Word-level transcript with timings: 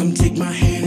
Come 0.00 0.14
take 0.14 0.38
my 0.38 0.50
hand 0.50 0.79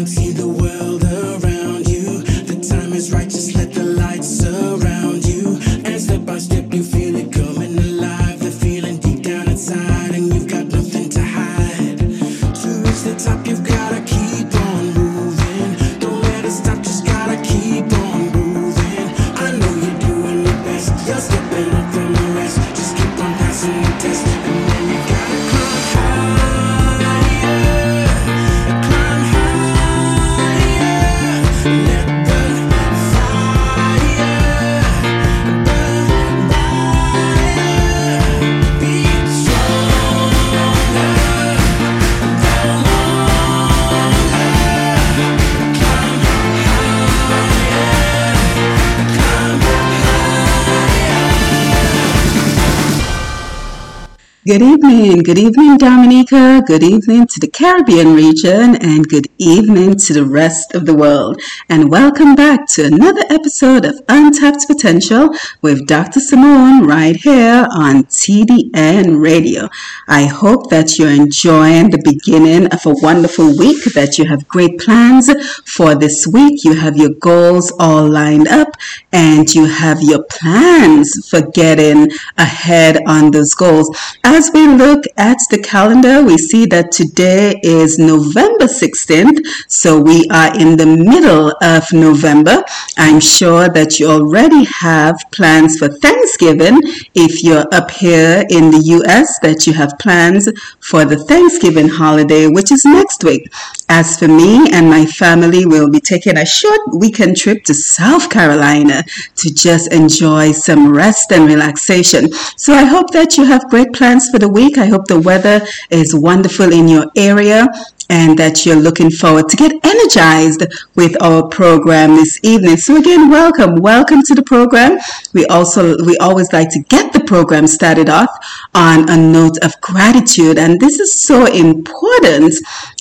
Good 54.45 54.61
evening. 54.61 55.23
Good 55.23 55.37
evening, 55.37 55.77
Dominica. 55.77 56.61
Good 56.67 56.83
evening 56.83 57.27
to 57.27 57.39
the 57.39 57.47
Caribbean 57.47 58.13
region 58.13 58.75
and 58.75 59.07
good 59.07 59.27
evening 59.37 59.95
to 59.99 60.13
the 60.13 60.25
rest 60.25 60.75
of 60.75 60.85
the 60.85 60.93
world. 60.93 61.41
And 61.69 61.89
welcome 61.89 62.35
back 62.35 62.67
to 62.71 62.83
another 62.83 63.21
episode 63.29 63.85
of 63.85 64.01
Untapped 64.09 64.67
Potential 64.67 65.29
with 65.61 65.87
Dr. 65.87 66.19
Simone 66.19 66.85
right 66.85 67.15
here 67.15 67.65
on 67.71 68.03
TDN 68.03 69.23
Radio. 69.23 69.69
I 70.09 70.25
hope 70.25 70.69
that 70.71 70.99
you're 70.99 71.09
enjoying 71.09 71.91
the 71.91 72.01
beginning 72.03 72.67
of 72.73 72.85
a 72.85 72.95
wonderful 73.01 73.57
week, 73.57 73.85
that 73.93 74.17
you 74.17 74.25
have 74.25 74.45
great 74.49 74.77
plans 74.77 75.31
for 75.65 75.95
this 75.95 76.27
week. 76.27 76.65
You 76.65 76.73
have 76.73 76.97
your 76.97 77.13
goals 77.21 77.71
all 77.79 78.09
lined 78.09 78.49
up 78.49 78.75
and 79.13 79.47
you 79.55 79.67
have 79.67 80.01
your 80.01 80.23
plans 80.23 81.29
for 81.29 81.39
getting 81.51 82.09
ahead 82.37 83.01
on 83.07 83.31
those 83.31 83.53
goals. 83.53 83.89
As 84.33 84.42
we 84.51 84.67
look 84.67 85.03
at 85.17 85.37
the 85.51 85.59
calendar, 85.59 86.23
we 86.23 86.37
see 86.37 86.65
that 86.65 86.91
today 86.91 87.59
is 87.61 87.99
November 87.99 88.65
16th, 88.65 89.45
so 89.67 89.99
we 90.01 90.27
are 90.31 90.57
in 90.59 90.75
the 90.75 90.87
middle 90.87 91.53
of 91.61 91.83
November. 91.93 92.63
I'm 92.97 93.19
sure 93.19 93.69
that 93.69 93.99
you 93.99 94.07
already 94.09 94.65
have 94.65 95.15
plans 95.31 95.77
for 95.77 95.87
Thanksgiving. 95.87 96.81
If 97.13 97.43
you're 97.43 97.67
up 97.71 97.91
here 97.91 98.43
in 98.49 98.71
the 98.71 98.81
US, 98.97 99.39
that 99.39 99.67
you 99.67 99.73
have 99.73 99.99
plans 99.99 100.49
for 100.79 101.05
the 101.05 101.17
Thanksgiving 101.17 101.89
holiday, 101.89 102.47
which 102.47 102.71
is 102.71 102.85
next 102.85 103.23
week. 103.23 103.51
As 103.89 104.17
for 104.17 104.27
me 104.27 104.71
and 104.71 104.89
my 104.89 105.05
family, 105.05 105.65
we'll 105.65 105.89
be 105.89 105.99
taking 105.99 106.37
a 106.37 106.45
short 106.45 106.81
weekend 106.93 107.37
trip 107.37 107.63
to 107.65 107.73
South 107.73 108.29
Carolina 108.29 109.03
to 109.35 109.53
just 109.53 109.91
enjoy 109.93 110.51
some 110.51 110.91
rest 110.91 111.31
and 111.31 111.45
relaxation. 111.45 112.31
So 112.57 112.73
I 112.73 112.85
hope 112.85 113.11
that 113.11 113.37
you 113.37 113.45
have 113.45 113.69
great 113.69 113.93
plans 113.93 114.22
for 114.29 114.39
the 114.39 114.49
week. 114.49 114.77
I 114.77 114.85
hope 114.85 115.07
the 115.07 115.19
weather 115.19 115.65
is 115.89 116.15
wonderful 116.15 116.71
in 116.71 116.87
your 116.87 117.05
area 117.15 117.67
and 118.09 118.37
that 118.37 118.65
you're 118.65 118.75
looking 118.75 119.09
forward 119.09 119.49
to 119.49 119.57
get 119.57 119.73
energized 119.83 120.63
with 120.95 121.19
our 121.21 121.47
program 121.47 122.15
this 122.15 122.39
evening. 122.43 122.77
So 122.77 122.97
again, 122.97 123.29
welcome, 123.29 123.75
welcome 123.75 124.21
to 124.23 124.35
the 124.35 124.43
program. 124.43 124.99
We 125.33 125.45
also, 125.47 125.95
we 126.05 126.17
always 126.17 126.51
like 126.53 126.69
to 126.71 126.79
get 126.89 127.13
the 127.13 127.21
program 127.21 127.65
started 127.65 128.09
off 128.09 128.29
on 128.75 129.09
a 129.09 129.17
note 129.17 129.57
of 129.63 129.79
gratitude. 129.81 130.57
And 130.57 130.79
this 130.79 130.99
is 130.99 131.21
so 131.21 131.45
important, 131.45 132.53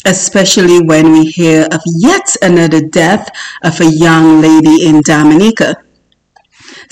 especially 0.07 0.83
when 0.83 1.13
we 1.13 1.27
hear 1.27 1.69
of 1.73 1.81
yet 1.85 2.35
another 2.41 2.81
death 2.81 3.29
of 3.65 3.81
a 3.81 3.87
young 3.87 4.41
lady 4.41 4.87
in 4.87 5.03
Dominica. 5.03 5.77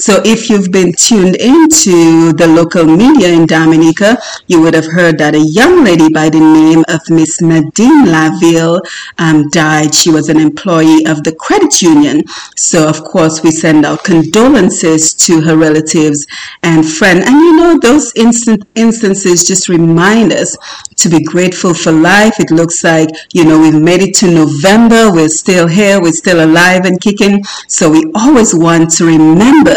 So 0.00 0.22
if 0.24 0.48
you've 0.48 0.70
been 0.72 0.94
tuned 0.94 1.36
into 1.36 2.32
the 2.32 2.46
local 2.46 2.86
media 2.86 3.28
in 3.28 3.44
Dominica, 3.44 4.16
you 4.46 4.62
would 4.62 4.72
have 4.72 4.86
heard 4.86 5.18
that 5.18 5.34
a 5.34 5.38
young 5.38 5.84
lady 5.84 6.08
by 6.08 6.30
the 6.30 6.40
name 6.40 6.82
of 6.88 7.02
Miss 7.10 7.42
Nadine 7.42 8.06
Laville 8.06 8.80
um, 9.18 9.50
died. 9.50 9.94
She 9.94 10.08
was 10.08 10.30
an 10.30 10.40
employee 10.40 11.04
of 11.04 11.22
the 11.22 11.36
credit 11.38 11.82
union. 11.82 12.22
So 12.56 12.88
of 12.88 13.04
course 13.04 13.42
we 13.42 13.50
send 13.50 13.84
out 13.84 14.02
condolences 14.02 15.12
to 15.26 15.42
her 15.42 15.58
relatives 15.58 16.26
and 16.62 16.88
friends. 16.88 17.26
And 17.26 17.36
you 17.36 17.56
know, 17.58 17.78
those 17.78 18.10
instant 18.16 18.64
instances 18.76 19.44
just 19.44 19.68
remind 19.68 20.32
us 20.32 20.56
to 20.96 21.10
be 21.10 21.22
grateful 21.22 21.74
for 21.74 21.92
life. 21.92 22.40
It 22.40 22.50
looks 22.50 22.82
like, 22.82 23.10
you 23.34 23.44
know, 23.44 23.60
we've 23.60 23.74
made 23.74 24.00
it 24.00 24.14
to 24.16 24.30
November. 24.30 25.12
We're 25.12 25.28
still 25.28 25.68
here. 25.68 26.00
We're 26.00 26.12
still 26.12 26.42
alive 26.42 26.86
and 26.86 26.98
kicking. 26.98 27.44
So 27.68 27.90
we 27.90 28.10
always 28.14 28.54
want 28.54 28.92
to 28.92 29.04
remember 29.04 29.74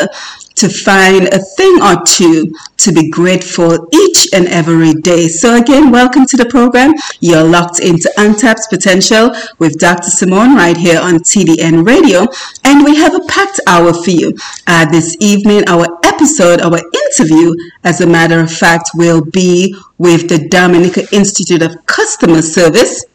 to 0.56 0.70
find 0.70 1.34
a 1.34 1.40
thing 1.40 1.82
or 1.82 2.02
two 2.06 2.54
to 2.78 2.92
be 2.92 3.10
grateful 3.10 3.88
each 3.94 4.34
and 4.34 4.48
every 4.48 4.94
day. 4.94 5.28
So 5.28 5.56
again, 5.56 5.92
welcome 5.92 6.26
to 6.28 6.38
the 6.38 6.46
program. 6.46 6.94
You're 7.20 7.44
locked 7.44 7.80
into 7.80 8.12
Untapped 8.18 8.70
Potential 8.70 9.32
with 9.60 9.80
Dr. 9.80 10.10
Simone 10.10 10.56
right 10.56 10.78
here 10.78 11.00
on 11.02 11.16
TDN 11.16 11.86
Radio. 11.86 12.26
And 12.64 12.84
we 12.84 12.96
have 12.98 13.16
a 13.16 13.26
packed 13.28 13.60
hour 13.68 13.94
for 13.94 14.12
you. 14.12 14.38
Uh, 14.68 14.86
this 14.90 15.18
evening, 15.20 15.64
our 15.68 15.88
episode, 16.04 16.62
our 16.62 16.80
interview, 17.04 17.56
as 17.84 18.02
a 18.02 18.08
matter 18.08 18.40
of 18.40 18.52
fact, 18.52 18.92
will 18.96 19.24
be 19.24 19.76
with 19.98 20.30
the 20.30 20.48
Dominica 20.50 21.04
Institute 21.12 21.62
of 21.62 21.86
Customer 21.86 22.42
Service. 22.42 23.06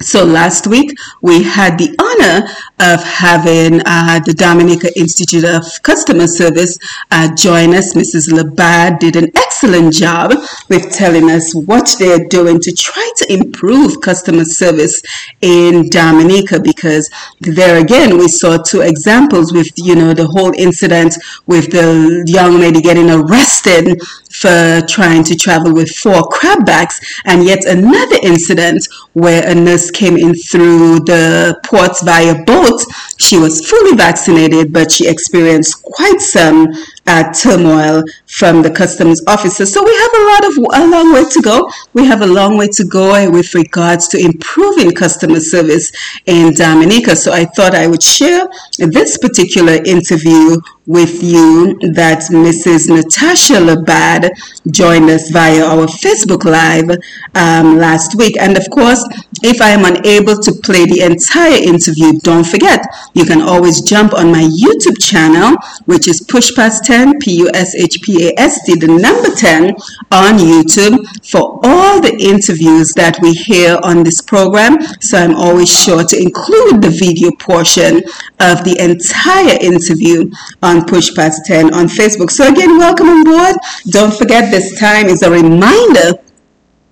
So 0.00 0.24
last 0.24 0.66
week 0.66 0.96
we 1.20 1.42
had 1.42 1.78
the 1.78 1.94
honor 2.00 2.48
of 2.80 3.04
having 3.04 3.80
uh, 3.86 4.20
the 4.24 4.34
Dominica 4.34 4.88
Institute 4.98 5.44
of 5.44 5.64
Customer 5.82 6.26
Service 6.26 6.78
uh, 7.10 7.32
join 7.36 7.74
us. 7.74 7.94
Mrs. 7.94 8.32
Labad 8.32 8.98
did 8.98 9.14
an 9.16 9.30
excellent 9.36 9.92
job 9.92 10.32
with 10.68 10.90
telling 10.92 11.30
us 11.30 11.54
what 11.54 11.94
they're 11.98 12.26
doing 12.28 12.58
to 12.60 12.72
try 12.72 13.08
to 13.18 13.32
improve 13.32 14.00
customer 14.00 14.44
service 14.44 15.02
in 15.40 15.88
Dominica 15.88 16.58
because 16.58 17.08
there 17.40 17.78
again 17.78 18.18
we 18.18 18.26
saw 18.26 18.56
two 18.56 18.80
examples 18.80 19.52
with 19.52 19.70
you 19.76 19.94
know 19.94 20.14
the 20.14 20.26
whole 20.26 20.52
incident 20.58 21.14
with 21.46 21.70
the 21.70 22.24
young 22.26 22.58
lady 22.58 22.80
getting 22.80 23.10
arrested 23.10 24.00
for 24.32 24.80
trying 24.88 25.22
to 25.22 25.36
travel 25.36 25.72
with 25.72 25.90
four 25.90 26.22
crabbacks 26.28 26.98
and 27.24 27.44
yet 27.44 27.64
another 27.66 28.16
incident 28.22 28.88
where 29.12 29.46
a 29.48 29.54
nurse 29.54 29.91
came 29.92 30.16
in 30.16 30.34
through 30.34 31.00
the 31.00 31.58
ports 31.64 32.02
via 32.02 32.44
boat. 32.44 32.84
She 33.18 33.38
was 33.38 33.68
fully 33.68 33.96
vaccinated, 33.96 34.72
but 34.72 34.90
she 34.90 35.08
experienced 35.08 35.82
quite 35.82 36.20
some 36.20 36.68
uh, 37.06 37.32
turmoil 37.32 38.02
from 38.26 38.62
the 38.62 38.70
customs 38.70 39.22
officer. 39.26 39.66
So 39.66 39.84
we 39.84 39.94
have 39.94 40.10
a 40.14 40.24
lot 40.30 40.44
of 40.44 40.82
a 40.82 40.86
long 40.86 41.12
way 41.12 41.24
to 41.24 41.42
go. 41.42 41.70
We 41.94 42.06
have 42.06 42.22
a 42.22 42.26
long 42.26 42.56
way 42.56 42.68
to 42.68 42.84
go 42.84 43.30
with 43.30 43.54
regards 43.54 44.08
to 44.08 44.18
improving 44.18 44.92
customer 44.92 45.40
service 45.40 45.92
in 46.26 46.54
Dominica. 46.54 47.16
So 47.16 47.32
I 47.32 47.44
thought 47.44 47.74
I 47.74 47.86
would 47.86 48.02
share 48.02 48.46
this 48.78 49.18
particular 49.18 49.74
interview 49.84 50.56
with 50.86 51.22
you 51.22 51.78
that 51.92 52.20
Mrs. 52.30 52.88
Natasha 52.88 53.54
Labad 53.54 54.30
joined 54.70 55.10
us 55.10 55.30
via 55.30 55.64
our 55.64 55.86
Facebook 55.86 56.44
Live 56.44 56.90
um, 57.34 57.78
last 57.78 58.16
week. 58.16 58.36
And 58.38 58.56
of 58.56 58.68
course, 58.70 59.04
if 59.42 59.60
I 59.60 59.70
am 59.70 59.84
unable 59.84 60.36
to 60.36 60.52
play 60.52 60.84
the 60.86 61.02
entire 61.02 61.62
interview, 61.62 62.18
don't 62.20 62.46
forget, 62.46 62.84
you 63.14 63.24
can 63.24 63.42
always 63.42 63.80
jump 63.82 64.12
on 64.12 64.32
my 64.32 64.42
YouTube 64.42 65.00
channel, 65.00 65.56
which 65.86 66.08
is 66.08 66.20
Push 66.20 66.54
Past 66.54 66.84
10, 66.92 67.20
P-U-S-H-P-A-S-T, 67.20 68.74
the 68.74 68.86
number 68.86 69.34
10 69.34 69.70
on 70.10 70.36
YouTube 70.36 71.00
for 71.26 71.58
all 71.64 72.02
the 72.02 72.14
interviews 72.20 72.92
that 72.92 73.18
we 73.22 73.32
hear 73.32 73.78
on 73.82 74.02
this 74.02 74.20
program. 74.20 74.76
So 75.00 75.16
I'm 75.16 75.34
always 75.34 75.70
sure 75.70 76.04
to 76.04 76.16
include 76.20 76.82
the 76.82 76.90
video 76.90 77.30
portion 77.38 78.02
of 78.40 78.62
the 78.64 78.76
entire 78.78 79.56
interview 79.62 80.30
on 80.62 80.84
Push 80.84 81.14
Past 81.14 81.46
10 81.46 81.72
on 81.72 81.86
Facebook. 81.86 82.30
So 82.30 82.46
again, 82.46 82.76
welcome 82.76 83.08
on 83.08 83.24
board. 83.24 83.56
Don't 83.88 84.12
forget 84.12 84.50
this 84.50 84.78
time 84.78 85.06
is 85.06 85.22
a 85.22 85.30
reminder 85.30 86.20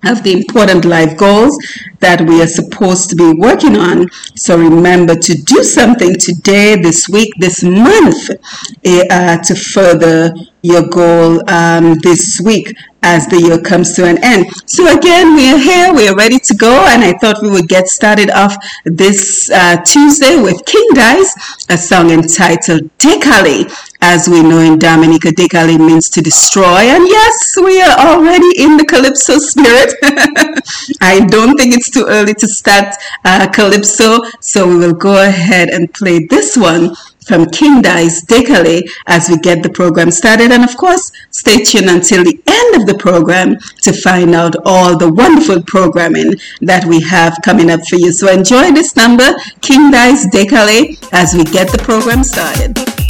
of 0.03 0.23
the 0.23 0.33
important 0.33 0.85
life 0.85 1.17
goals 1.17 1.57
that 1.99 2.21
we 2.21 2.41
are 2.41 2.47
supposed 2.47 3.09
to 3.09 3.15
be 3.15 3.31
working 3.33 3.77
on. 3.77 4.09
So 4.35 4.57
remember 4.57 5.15
to 5.15 5.33
do 5.35 5.63
something 5.63 6.15
today, 6.15 6.75
this 6.81 7.07
week, 7.07 7.33
this 7.39 7.63
month 7.63 8.29
uh, 8.31 9.37
to 9.37 9.55
further 9.55 10.33
your 10.63 10.87
goal 10.87 11.41
um, 11.49 11.95
this 11.99 12.41
week 12.43 12.73
as 13.03 13.27
the 13.27 13.39
year 13.39 13.59
comes 13.59 13.95
to 13.95 14.05
an 14.05 14.23
end. 14.23 14.45
So 14.67 14.95
again, 14.95 15.35
we 15.35 15.51
are 15.51 15.57
here, 15.57 15.93
we 15.93 16.07
are 16.07 16.15
ready 16.15 16.37
to 16.39 16.53
go, 16.53 16.85
and 16.87 17.03
I 17.03 17.13
thought 17.13 17.41
we 17.41 17.49
would 17.49 17.67
get 17.67 17.87
started 17.87 18.29
off 18.29 18.55
this 18.85 19.49
uh, 19.49 19.77
Tuesday 19.81 20.39
with 20.39 20.63
King 20.65 20.87
Dice, 20.93 21.65
a 21.69 21.77
song 21.77 22.11
entitled 22.11 22.95
Dekale. 22.99 23.65
As 24.03 24.27
we 24.27 24.41
know 24.41 24.59
in 24.59 24.79
Dominica, 24.79 25.29
Dekale 25.29 25.77
means 25.77 26.09
to 26.09 26.21
destroy, 26.21 26.89
and 26.89 27.07
yes, 27.07 27.55
we 27.63 27.81
are 27.81 27.99
already 27.99 28.49
in 28.57 28.75
the 28.75 28.85
Calypso 28.85 29.37
spirit. 29.37 29.93
I 31.01 31.19
don't 31.19 31.55
think 31.55 31.75
it's 31.75 31.91
too 31.91 32.07
early 32.07 32.33
to 32.33 32.47
start 32.47 32.95
uh, 33.25 33.47
Calypso, 33.53 34.21
so 34.39 34.67
we 34.67 34.77
will 34.77 34.93
go 34.93 35.23
ahead 35.23 35.69
and 35.69 35.93
play 35.93 36.25
this 36.25 36.57
one 36.57 36.95
from 37.25 37.45
King 37.45 37.81
Dice 37.81 38.25
Dekale 38.25 38.89
as 39.07 39.29
we 39.29 39.37
get 39.37 39.61
the 39.61 39.69
program 39.69 40.09
started. 40.09 40.51
And 40.51 40.63
of 40.63 40.75
course, 40.77 41.11
stay 41.29 41.63
tuned 41.63 41.89
until 41.89 42.23
the 42.23 42.41
end 42.47 42.81
of 42.81 42.87
the 42.87 42.97
program 42.97 43.57
to 43.83 43.93
find 43.93 44.33
out 44.33 44.55
all 44.65 44.97
the 44.97 45.13
wonderful 45.13 45.61
programming 45.63 46.33
that 46.61 46.85
we 46.85 47.01
have 47.01 47.37
coming 47.43 47.69
up 47.69 47.81
for 47.87 47.97
you. 47.97 48.11
So 48.11 48.31
enjoy 48.31 48.71
this 48.71 48.95
number, 48.95 49.31
King 49.61 49.91
Dice 49.91 50.27
Dekale, 50.27 50.97
as 51.13 51.35
we 51.35 51.43
get 51.43 51.71
the 51.71 51.77
program 51.77 52.23
started. 52.23 53.00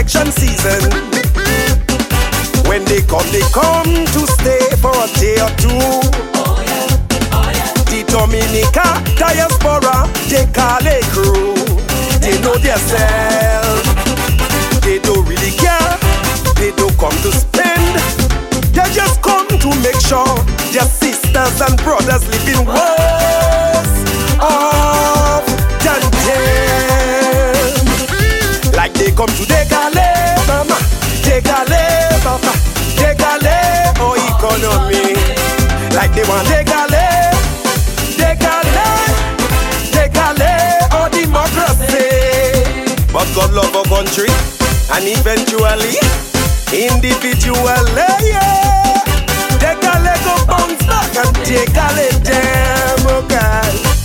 Election 0.00 0.32
season. 0.32 0.80
When 2.66 2.84
they 2.84 3.02
come, 3.02 3.26
they 3.32 3.44
come 3.52 4.06
to 4.06 4.20
stay 4.38 4.62
for 4.80 4.94
a 4.94 5.06
day 5.18 5.36
or 5.40 5.50
two. 5.58 6.00
The 7.90 8.04
Dominica 8.06 8.86
diaspora, 9.18 10.08
they 10.28 10.46
call 10.52 10.86
a 10.86 11.00
crew. 11.12 11.54
They 12.20 12.40
know 12.40 12.56
themselves. 12.58 13.82
They 14.82 14.98
don't 14.98 15.26
really 15.26 15.52
care. 15.56 15.98
They 16.56 16.70
don't 16.76 16.96
come 16.98 17.16
to 17.22 17.32
spend. 17.32 17.94
They 18.72 18.88
just 18.92 19.22
come 19.22 19.48
to 19.48 19.68
make 19.82 20.00
sure 20.00 20.59
their 20.72 20.86
sisters 20.86 21.60
and 21.60 21.76
brothers 21.82 22.26
living 22.28 22.60
in 22.60 22.66
worse 22.66 23.94
off 24.40 25.44
than 25.84 26.02
them. 26.24 27.76
Like 28.74 28.94
they 28.94 29.10
come 29.10 29.28
to 29.28 29.50
economy. 34.40 35.14
Like 35.94 36.12
they 36.14 36.24
want 36.24 36.46
décaler, 36.48 37.32
décaler, 38.16 38.94
décaler 39.92 40.58
or 40.96 41.08
democracy. 41.10 42.08
But 43.12 43.28
God 43.34 43.52
love 43.52 43.74
our 43.76 43.84
country, 43.84 44.30
and 44.92 45.04
eventually, 45.04 45.98
individually, 46.72 48.30
yeah. 48.30 48.89
Décaler 49.60 50.18
go 50.24 50.34
bounce 50.46 50.86
back 50.86 51.16
and 51.22 51.36
décaler 51.46 52.10
them, 52.24 53.06
oh 53.08 53.22
God. 53.28 53.99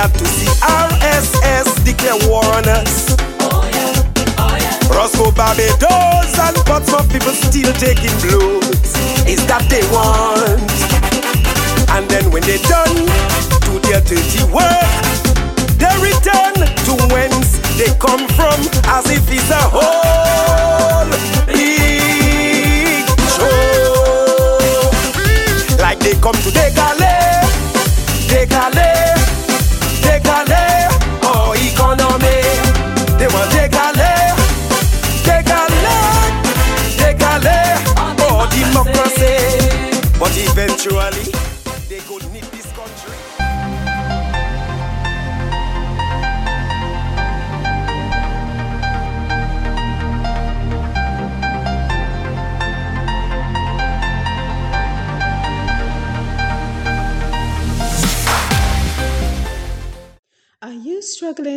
Glad 0.00 0.18
to 0.18 0.24
see 0.24 0.48
RSS 0.64 1.84
declare 1.84 2.16
war 2.28 2.44
on 2.56 2.66
us. 2.68 3.16
Oh. 3.40 3.60
Roscoe 4.88 5.30
Barbados 5.32 6.38
and 6.38 6.56
Portsmouth 6.64 7.12
people 7.12 7.32
still 7.32 7.72
taking 7.74 8.14
blows. 8.24 8.64
Is 9.28 9.44
that 9.46 9.66
they 9.68 9.84
want? 9.92 10.70
And 11.90 12.08
then 12.08 12.30
when 12.30 12.42
they 12.42 12.58
done 12.64 12.96
do 13.68 13.76
their 13.84 14.00
dirty 14.00 14.42
work, 14.48 15.04
they 15.76 15.92
return 16.00 16.56
to 16.86 16.92
whence 17.12 17.58
they 17.76 17.92
come 18.00 18.24
from 18.38 18.58
as 18.96 19.04
if 19.10 19.30
it's 19.30 19.50
a 19.50 19.62
whole 19.68 20.09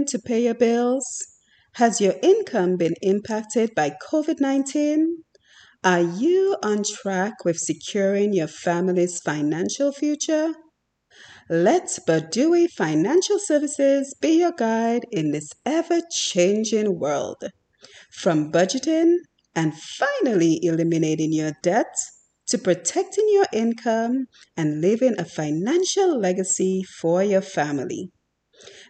struggling 0.08 0.22
to 0.22 0.28
pay 0.28 0.44
your 0.44 0.56
bills? 0.56 1.06
Has 1.76 2.02
your 2.02 2.16
income 2.22 2.78
been 2.78 2.96
impacted 3.02 3.74
by 3.76 3.96
COVID 4.12 4.40
19? 4.40 5.24
Are 5.84 6.02
you 6.02 6.56
on 6.64 6.84
track 6.84 7.46
with 7.46 7.58
securing 7.58 8.34
your 8.34 8.48
family's 8.48 9.20
financial 9.20 9.92
future? 9.92 10.54
Let 11.50 11.88
Badui 12.08 12.70
Financial 12.70 13.38
Services 13.40 14.16
be 14.22 14.40
your 14.40 14.54
guide 14.54 15.06
in 15.12 15.32
this 15.32 15.50
ever 15.66 16.02
changing 16.12 17.00
world. 17.00 17.44
From 18.12 18.52
budgeting 18.52 19.16
and 19.56 19.74
finally 19.74 20.60
eliminating 20.64 21.34
your 21.34 21.54
debt 21.62 21.94
to 22.48 22.58
protecting 22.58 23.28
your 23.30 23.48
income 23.54 24.26
and 24.58 24.82
leaving 24.82 25.20
a 25.20 25.26
financial 25.26 26.20
legacy 26.20 26.84
for 27.02 27.24
your 27.24 27.42
family. 27.42 28.10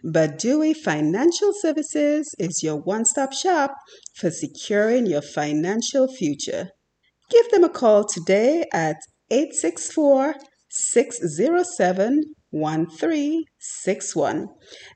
Badui 0.04 0.76
Financial 0.76 1.52
Services 1.54 2.34
is 2.38 2.62
your 2.62 2.76
one 2.76 3.06
stop 3.06 3.32
shop 3.32 3.74
for 4.14 4.30
securing 4.30 5.06
your 5.06 5.22
financial 5.22 6.12
future. 6.12 6.68
Give 7.30 7.50
them 7.50 7.64
a 7.64 7.70
call 7.70 8.04
today 8.04 8.66
at 8.70 8.98
864 9.30 10.34
607 10.68 12.22
1361. 12.50 14.48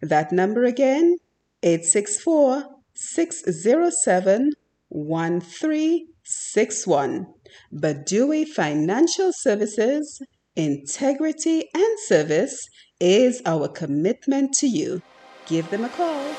That 0.03 0.31
number 0.31 0.65
again, 0.65 1.17
864 1.63 2.65
607 2.95 4.53
1361. 4.91 7.27
Badui 7.73 8.47
Financial 8.47 9.33
Services, 9.33 10.21
integrity 10.55 11.67
and 11.73 11.99
service 12.01 12.69
is 13.01 13.41
our 13.47 13.69
commitment 13.69 14.53
to 14.55 14.67
you. 14.67 15.01
Give 15.47 15.69
them 15.71 15.85
a 15.85 15.89
call. 15.89 16.35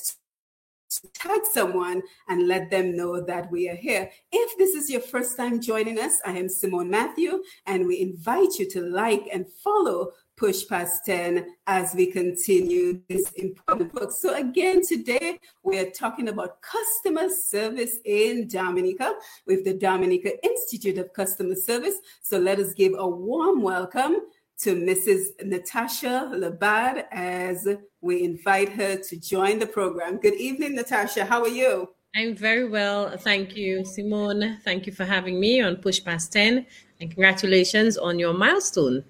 tag 1.13 1.41
someone 1.51 2.01
and 2.27 2.47
let 2.47 2.69
them 2.69 2.95
know 2.95 3.21
that 3.21 3.51
we 3.51 3.69
are 3.69 3.75
here. 3.75 4.09
If 4.31 4.57
this 4.57 4.75
is 4.75 4.89
your 4.89 5.01
first 5.01 5.37
time 5.37 5.61
joining 5.61 5.99
us, 5.99 6.19
I 6.25 6.31
am 6.31 6.49
Simone 6.49 6.89
Matthew, 6.89 7.43
and 7.65 7.85
we 7.87 8.01
invite 8.01 8.57
you 8.57 8.67
to 8.71 8.81
like 8.81 9.27
and 9.31 9.45
follow 9.63 10.11
Push 10.35 10.67
Past 10.67 11.05
10 11.05 11.45
as 11.67 11.93
we 11.93 12.11
continue 12.11 13.01
this 13.09 13.29
important 13.33 13.93
book. 13.93 14.11
So, 14.11 14.33
again, 14.35 14.81
today 14.87 15.37
we 15.63 15.77
are 15.79 15.91
talking 15.91 16.29
about 16.29 16.61
customer 16.61 17.29
service 17.29 17.97
in 18.05 18.47
Dominica 18.47 19.13
with 19.45 19.65
the 19.65 19.73
Dominica 19.73 20.31
Institute 20.43 20.97
of 20.97 21.11
Customer 21.13 21.55
Service. 21.55 21.95
So, 22.21 22.39
let 22.39 22.57
us 22.57 22.73
give 22.73 22.93
a 22.97 23.07
warm 23.07 23.61
welcome 23.61 24.21
to 24.59 24.75
Mrs. 24.75 25.45
Natasha 25.45 26.29
Labad 26.33 27.05
as 27.11 27.67
we 28.01 28.23
invite 28.23 28.69
her 28.69 28.97
to 28.97 29.17
join 29.17 29.57
the 29.57 29.65
program. 29.65 30.17
Good 30.17 30.33
evening, 30.35 30.75
Natasha. 30.75 31.23
How 31.23 31.41
are 31.41 31.47
you? 31.47 31.89
I'm 32.15 32.35
very 32.35 32.67
well. 32.67 33.17
Thank 33.17 33.55
you, 33.55 33.85
Simone. 33.85 34.57
Thank 34.65 34.85
you 34.85 34.91
for 34.91 35.05
having 35.05 35.39
me 35.39 35.61
on 35.61 35.77
Push 35.77 36.03
Past 36.03 36.33
10 36.33 36.65
and 36.99 37.09
congratulations 37.09 37.97
on 37.97 38.19
your 38.19 38.33
milestone. 38.33 39.05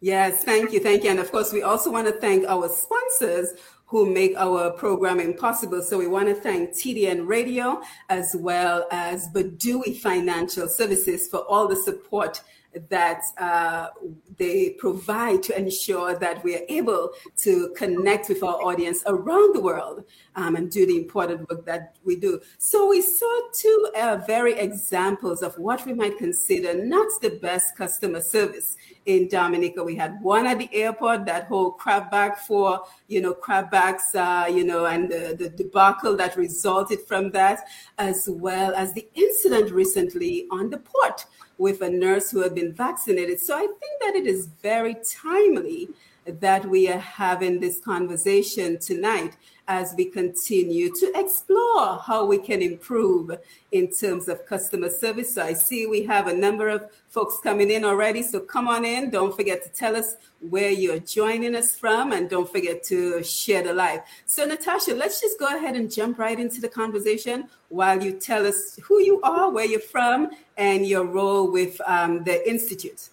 Yes, 0.00 0.44
thank 0.44 0.72
you. 0.72 0.78
Thank 0.78 1.02
you. 1.02 1.10
And 1.10 1.18
of 1.18 1.32
course, 1.32 1.52
we 1.52 1.62
also 1.62 1.90
want 1.90 2.06
to 2.06 2.12
thank 2.12 2.46
our 2.46 2.68
sponsors 2.68 3.54
who 3.86 4.12
make 4.12 4.36
our 4.36 4.70
programming 4.72 5.36
possible. 5.36 5.82
So 5.82 5.98
we 5.98 6.06
want 6.06 6.28
to 6.28 6.34
thank 6.34 6.70
TDN 6.70 7.26
Radio 7.26 7.80
as 8.08 8.36
well 8.38 8.86
as 8.92 9.28
Badui 9.28 9.98
Financial 9.98 10.68
Services 10.68 11.26
for 11.26 11.38
all 11.38 11.66
the 11.66 11.76
support 11.76 12.42
that 12.88 13.22
uh, 13.38 13.88
they 14.36 14.70
provide 14.70 15.42
to 15.44 15.58
ensure 15.58 16.16
that 16.18 16.42
we 16.44 16.56
are 16.56 16.64
able 16.68 17.10
to 17.36 17.72
connect 17.76 18.28
with 18.28 18.42
our 18.42 18.62
audience 18.62 19.02
around 19.06 19.54
the 19.54 19.60
world 19.60 20.04
um, 20.34 20.56
and 20.56 20.70
do 20.70 20.86
the 20.86 20.96
important 20.96 21.48
work 21.48 21.64
that 21.64 21.96
we 22.04 22.16
do. 22.16 22.40
So 22.58 22.88
we 22.88 23.00
saw 23.00 23.40
two 23.52 23.88
uh, 23.96 24.18
very 24.26 24.58
examples 24.58 25.42
of 25.42 25.56
what 25.58 25.84
we 25.86 25.94
might 25.94 26.18
consider 26.18 26.74
not 26.74 27.08
the 27.22 27.30
best 27.30 27.76
customer 27.76 28.20
service 28.20 28.76
in 29.06 29.28
Dominica. 29.28 29.82
We 29.82 29.94
had 29.94 30.20
one 30.20 30.46
at 30.46 30.58
the 30.58 30.68
airport, 30.72 31.26
that 31.26 31.44
whole 31.44 31.70
crab 31.70 32.10
bag 32.10 32.36
for, 32.38 32.82
you 33.08 33.20
know, 33.20 33.32
crabbacks, 33.34 34.14
uh, 34.14 34.46
you 34.50 34.64
know, 34.64 34.86
and 34.86 35.10
the, 35.10 35.36
the 35.38 35.48
debacle 35.48 36.16
that 36.16 36.36
resulted 36.36 37.00
from 37.02 37.30
that, 37.30 37.60
as 37.98 38.28
well 38.30 38.74
as 38.74 38.92
the 38.92 39.06
incident 39.14 39.70
recently 39.70 40.46
on 40.50 40.70
the 40.70 40.78
port 40.78 41.24
with 41.58 41.80
a 41.80 41.90
nurse 41.90 42.30
who 42.30 42.40
had 42.40 42.54
been 42.54 42.72
vaccinated. 42.72 43.40
So 43.40 43.56
I 43.56 43.66
think 43.66 44.00
that 44.00 44.14
it 44.14 44.26
is 44.26 44.46
very 44.62 44.96
timely 45.04 45.88
that 46.26 46.66
we 46.66 46.88
are 46.88 46.98
having 46.98 47.60
this 47.60 47.78
conversation 47.78 48.78
tonight 48.78 49.36
as 49.68 49.94
we 49.96 50.04
continue 50.04 50.92
to 50.92 51.12
explore 51.14 51.98
how 51.98 52.24
we 52.24 52.38
can 52.38 52.62
improve 52.62 53.30
in 53.72 53.90
terms 53.92 54.28
of 54.28 54.46
customer 54.46 54.90
service. 54.90 55.34
So 55.34 55.42
I 55.42 55.52
see 55.54 55.86
we 55.86 56.04
have 56.04 56.26
a 56.26 56.34
number 56.34 56.68
of 56.68 56.84
folks 57.16 57.38
coming 57.42 57.70
in 57.70 57.82
already. 57.82 58.22
So 58.22 58.40
come 58.40 58.68
on 58.68 58.84
in. 58.84 59.08
Don't 59.08 59.34
forget 59.34 59.62
to 59.62 59.70
tell 59.70 59.96
us 59.96 60.16
where 60.40 60.70
you're 60.70 60.98
joining 60.98 61.54
us 61.56 61.74
from 61.74 62.12
and 62.12 62.28
don't 62.28 62.50
forget 62.56 62.84
to 62.84 63.24
share 63.24 63.62
the 63.62 63.72
live. 63.72 64.00
So, 64.26 64.44
Natasha, 64.44 64.94
let's 64.94 65.18
just 65.18 65.38
go 65.38 65.46
ahead 65.46 65.76
and 65.76 65.90
jump 65.90 66.18
right 66.18 66.38
into 66.38 66.60
the 66.60 66.68
conversation 66.68 67.48
while 67.70 68.04
you 68.04 68.12
tell 68.12 68.46
us 68.46 68.78
who 68.82 69.00
you 69.00 69.22
are, 69.22 69.50
where 69.50 69.64
you're 69.64 69.80
from, 69.80 70.28
and 70.58 70.86
your 70.86 71.06
role 71.06 71.50
with 71.50 71.80
um, 71.86 72.22
the 72.24 72.36
Institute. 72.46 73.08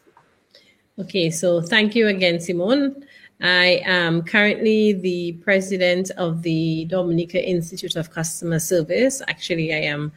Okay, 1.00 1.30
so 1.30 1.62
thank 1.62 1.96
you 1.96 2.10
again, 2.10 2.42
Simone. 2.42 3.06
I 3.42 3.82
am 3.86 4.22
currently 4.22 4.92
the 4.92 5.32
president 5.48 6.12
of 6.18 6.44
the 6.44 6.86
Dominica 6.86 7.42
Institute 7.42 7.96
of 7.96 8.12
Customer 8.12 8.60
Service. 8.60 9.22
Actually, 9.30 9.74
I 9.74 9.84
am 9.96 10.12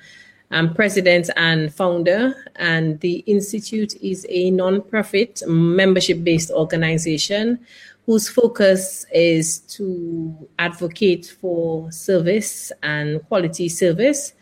I'm 0.50 0.74
president 0.74 1.28
and 1.36 1.74
founder, 1.74 2.34
and 2.56 3.00
the 3.00 3.16
Institute 3.26 3.94
is 4.00 4.24
a 4.28 4.50
non-profit 4.52 5.42
membership-based 5.46 6.52
organization 6.52 7.58
whose 8.06 8.28
focus 8.28 9.04
is 9.12 9.58
to 9.60 10.48
advocate 10.60 11.36
for 11.40 11.90
service 11.90 12.70
and 12.84 13.26
quality 13.26 13.68
service. 13.68 14.34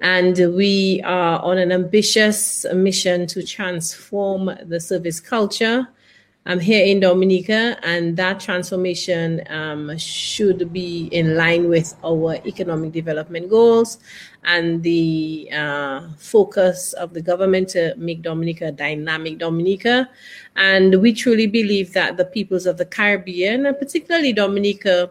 And 0.00 0.38
we 0.54 1.02
are 1.04 1.40
on 1.40 1.58
an 1.58 1.72
ambitious 1.72 2.64
mission 2.72 3.26
to 3.26 3.42
transform 3.44 4.56
the 4.64 4.78
service 4.78 5.18
culture 5.18 5.88
um, 6.48 6.58
here 6.58 6.84
in 6.84 6.98
Dominica, 6.98 7.78
and 7.82 8.16
that 8.16 8.40
transformation 8.40 9.42
um, 9.50 9.96
should 9.98 10.72
be 10.72 11.08
in 11.12 11.36
line 11.36 11.68
with 11.68 11.94
our 12.02 12.36
economic 12.46 12.92
development 12.92 13.50
goals 13.50 13.98
and 14.44 14.82
the 14.82 15.50
uh, 15.52 16.08
focus 16.16 16.94
of 16.94 17.12
the 17.12 17.20
government 17.20 17.68
to 17.68 17.94
make 17.98 18.22
Dominica 18.22 18.72
dynamic 18.72 19.36
Dominica. 19.36 20.08
And 20.56 21.02
we 21.02 21.12
truly 21.12 21.46
believe 21.46 21.92
that 21.92 22.16
the 22.16 22.24
peoples 22.24 22.64
of 22.64 22.78
the 22.78 22.86
Caribbean, 22.86 23.66
and 23.66 23.78
particularly 23.78 24.32
Dominica, 24.32 25.10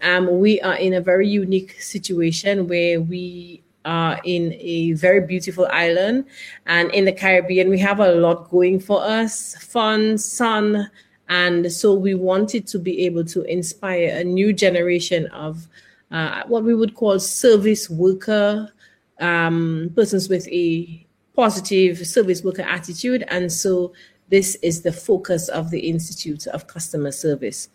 um, 0.00 0.40
we 0.40 0.58
are 0.62 0.76
in 0.76 0.94
a 0.94 1.02
very 1.02 1.28
unique 1.28 1.82
situation 1.82 2.66
where 2.66 3.00
we 3.00 3.62
uh, 3.84 4.16
in 4.24 4.54
a 4.58 4.92
very 4.92 5.20
beautiful 5.20 5.66
island. 5.70 6.24
And 6.66 6.90
in 6.92 7.04
the 7.04 7.12
Caribbean, 7.12 7.68
we 7.68 7.78
have 7.78 8.00
a 8.00 8.12
lot 8.12 8.50
going 8.50 8.80
for 8.80 9.02
us 9.02 9.56
fun, 9.56 10.18
sun. 10.18 10.90
And 11.28 11.70
so 11.70 11.94
we 11.94 12.14
wanted 12.14 12.66
to 12.68 12.78
be 12.78 13.04
able 13.06 13.24
to 13.26 13.42
inspire 13.42 14.10
a 14.16 14.24
new 14.24 14.52
generation 14.52 15.26
of 15.28 15.68
uh, 16.10 16.42
what 16.46 16.64
we 16.64 16.74
would 16.74 16.94
call 16.94 17.18
service 17.18 17.90
worker 17.90 18.72
um, 19.20 19.90
persons 19.94 20.28
with 20.28 20.46
a 20.48 21.06
positive 21.34 22.06
service 22.06 22.42
worker 22.42 22.62
attitude. 22.62 23.24
And 23.28 23.52
so 23.52 23.92
this 24.28 24.54
is 24.56 24.82
the 24.82 24.92
focus 24.92 25.48
of 25.48 25.70
the 25.70 25.80
Institute 25.80 26.46
of 26.48 26.66
Customer 26.66 27.12
Service. 27.12 27.68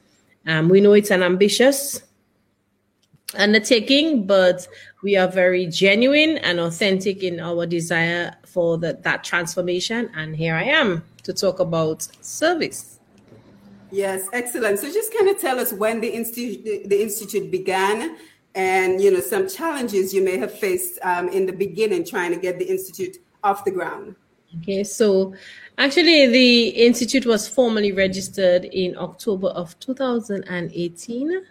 Um, 0.45 0.69
we 0.69 0.81
know 0.81 0.93
it's 0.93 1.12
an 1.12 1.24
ambitious 1.24 2.03
undertaking, 3.36 4.25
but 4.25 4.68
we 5.02 5.18
are 5.18 5.28
very 5.28 5.66
genuine 5.68 6.38
and 6.38 6.60
authentic 6.60 7.24
in 7.24 7.40
our 7.40 7.66
desire 7.66 8.36
for 8.46 8.78
the, 8.78 8.94
that 9.02 9.24
transformation. 9.24 10.10
And 10.16 10.36
here 10.36 10.56
I 10.56 10.63
am 10.63 11.04
to 11.24 11.34
talk 11.34 11.60
about 11.60 12.08
service. 12.22 13.00
Yes, 13.92 14.28
excellent. 14.34 14.80
So 14.80 14.92
just 14.92 15.13
kind 15.13 15.30
of 15.30 15.40
tell 15.40 15.60
us 15.60 15.72
when 15.72 16.02
the 16.02 16.10
institute 16.10 16.63
the, 16.63 16.88
the 16.88 17.02
institute 17.02 17.52
began 17.52 18.18
and 18.56 19.02
you 19.02 19.12
know 19.12 19.20
some 19.20 19.48
challenges 19.48 20.13
you 20.13 20.24
may 20.24 20.38
have 20.38 20.52
faced 20.52 21.00
um, 21.04 21.30
in 21.30 21.46
the 21.46 21.54
beginning 21.54 22.04
trying 22.04 22.32
to 22.32 22.40
get 22.40 22.58
the 22.58 22.66
institute 22.66 23.18
off 23.44 23.63
the 23.66 23.72
ground. 23.72 24.16
Okay, 24.62 24.84
so 24.84 25.34
actually 25.78 26.28
the 26.28 26.70
institute 26.70 27.25
was 27.25 27.48
formally 27.48 27.92
registered 27.92 28.66
in 28.66 28.98
October 28.98 29.50
of 29.50 29.78
2018. 29.80 31.46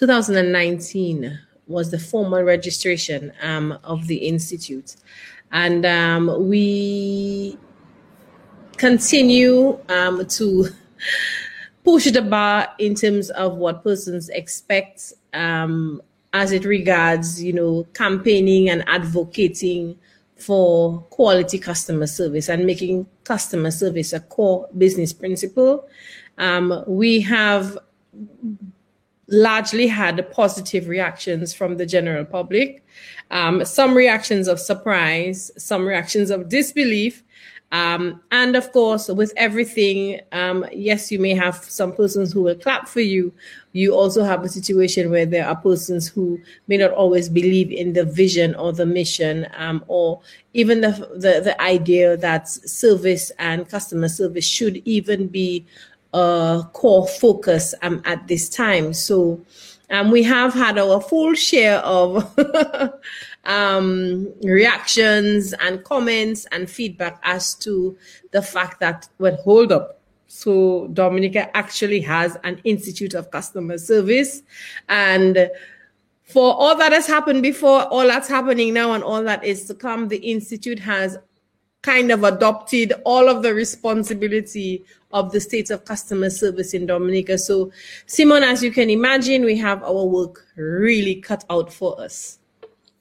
2019 0.00 1.38
was 1.66 1.90
the 1.90 1.98
formal 1.98 2.42
registration 2.42 3.32
um, 3.42 3.78
of 3.84 4.06
the 4.06 4.16
institute, 4.16 4.96
and 5.52 5.84
um, 5.84 6.48
we 6.48 7.58
continue 8.78 9.78
um, 9.90 10.26
to 10.26 10.68
push 11.84 12.10
the 12.10 12.22
bar 12.22 12.66
in 12.78 12.94
terms 12.94 13.28
of 13.30 13.56
what 13.56 13.84
persons 13.84 14.30
expect 14.30 15.12
um, 15.34 16.00
as 16.32 16.52
it 16.52 16.64
regards, 16.64 17.42
you 17.42 17.52
know, 17.52 17.86
campaigning 17.92 18.70
and 18.70 18.82
advocating 18.88 19.98
for 20.36 20.98
quality 21.10 21.58
customer 21.58 22.06
service 22.06 22.48
and 22.48 22.64
making 22.64 23.06
customer 23.24 23.70
service 23.70 24.14
a 24.14 24.20
core 24.20 24.66
business 24.78 25.12
principle. 25.12 25.86
Um, 26.38 26.84
we 26.86 27.20
have 27.20 27.76
largely 29.30 29.86
had 29.86 30.30
positive 30.32 30.88
reactions 30.88 31.54
from 31.54 31.76
the 31.76 31.86
general 31.86 32.24
public. 32.24 32.84
Um, 33.30 33.64
some 33.64 33.94
reactions 33.94 34.48
of 34.48 34.58
surprise, 34.58 35.50
some 35.56 35.86
reactions 35.86 36.30
of 36.30 36.48
disbelief, 36.48 37.22
um, 37.72 38.20
and 38.32 38.56
of 38.56 38.72
course, 38.72 39.06
with 39.08 39.32
everything, 39.36 40.20
um, 40.32 40.66
yes, 40.72 41.12
you 41.12 41.20
may 41.20 41.34
have 41.34 41.54
some 41.56 41.92
persons 41.92 42.32
who 42.32 42.42
will 42.42 42.56
clap 42.56 42.88
for 42.88 43.00
you. 43.00 43.32
You 43.72 43.94
also 43.94 44.24
have 44.24 44.42
a 44.42 44.48
situation 44.48 45.08
where 45.08 45.24
there 45.24 45.46
are 45.46 45.54
persons 45.54 46.08
who 46.08 46.40
may 46.66 46.78
not 46.78 46.90
always 46.90 47.28
believe 47.28 47.70
in 47.70 47.92
the 47.92 48.04
vision 48.04 48.56
or 48.56 48.72
the 48.72 48.86
mission, 48.86 49.46
um, 49.56 49.84
or 49.86 50.20
even 50.52 50.80
the, 50.80 50.90
the, 51.14 51.40
the 51.44 51.62
idea 51.62 52.16
that 52.16 52.48
service 52.48 53.30
and 53.38 53.68
customer 53.68 54.08
service 54.08 54.44
should 54.44 54.82
even 54.84 55.28
be 55.28 55.64
a 56.12 56.62
core 56.72 57.06
focus 57.06 57.74
um, 57.82 58.02
at 58.04 58.26
this 58.26 58.48
time. 58.48 58.92
So 58.92 59.40
um, 59.90 60.10
we 60.10 60.22
have 60.22 60.54
had 60.54 60.78
our 60.78 61.00
full 61.00 61.34
share 61.34 61.78
of 61.78 62.38
um, 63.44 64.32
reactions 64.42 65.52
and 65.54 65.82
comments 65.84 66.46
and 66.52 66.70
feedback 66.70 67.20
as 67.24 67.54
to 67.56 67.96
the 68.30 68.42
fact 68.42 68.80
that, 68.80 69.08
well, 69.18 69.36
hold 69.36 69.72
up. 69.72 70.00
So 70.28 70.86
Dominica 70.92 71.54
actually 71.56 72.00
has 72.02 72.36
an 72.44 72.60
Institute 72.62 73.14
of 73.14 73.30
Customer 73.32 73.78
Service. 73.78 74.42
And 74.88 75.50
for 76.22 76.54
all 76.54 76.76
that 76.76 76.92
has 76.92 77.08
happened 77.08 77.42
before, 77.42 77.82
all 77.84 78.06
that's 78.06 78.28
happening 78.28 78.72
now, 78.72 78.92
and 78.92 79.02
all 79.02 79.24
that 79.24 79.42
is 79.42 79.64
to 79.66 79.74
come, 79.74 80.06
the 80.06 80.18
Institute 80.18 80.78
has 80.78 81.18
kind 81.82 82.12
of 82.12 82.22
adopted 82.22 82.92
all 83.04 83.28
of 83.28 83.42
the 83.42 83.52
responsibility 83.52 84.84
of 85.12 85.32
the 85.32 85.40
state 85.40 85.70
of 85.70 85.84
customer 85.84 86.30
service 86.30 86.74
in 86.74 86.86
Dominica. 86.86 87.38
So, 87.38 87.72
Simon, 88.06 88.42
as 88.42 88.62
you 88.62 88.70
can 88.70 88.90
imagine, 88.90 89.44
we 89.44 89.56
have 89.58 89.82
our 89.82 90.04
work 90.06 90.46
really 90.56 91.16
cut 91.16 91.44
out 91.50 91.72
for 91.72 92.00
us. 92.00 92.38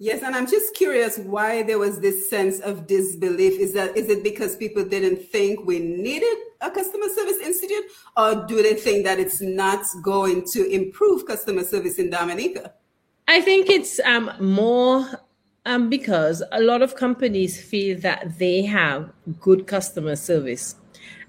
Yes, 0.01 0.23
and 0.23 0.33
I'm 0.33 0.47
just 0.47 0.73
curious 0.75 1.17
why 1.17 1.61
there 1.63 1.77
was 1.77 1.99
this 1.99 2.29
sense 2.29 2.61
of 2.61 2.87
disbelief. 2.87 3.59
Is 3.59 3.73
that 3.73 3.97
is 3.97 4.07
it 4.09 4.23
because 4.23 4.55
people 4.55 4.85
didn't 4.85 5.21
think 5.29 5.65
we 5.65 5.79
needed 5.79 6.37
a 6.61 6.71
customer 6.71 7.09
service 7.13 7.37
institute, 7.43 7.83
or 8.15 8.45
do 8.47 8.63
they 8.63 8.75
think 8.75 9.03
that 9.03 9.19
it's 9.19 9.41
not 9.41 9.85
going 10.01 10.45
to 10.53 10.65
improve 10.69 11.25
customer 11.25 11.65
service 11.65 11.99
in 11.99 12.09
Dominica? 12.09 12.73
I 13.27 13.41
think 13.41 13.69
it's 13.69 13.99
um, 13.99 14.31
more 14.39 15.05
um, 15.65 15.89
because 15.89 16.41
a 16.53 16.61
lot 16.61 16.81
of 16.81 16.95
companies 16.95 17.61
feel 17.61 17.99
that 17.99 18.39
they 18.39 18.61
have 18.63 19.11
good 19.41 19.67
customer 19.67 20.15
service. 20.15 20.75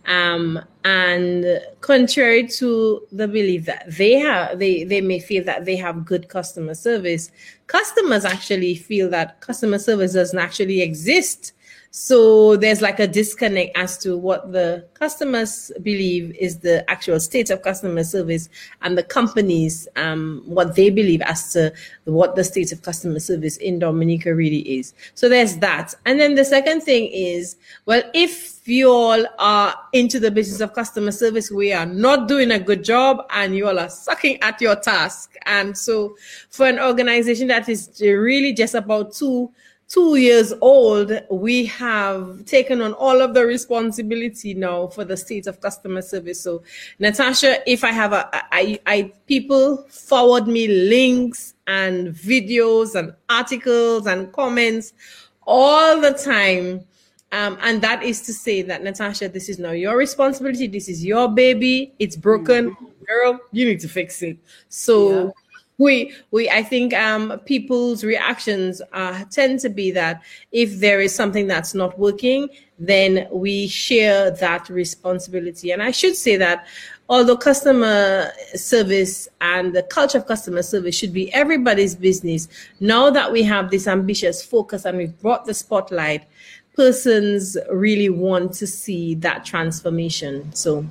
Um, 0.07 0.59
and 0.85 1.61
contrary 1.81 2.49
to 2.49 3.07
the 3.13 3.29
belief 3.29 3.67
that 3.67 3.85
they 3.87 4.15
have, 4.15 4.59
they, 4.59 4.85
they 4.85 5.01
may 5.01 5.21
feel 5.21 5.45
that 5.45 5.65
they 5.65 5.77
have 5.77 6.05
good 6.05 6.29
customer 6.29 6.75
service, 6.75 7.31
customers 7.67 8.25
actually 8.25 8.75
feel 8.75 9.11
that 9.11 9.41
customer 9.41 9.79
service 9.79 10.15
doesn't 10.15 10.39
actually 10.39 10.81
exist 10.81 11.53
so 11.93 12.55
there's 12.57 12.81
like 12.81 13.01
a 13.01 13.09
disconnect 13.09 13.77
as 13.77 13.99
to 13.99 14.17
what 14.17 14.53
the 14.53 14.87
customers 14.95 15.73
believe 15.83 16.37
is 16.39 16.59
the 16.59 16.89
actual 16.89 17.19
state 17.19 17.51
of 17.51 17.63
customer 17.63 18.05
service 18.05 18.49
and 18.83 18.97
the 18.97 19.03
companies, 19.03 19.89
um, 19.97 20.43
what 20.47 20.77
they 20.77 20.89
believe 20.91 21.21
as 21.23 21.53
to 21.53 21.73
what 22.05 22.37
the 22.37 22.45
state 22.45 22.71
of 22.71 22.83
customer 22.83 23.19
service 23.19 23.57
in 23.57 23.81
Dominica 23.81 24.33
really 24.33 24.61
is. 24.79 24.95
So 25.15 25.29
there's 25.29 25.57
that. 25.57 25.93
And 26.07 26.21
then 26.21 26.37
the 26.37 26.45
second 26.45 26.83
thing 26.83 27.11
is, 27.13 27.57
well, 27.87 28.05
if 28.15 28.69
you 28.69 28.89
all 28.89 29.27
are 29.41 29.75
into 29.93 30.21
the 30.21 30.31
business 30.31 30.61
of 30.61 30.75
customer 30.75 31.11
service, 31.11 31.51
we 31.51 31.73
are 31.73 31.87
not 31.87 32.29
doing 32.29 32.53
a 32.53 32.61
good 32.61 32.85
job 32.85 33.27
and 33.31 33.57
you 33.57 33.67
all 33.67 33.81
are 33.81 33.91
sucking 33.91 34.41
at 34.43 34.61
your 34.61 34.77
task. 34.77 35.35
And 35.45 35.77
so 35.77 36.17
for 36.51 36.67
an 36.69 36.79
organization 36.79 37.49
that 37.49 37.69
is 37.69 38.01
really 38.01 38.53
just 38.53 38.77
about 38.77 39.13
to 39.15 39.51
two 39.91 40.15
years 40.15 40.55
old, 40.61 41.13
we 41.31 41.67
have 41.67 42.45
taken 42.45 42.81
on 42.81 42.93
all 42.95 43.21
of 43.21 43.35
the 43.35 43.45
responsibility 43.45 44.55
now 44.55 44.87
for 44.87 45.05
the 45.05 45.17
state 45.17 45.49
of 45.49 45.61
customer 45.61 46.01
service. 46.01 46.41
So, 46.41 46.63
Natasha, 47.01 47.69
if 47.71 47.83
I 47.83 47.91
have 47.91 48.13
a, 48.13 48.31
I, 48.55 48.79
I, 48.87 49.13
people 49.27 49.79
forward 49.89 50.47
me 50.47 50.69
links 50.69 51.55
and 51.67 52.15
videos 52.15 52.95
and 52.95 53.15
articles 53.29 54.07
and 54.07 54.33
comments 54.33 54.93
all 55.45 56.01
the 56.01 56.13
time. 56.13 56.85
Um, 57.33 57.59
and 57.61 57.83
that 57.83 58.05
is 58.05 58.23
to 58.23 58.33
say 58.33 58.63
that 58.63 58.85
Natasha, 58.85 59.29
this 59.29 59.49
is 59.49 59.59
now 59.59 59.73
your 59.73 59.97
responsibility. 59.97 60.69
This 60.69 60.89
is 60.89 61.05
your 61.05 61.29
baby. 61.29 61.95
It's 61.99 62.17
broken. 62.17 62.77
Girl, 63.07 63.41
you 63.51 63.67
need 63.67 63.81
to 63.81 63.89
fix 63.89 64.23
it. 64.23 64.39
So 64.69 65.25
yeah 65.25 65.31
we 65.81 66.13
we 66.31 66.49
I 66.51 66.63
think 66.63 66.93
um, 66.93 67.41
people's 67.47 68.05
reactions 68.05 68.83
uh, 68.93 69.25
tend 69.31 69.61
to 69.61 69.71
be 69.71 69.91
that 69.93 70.23
if 70.53 70.79
there 70.79 71.01
is 71.01 71.15
something 71.15 71.47
that's 71.47 71.75
not 71.75 71.99
working, 71.99 72.51
then 72.79 73.27
we 73.33 73.67
share 73.67 74.31
that 74.31 74.69
responsibility. 74.69 75.71
And 75.71 75.83
I 75.83 75.91
should 75.91 76.17
say 76.17 76.37
that 76.37 76.67
although 77.09 77.37
customer 77.37 78.31
service 78.55 79.27
and 79.41 79.75
the 79.75 79.83
culture 79.83 80.19
of 80.19 80.27
customer 80.27 80.63
service 80.63 80.95
should 80.95 81.15
be 81.15 81.33
everybody's 81.33 81.95
business, 81.95 82.47
now 82.79 83.09
that 83.09 83.33
we 83.33 83.43
have 83.43 83.71
this 83.71 83.89
ambitious 83.89 84.45
focus 84.45 84.85
and 84.85 84.99
we've 84.99 85.19
brought 85.21 85.47
the 85.47 85.55
spotlight, 85.55 86.27
persons 86.77 87.57
really 87.73 88.11
want 88.11 88.53
to 88.53 88.67
see 88.67 89.15
that 89.15 89.47
transformation. 89.47 90.53
So 90.55 90.85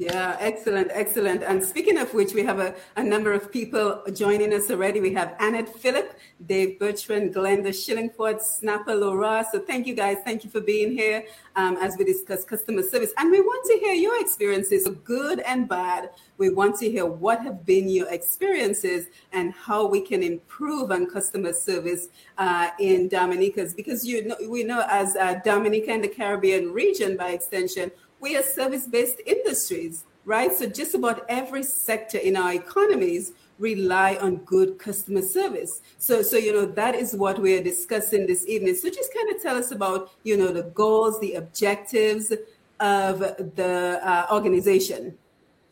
yeah, 0.00 0.38
excellent, 0.40 0.90
excellent. 0.94 1.42
And 1.42 1.62
speaking 1.62 1.98
of 1.98 2.14
which, 2.14 2.32
we 2.32 2.42
have 2.42 2.58
a, 2.58 2.74
a 2.96 3.04
number 3.04 3.34
of 3.34 3.52
people 3.52 4.02
joining 4.14 4.54
us 4.54 4.70
already. 4.70 4.98
We 4.98 5.12
have 5.12 5.36
Annette 5.38 5.68
Phillip, 5.68 6.18
Dave 6.46 6.78
Bertrand, 6.78 7.34
Glenda 7.34 7.68
Shillingford, 7.68 8.40
Snapper 8.40 8.94
Laura. 8.94 9.44
So 9.52 9.58
thank 9.58 9.86
you 9.86 9.92
guys. 9.92 10.16
Thank 10.24 10.42
you 10.42 10.48
for 10.48 10.62
being 10.62 10.92
here 10.92 11.26
um, 11.54 11.76
as 11.82 11.98
we 11.98 12.06
discuss 12.06 12.44
customer 12.44 12.82
service. 12.82 13.12
And 13.18 13.30
we 13.30 13.42
want 13.42 13.62
to 13.66 13.78
hear 13.78 13.92
your 13.92 14.18
experiences, 14.22 14.88
good 15.04 15.40
and 15.40 15.68
bad. 15.68 16.08
We 16.38 16.48
want 16.48 16.76
to 16.76 16.90
hear 16.90 17.04
what 17.04 17.42
have 17.42 17.66
been 17.66 17.90
your 17.90 18.08
experiences 18.08 19.08
and 19.32 19.52
how 19.52 19.86
we 19.86 20.00
can 20.00 20.22
improve 20.22 20.92
on 20.92 21.10
customer 21.10 21.52
service 21.52 22.08
uh, 22.38 22.70
in 22.78 23.08
Dominica's. 23.08 23.74
Because 23.74 24.06
you 24.06 24.28
know, 24.28 24.36
we 24.48 24.64
know 24.64 24.82
as 24.88 25.14
uh, 25.16 25.40
Dominica 25.44 25.90
and 25.90 26.02
the 26.02 26.08
Caribbean 26.08 26.72
region 26.72 27.18
by 27.18 27.32
extension, 27.32 27.90
we 28.20 28.36
are 28.36 28.42
service 28.42 28.86
based 28.86 29.20
industries, 29.26 30.04
right? 30.24 30.52
So 30.52 30.66
just 30.66 30.94
about 30.94 31.24
every 31.28 31.62
sector 31.62 32.18
in 32.18 32.36
our 32.36 32.52
economies 32.52 33.32
rely 33.60 34.16
on 34.16 34.36
good 34.38 34.78
customer 34.78 35.22
service. 35.22 35.82
So, 35.98 36.22
so 36.22 36.36
you 36.36 36.52
know 36.52 36.66
that 36.66 36.94
is 36.94 37.14
what 37.14 37.38
we 37.38 37.56
are 37.56 37.62
discussing 37.62 38.26
this 38.26 38.46
evening. 38.46 38.74
So, 38.74 38.88
just 38.88 39.14
kind 39.14 39.34
of 39.34 39.40
tell 39.40 39.56
us 39.56 39.70
about 39.70 40.10
you 40.24 40.36
know 40.36 40.48
the 40.48 40.62
goals, 40.62 41.20
the 41.20 41.34
objectives 41.34 42.32
of 42.80 43.18
the 43.20 44.00
uh, 44.02 44.26
organization. 44.32 45.16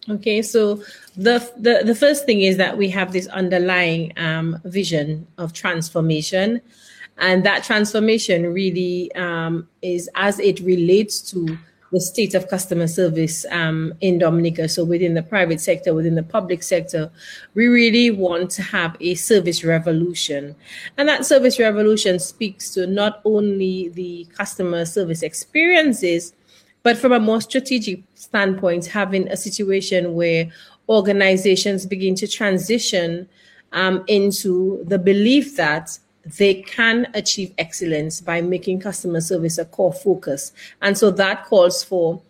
Okay, 0.08 0.42
so 0.42 0.82
the, 1.16 1.50
the 1.56 1.82
the 1.84 1.94
first 1.94 2.24
thing 2.24 2.42
is 2.42 2.56
that 2.58 2.78
we 2.78 2.88
have 2.90 3.12
this 3.12 3.26
underlying 3.28 4.12
um, 4.16 4.60
vision 4.64 5.26
of 5.38 5.52
transformation, 5.52 6.60
and 7.16 7.44
that 7.44 7.64
transformation 7.64 8.52
really 8.52 9.12
um, 9.14 9.68
is 9.82 10.08
as 10.14 10.38
it 10.38 10.60
relates 10.60 11.20
to 11.32 11.58
the 11.92 12.00
state 12.00 12.34
of 12.34 12.48
customer 12.48 12.86
service 12.86 13.46
um, 13.50 13.94
in 14.00 14.18
Dominica. 14.18 14.68
So 14.68 14.84
within 14.84 15.14
the 15.14 15.22
private 15.22 15.60
sector, 15.60 15.94
within 15.94 16.14
the 16.14 16.22
public 16.22 16.62
sector, 16.62 17.10
we 17.54 17.66
really 17.66 18.10
want 18.10 18.50
to 18.52 18.62
have 18.62 18.96
a 19.00 19.14
service 19.14 19.64
revolution. 19.64 20.54
And 20.96 21.08
that 21.08 21.24
service 21.24 21.58
revolution 21.58 22.18
speaks 22.18 22.70
to 22.74 22.86
not 22.86 23.20
only 23.24 23.88
the 23.88 24.26
customer 24.36 24.84
service 24.84 25.22
experiences, 25.22 26.34
but 26.82 26.98
from 26.98 27.12
a 27.12 27.20
more 27.20 27.40
strategic 27.40 28.02
standpoint, 28.14 28.86
having 28.86 29.28
a 29.28 29.36
situation 29.36 30.14
where 30.14 30.50
organizations 30.88 31.86
begin 31.86 32.14
to 32.16 32.26
transition 32.26 33.28
um, 33.72 34.04
into 34.06 34.82
the 34.84 34.98
belief 34.98 35.56
that 35.56 35.98
they 36.36 36.62
can 36.62 37.06
achieve 37.14 37.54
excellence 37.58 38.20
by 38.20 38.40
making 38.42 38.80
customer 38.80 39.20
service 39.20 39.58
a 39.58 39.64
core 39.64 39.92
focus. 39.92 40.52
And 40.82 40.96
so 40.98 41.10
that 41.12 41.44
calls 41.44 41.82
for 41.82 42.20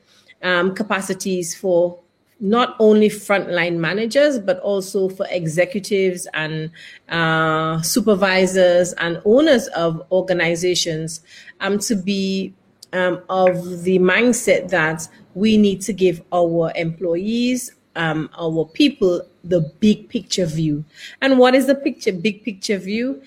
um, 0.42 0.74
capacities 0.74 1.56
for 1.56 1.98
not 2.40 2.76
only 2.78 3.08
frontline 3.08 3.76
managers, 3.76 4.38
but 4.38 4.60
also 4.60 5.08
for 5.08 5.26
executives 5.30 6.28
and 6.34 6.70
uh, 7.08 7.82
supervisors 7.82 8.92
and 8.94 9.20
owners 9.24 9.66
of 9.68 10.06
organizations 10.12 11.20
um, 11.60 11.78
to 11.80 11.96
be 11.96 12.54
um, 12.92 13.20
of 13.28 13.82
the 13.82 13.98
mindset 13.98 14.68
that 14.68 15.08
we 15.34 15.56
need 15.58 15.80
to 15.82 15.92
give 15.92 16.22
our 16.32 16.72
employees, 16.76 17.72
um, 17.96 18.30
our 18.38 18.64
people, 18.66 19.20
the 19.44 19.60
big 19.80 20.08
picture 20.08 20.46
view. 20.46 20.84
And 21.20 21.38
what 21.38 21.54
is 21.54 21.66
the 21.66 21.74
picture, 21.74 22.12
big 22.12 22.44
picture 22.44 22.78
view? 22.78 23.20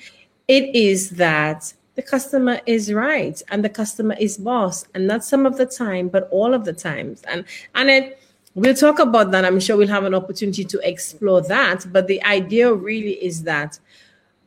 It 0.51 0.75
is 0.75 1.11
that 1.11 1.73
the 1.95 2.01
customer 2.01 2.59
is 2.65 2.91
right 2.91 3.41
and 3.51 3.63
the 3.63 3.69
customer 3.69 4.17
is 4.19 4.37
boss, 4.37 4.85
and 4.93 5.07
not 5.07 5.23
some 5.23 5.45
of 5.45 5.55
the 5.55 5.65
time, 5.65 6.09
but 6.09 6.27
all 6.29 6.53
of 6.53 6.65
the 6.65 6.73
times. 6.73 7.21
And 7.21 7.45
and 7.73 7.89
it, 7.89 8.19
we'll 8.53 8.75
talk 8.75 8.99
about 8.99 9.31
that. 9.31 9.45
I'm 9.45 9.61
sure 9.61 9.77
we'll 9.77 9.87
have 9.87 10.03
an 10.03 10.13
opportunity 10.13 10.65
to 10.65 10.77
explore 10.85 11.41
that. 11.43 11.85
But 11.93 12.07
the 12.07 12.21
idea 12.25 12.73
really 12.73 13.13
is 13.23 13.43
that 13.43 13.79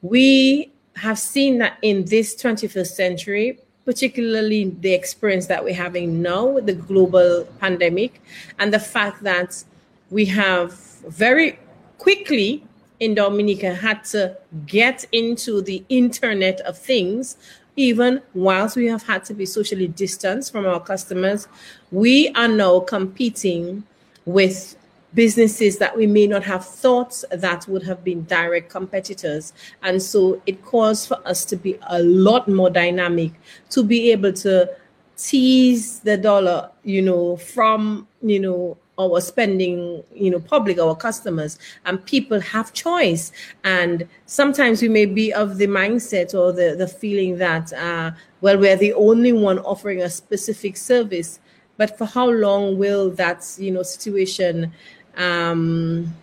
we 0.03 0.71
have 0.97 1.19
seen 1.19 1.57
that 1.61 1.79
in 1.81 2.05
this 2.05 2.37
21st 2.37 2.93
century, 3.03 3.59
particularly 3.87 4.77
the 4.81 4.93
experience 4.93 5.47
that 5.47 5.65
we're 5.65 5.83
having 5.87 6.21
now 6.21 6.45
with 6.45 6.67
the 6.67 6.75
global 6.75 7.49
pandemic 7.61 8.21
and 8.59 8.75
the 8.75 8.79
fact 8.79 9.23
that 9.23 9.65
we 10.11 10.27
have 10.27 10.75
very 11.09 11.59
quickly 11.97 12.63
in 13.01 13.15
Dominica 13.15 13.75
had 13.75 14.05
to 14.05 14.37
get 14.67 15.05
into 15.13 15.61
the 15.61 15.85
Internet 15.89 16.61
of 16.61 16.79
Things, 16.79 17.37
even 17.77 18.23
whilst 18.35 18.77
we 18.77 18.87
have 18.87 19.03
had 19.03 19.25
to 19.25 19.35
be 19.35 19.47
socially 19.47 19.89
distanced 19.89 20.53
from 20.53 20.67
our 20.67 20.81
customers. 20.81 21.49
We 21.91 22.29
are 22.31 22.49
now 22.49 22.81
competing 22.81 23.85
with 24.25 24.77
businesses 25.15 25.79
that 25.79 25.97
we 25.97 26.07
may 26.07 26.27
not 26.27 26.43
have 26.43 26.65
thought 26.65 27.23
that 27.31 27.67
would 27.69 27.83
have 27.85 28.03
been 28.03 28.25
direct 28.25 28.69
competitors. 28.69 29.53
And 29.83 30.03
so 30.03 30.41
it 30.47 30.65
calls 30.65 31.07
for 31.07 31.19
us 31.27 31.45
to 31.47 31.57
be 31.57 31.79
a 31.89 32.03
lot 32.03 32.49
more 32.49 32.71
dynamic, 32.71 33.33
to 33.71 33.83
be 33.83 34.11
able 34.11 34.33
to 34.35 34.71
tease 35.17 36.01
the 36.01 36.17
dollar, 36.17 36.71
you 36.83 37.01
know, 37.01 37.37
from, 37.37 38.09
you 38.23 38.41
know, 38.41 38.77
our 38.99 39.21
spending, 39.21 40.03
you 40.15 40.31
know, 40.31 40.41
public, 40.41 40.79
our 40.79 40.95
customers, 40.95 41.59
and 41.85 42.05
people 42.07 42.41
have 42.41 42.73
choice. 42.73 43.33
And 43.65 44.09
sometimes 44.27 44.83
we 44.83 44.89
may 44.89 45.07
be 45.07 45.33
of 45.33 45.59
the 45.59 45.67
mindset 45.67 46.35
or 46.35 46.53
the, 46.53 46.77
the 46.77 46.89
feeling 46.89 47.39
that, 47.39 47.73
uh, 47.73 48.13
well, 48.41 48.59
we're 48.59 48.77
the 48.77 48.93
only 48.95 49.33
one 49.33 49.59
offering 49.61 50.03
a 50.03 50.11
specific 50.11 50.77
service. 50.77 51.41
But 51.77 51.99
for 51.99 52.05
how 52.05 52.31
long 52.31 52.79
will 52.79 53.11
that, 53.13 53.45
you 53.59 53.73
know, 53.73 53.83
situation 53.83 54.73
um, 55.17 56.15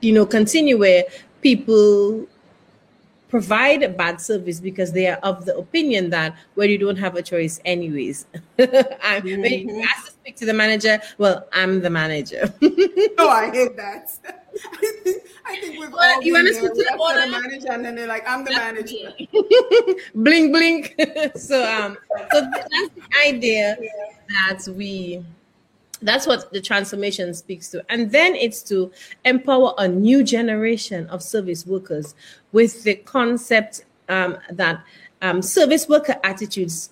you 0.00 0.12
know, 0.12 0.26
continue 0.26 0.78
where 0.78 1.04
people 1.40 2.26
provide 3.32 3.82
a 3.82 3.88
bad 3.88 4.20
service 4.20 4.60
because 4.60 4.92
they 4.92 5.06
are 5.06 5.16
of 5.22 5.46
the 5.46 5.56
opinion 5.56 6.10
that 6.10 6.36
well 6.54 6.68
you 6.68 6.76
don't 6.76 6.98
have 6.98 7.16
a 7.16 7.22
choice 7.22 7.60
anyways 7.64 8.26
mm-hmm. 8.58 9.40
when 9.40 9.52
you 9.52 9.68
mm-hmm. 9.68 9.80
ask 9.80 10.04
to 10.04 10.12
speak 10.12 10.36
to 10.36 10.44
the 10.44 10.52
manager 10.52 11.00
well 11.16 11.48
i'm 11.54 11.80
the 11.80 11.88
manager 11.88 12.42
oh 13.18 13.30
i 13.30 13.50
hate 13.50 13.74
that 13.74 14.10
I 14.22 14.76
think, 15.02 15.22
I 15.46 15.60
think 15.60 15.80
we've 15.80 15.90
well, 15.90 16.16
all 16.16 16.22
you 16.22 16.34
been 16.34 16.44
there. 16.44 16.62
We 16.62 16.68
the 16.68 17.28
manager 17.30 17.72
and 17.72 17.82
then 17.82 17.94
they're 17.94 18.06
like 18.06 18.28
i'm 18.28 18.44
the 18.44 18.50
manager 18.50 19.14
blink 20.14 20.52
blink 20.52 20.94
so 21.34 21.56
um 21.64 21.96
so 22.32 22.40
that's 22.52 22.90
the 22.94 23.08
idea 23.26 23.78
that 24.28 24.68
we 24.76 25.24
that's 26.02 26.26
what 26.26 26.52
the 26.52 26.60
transformation 26.60 27.32
speaks 27.34 27.68
to. 27.70 27.84
And 27.88 28.10
then 28.10 28.34
it's 28.34 28.62
to 28.64 28.90
empower 29.24 29.74
a 29.78 29.88
new 29.88 30.22
generation 30.22 31.06
of 31.06 31.22
service 31.22 31.66
workers 31.66 32.14
with 32.52 32.82
the 32.84 32.96
concept 32.96 33.84
um, 34.08 34.36
that 34.50 34.84
um, 35.22 35.40
service 35.42 35.88
worker 35.88 36.16
attitudes 36.24 36.90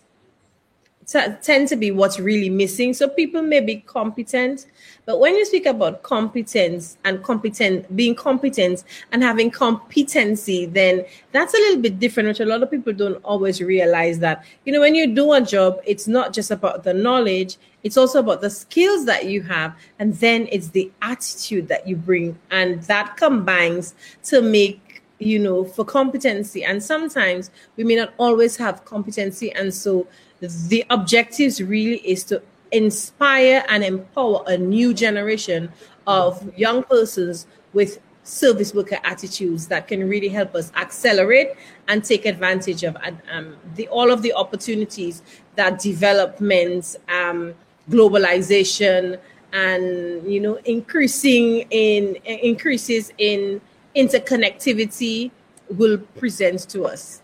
tend 1.42 1.66
to 1.68 1.76
be 1.76 1.90
what's 1.90 2.20
really 2.20 2.48
missing. 2.48 2.94
So 2.94 3.08
people 3.08 3.42
may 3.42 3.60
be 3.60 3.76
competent, 3.76 4.66
but 5.06 5.18
when 5.18 5.34
you 5.34 5.44
speak 5.44 5.66
about 5.66 6.02
competence 6.02 6.98
and 7.04 7.22
competent, 7.22 7.96
being 7.96 8.14
competent 8.14 8.84
and 9.10 9.22
having 9.22 9.50
competency, 9.50 10.66
then 10.66 11.04
that's 11.32 11.52
a 11.52 11.56
little 11.56 11.82
bit 11.82 11.98
different, 11.98 12.28
which 12.28 12.40
a 12.40 12.44
lot 12.44 12.62
of 12.62 12.70
people 12.70 12.92
don't 12.92 13.16
always 13.24 13.60
realize 13.60 14.20
that, 14.20 14.44
you 14.64 14.72
know, 14.72 14.80
when 14.80 14.94
you 14.94 15.12
do 15.12 15.32
a 15.32 15.40
job, 15.40 15.80
it's 15.84 16.06
not 16.06 16.32
just 16.32 16.50
about 16.52 16.84
the 16.84 16.94
knowledge, 16.94 17.56
it's 17.82 17.96
also 17.96 18.20
about 18.20 18.40
the 18.40 18.50
skills 18.50 19.04
that 19.06 19.24
you 19.24 19.42
have, 19.42 19.74
and 19.98 20.14
then 20.16 20.46
it's 20.52 20.68
the 20.68 20.92
attitude 21.02 21.66
that 21.68 21.88
you 21.88 21.96
bring, 21.96 22.38
and 22.50 22.82
that 22.84 23.16
combines 23.16 23.94
to 24.24 24.42
make 24.42 25.02
you 25.18 25.38
know 25.38 25.64
for 25.64 25.84
competency 25.84 26.64
and 26.64 26.82
sometimes 26.82 27.50
we 27.76 27.84
may 27.84 27.94
not 27.94 28.14
always 28.16 28.56
have 28.56 28.86
competency 28.86 29.52
and 29.52 29.74
so 29.74 30.06
the 30.40 30.84
objectives 30.90 31.62
really 31.62 31.98
is 31.98 32.24
to 32.24 32.42
inspire 32.72 33.64
and 33.68 33.84
empower 33.84 34.42
a 34.46 34.56
new 34.56 34.94
generation 34.94 35.70
of 36.06 36.50
young 36.58 36.82
persons 36.82 37.46
with 37.72 38.00
service 38.22 38.74
worker 38.74 38.98
attitudes 39.04 39.66
that 39.68 39.88
can 39.88 40.08
really 40.08 40.28
help 40.28 40.54
us 40.54 40.70
accelerate 40.76 41.50
and 41.88 42.04
take 42.04 42.26
advantage 42.26 42.84
of 42.84 42.96
um, 43.30 43.56
the, 43.74 43.88
all 43.88 44.10
of 44.10 44.22
the 44.22 44.32
opportunities 44.32 45.22
that 45.56 45.78
development, 45.78 46.96
um, 47.08 47.54
globalization, 47.90 49.18
and 49.52 50.30
you 50.30 50.38
know 50.38 50.56
increasing 50.64 51.66
in 51.70 52.14
increases 52.24 53.12
in 53.18 53.60
interconnectivity 53.96 55.30
will 55.70 55.98
present 55.98 56.68
to 56.68 56.84
us. 56.84 57.20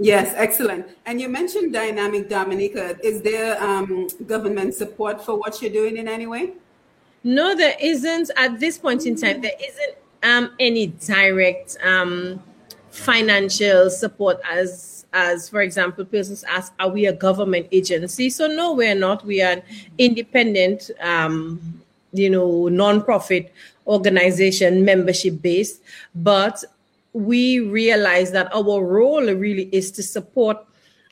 Yes, 0.00 0.32
excellent. 0.36 0.86
And 1.04 1.20
you 1.20 1.28
mentioned 1.28 1.72
Dynamic 1.72 2.28
Dominica. 2.28 2.96
Is 3.04 3.20
there 3.20 3.62
um, 3.62 4.08
government 4.26 4.74
support 4.74 5.22
for 5.22 5.38
what 5.38 5.60
you're 5.60 5.70
doing 5.70 5.98
in 5.98 6.08
any 6.08 6.26
way? 6.26 6.54
No, 7.22 7.54
there 7.54 7.76
isn't. 7.80 8.30
At 8.36 8.58
this 8.58 8.78
point 8.78 9.04
in 9.04 9.14
time, 9.14 9.42
there 9.42 9.52
isn't 9.60 9.96
um, 10.22 10.52
any 10.58 10.86
direct 10.86 11.76
um, 11.84 12.42
financial 12.90 13.90
support 13.90 14.40
as 14.50 15.06
as 15.12 15.48
for 15.48 15.60
example 15.60 16.04
persons 16.04 16.44
ask 16.44 16.72
are 16.78 16.88
we 16.88 17.06
a 17.06 17.12
government 17.12 17.66
agency 17.72 18.30
so 18.30 18.46
no 18.46 18.72
we're 18.72 18.94
not 18.94 19.24
we 19.24 19.42
are 19.42 19.52
an 19.52 19.62
independent 19.98 20.90
um, 21.00 21.82
you 22.12 22.30
know 22.30 22.68
non-profit 22.68 23.52
organization 23.86 24.84
membership 24.84 25.40
based 25.42 25.82
but 26.14 26.64
we 27.12 27.60
realize 27.60 28.30
that 28.32 28.54
our 28.54 28.84
role 28.84 29.32
really 29.34 29.68
is 29.72 29.90
to 29.92 30.02
support 30.02 30.64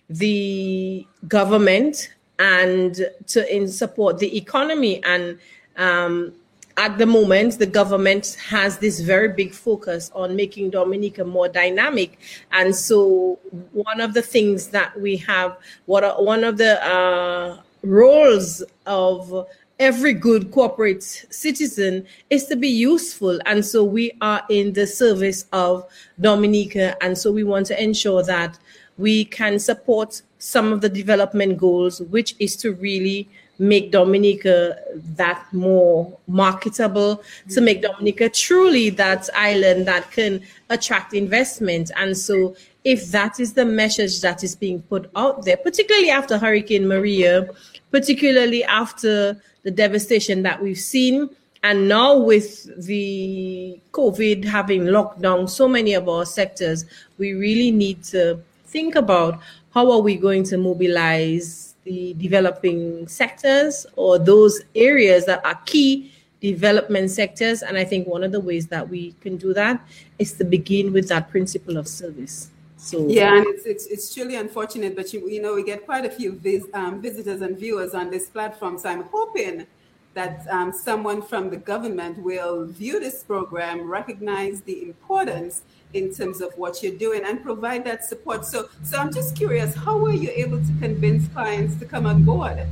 the 0.08 1.06
government 1.26 2.10
and 2.38 3.06
to 3.26 3.54
in 3.54 3.68
support 3.68 4.18
the 4.18 4.36
economy 4.36 5.02
and 5.04 5.38
um, 5.76 6.32
at 6.78 6.96
the 6.96 7.06
moment, 7.06 7.58
the 7.58 7.66
government 7.66 8.36
has 8.48 8.78
this 8.78 9.00
very 9.00 9.28
big 9.28 9.52
focus 9.52 10.12
on 10.14 10.36
making 10.36 10.70
Dominica 10.70 11.24
more 11.24 11.48
dynamic. 11.48 12.20
And 12.52 12.74
so, 12.74 13.40
one 13.72 14.00
of 14.00 14.14
the 14.14 14.22
things 14.22 14.68
that 14.68 14.98
we 14.98 15.16
have, 15.16 15.58
what 15.86 16.04
are, 16.04 16.22
one 16.22 16.44
of 16.44 16.56
the 16.56 16.80
uh, 16.86 17.60
roles 17.82 18.62
of 18.86 19.46
every 19.78 20.12
good 20.12 20.50
corporate 20.50 21.02
citizen 21.02 22.06
is 22.30 22.46
to 22.46 22.56
be 22.56 22.68
useful. 22.68 23.38
And 23.46 23.64
so 23.64 23.84
we 23.84 24.12
are 24.20 24.42
in 24.50 24.72
the 24.72 24.86
service 24.86 25.46
of 25.52 25.86
Dominica. 26.20 27.00
And 27.02 27.16
so 27.16 27.30
we 27.30 27.44
want 27.44 27.66
to 27.66 27.82
ensure 27.82 28.22
that 28.24 28.58
we 28.96 29.24
can 29.26 29.58
support 29.58 30.22
some 30.38 30.72
of 30.72 30.80
the 30.80 30.88
development 30.88 31.58
goals, 31.58 32.00
which 32.00 32.34
is 32.38 32.56
to 32.56 32.72
really 32.74 33.28
make 33.60 33.90
Dominica 33.90 34.78
that 35.16 35.44
more 35.52 36.16
marketable, 36.28 37.22
to 37.50 37.60
make 37.60 37.82
Dominica 37.82 38.28
truly 38.28 38.90
that 38.90 39.28
island 39.34 39.86
that 39.86 40.10
can 40.12 40.40
attract 40.70 41.12
investment. 41.12 41.90
And 41.96 42.16
so 42.16 42.54
if 42.88 43.10
that 43.10 43.38
is 43.38 43.52
the 43.52 43.66
message 43.66 44.22
that 44.22 44.42
is 44.42 44.56
being 44.56 44.80
put 44.80 45.10
out 45.14 45.44
there, 45.44 45.58
particularly 45.58 46.08
after 46.08 46.38
Hurricane 46.38 46.88
Maria, 46.88 47.46
particularly 47.90 48.64
after 48.64 49.38
the 49.62 49.70
devastation 49.70 50.42
that 50.44 50.62
we've 50.62 50.78
seen, 50.78 51.28
and 51.62 51.86
now 51.86 52.16
with 52.16 52.64
the 52.86 53.78
COVID 53.92 54.42
having 54.42 54.86
locked 54.86 55.20
down 55.20 55.48
so 55.48 55.68
many 55.68 55.92
of 55.92 56.08
our 56.08 56.24
sectors, 56.24 56.86
we 57.18 57.34
really 57.34 57.70
need 57.70 58.02
to 58.04 58.40
think 58.64 58.94
about 58.94 59.38
how 59.74 59.92
are 59.92 60.00
we 60.00 60.16
going 60.16 60.44
to 60.44 60.56
mobilize 60.56 61.74
the 61.84 62.14
developing 62.14 63.06
sectors 63.06 63.84
or 63.96 64.18
those 64.18 64.62
areas 64.74 65.26
that 65.26 65.44
are 65.44 65.60
key 65.66 66.10
development 66.40 67.10
sectors. 67.10 67.62
And 67.62 67.76
I 67.76 67.84
think 67.84 68.08
one 68.08 68.24
of 68.24 68.32
the 68.32 68.40
ways 68.40 68.68
that 68.68 68.88
we 68.88 69.12
can 69.20 69.36
do 69.36 69.52
that 69.52 69.86
is 70.18 70.32
to 70.34 70.44
begin 70.44 70.94
with 70.94 71.08
that 71.08 71.28
principle 71.28 71.76
of 71.76 71.86
service. 71.86 72.50
So 72.78 73.08
yeah, 73.08 73.36
and 73.36 73.46
it's 73.48 73.66
it's, 73.66 73.86
it's 73.86 74.14
truly 74.14 74.36
unfortunate, 74.36 74.94
but 74.94 75.12
you 75.12 75.28
you 75.28 75.42
know 75.42 75.54
we 75.54 75.64
get 75.64 75.84
quite 75.84 76.04
a 76.04 76.10
few 76.10 76.32
vis, 76.38 76.64
um, 76.72 77.02
visitors 77.02 77.42
and 77.42 77.58
viewers 77.58 77.92
on 77.92 78.08
this 78.08 78.28
platform. 78.28 78.78
So 78.78 78.88
I'm 78.88 79.02
hoping 79.02 79.66
that 80.14 80.46
um, 80.48 80.72
someone 80.72 81.20
from 81.20 81.50
the 81.50 81.56
government 81.56 82.22
will 82.22 82.66
view 82.66 83.00
this 83.00 83.24
program, 83.24 83.82
recognize 83.88 84.62
the 84.62 84.82
importance 84.82 85.62
in 85.92 86.14
terms 86.14 86.40
of 86.40 86.52
what 86.56 86.80
you're 86.80 86.96
doing, 86.96 87.24
and 87.24 87.42
provide 87.42 87.84
that 87.84 88.04
support. 88.04 88.44
So 88.44 88.68
so 88.84 88.96
I'm 88.96 89.12
just 89.12 89.34
curious, 89.34 89.74
how 89.74 89.98
were 89.98 90.12
you 90.12 90.30
able 90.30 90.58
to 90.58 90.72
convince 90.80 91.26
clients 91.28 91.74
to 91.80 91.84
come 91.84 92.06
on 92.06 92.22
board? 92.22 92.64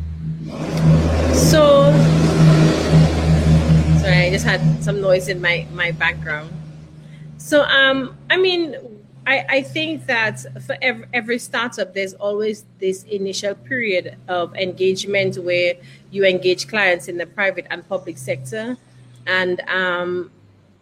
So 1.35 1.90
sorry, 3.99 4.21
I 4.27 4.31
just 4.31 4.47
had 4.47 4.85
some 4.85 5.01
noise 5.01 5.27
in 5.27 5.40
my 5.40 5.66
my 5.73 5.90
background. 5.90 6.53
So 7.38 7.64
um, 7.64 8.16
I 8.31 8.37
mean 8.37 8.77
I, 9.27 9.45
I 9.49 9.62
think 9.62 10.07
that 10.07 10.41
for 10.65 10.77
every, 10.81 11.07
every 11.12 11.39
startup, 11.39 11.95
there's 11.95 12.15
always 12.15 12.65
this 12.79 13.03
initial 13.05 13.55
period 13.55 14.17
of 14.29 14.55
engagement 14.55 15.37
where 15.39 15.75
you 16.11 16.25
engage 16.25 16.69
clients 16.69 17.09
in 17.09 17.19
the 17.19 17.27
private 17.27 17.67
and 17.71 17.87
public 17.89 18.19
sector. 18.19 18.77
And 19.27 19.61
um, 19.69 20.31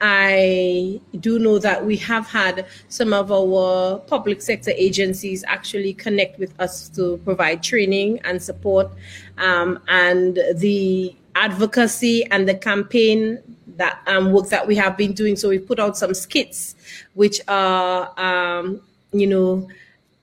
I 0.03 1.01
do 1.19 1.39
know 1.39 1.59
that 1.59 1.87
we 1.87 1.97
have 1.97 2.27
had 2.27 2.67
some 2.89 3.15
of 3.15 3.33
our 3.33 3.99
public 4.01 4.43
sector 4.43 4.73
agencies 4.77 5.43
actually 5.47 5.95
connect 5.95 6.39
with 6.39 6.53
us 6.61 6.91
to 6.91 7.17
provide 7.25 7.63
training 7.63 8.21
and 8.25 8.43
support. 8.43 8.91
Um, 9.39 9.81
and 9.89 10.39
the 10.57 11.17
advocacy 11.35 12.25
and 12.31 12.49
the 12.49 12.55
campaign 12.55 13.39
that 13.77 14.01
um, 14.07 14.33
work 14.33 14.49
that 14.51 14.67
we 14.67 14.77
have 14.77 14.97
been 14.97 15.13
doing. 15.13 15.37
So 15.37 15.49
we 15.49 15.59
put 15.59 15.81
out 15.81 15.97
some 15.97 16.15
skits, 16.15 16.74
which 17.14 17.40
are, 17.48 18.12
um, 18.18 18.81
you 19.12 19.27
know, 19.27 19.68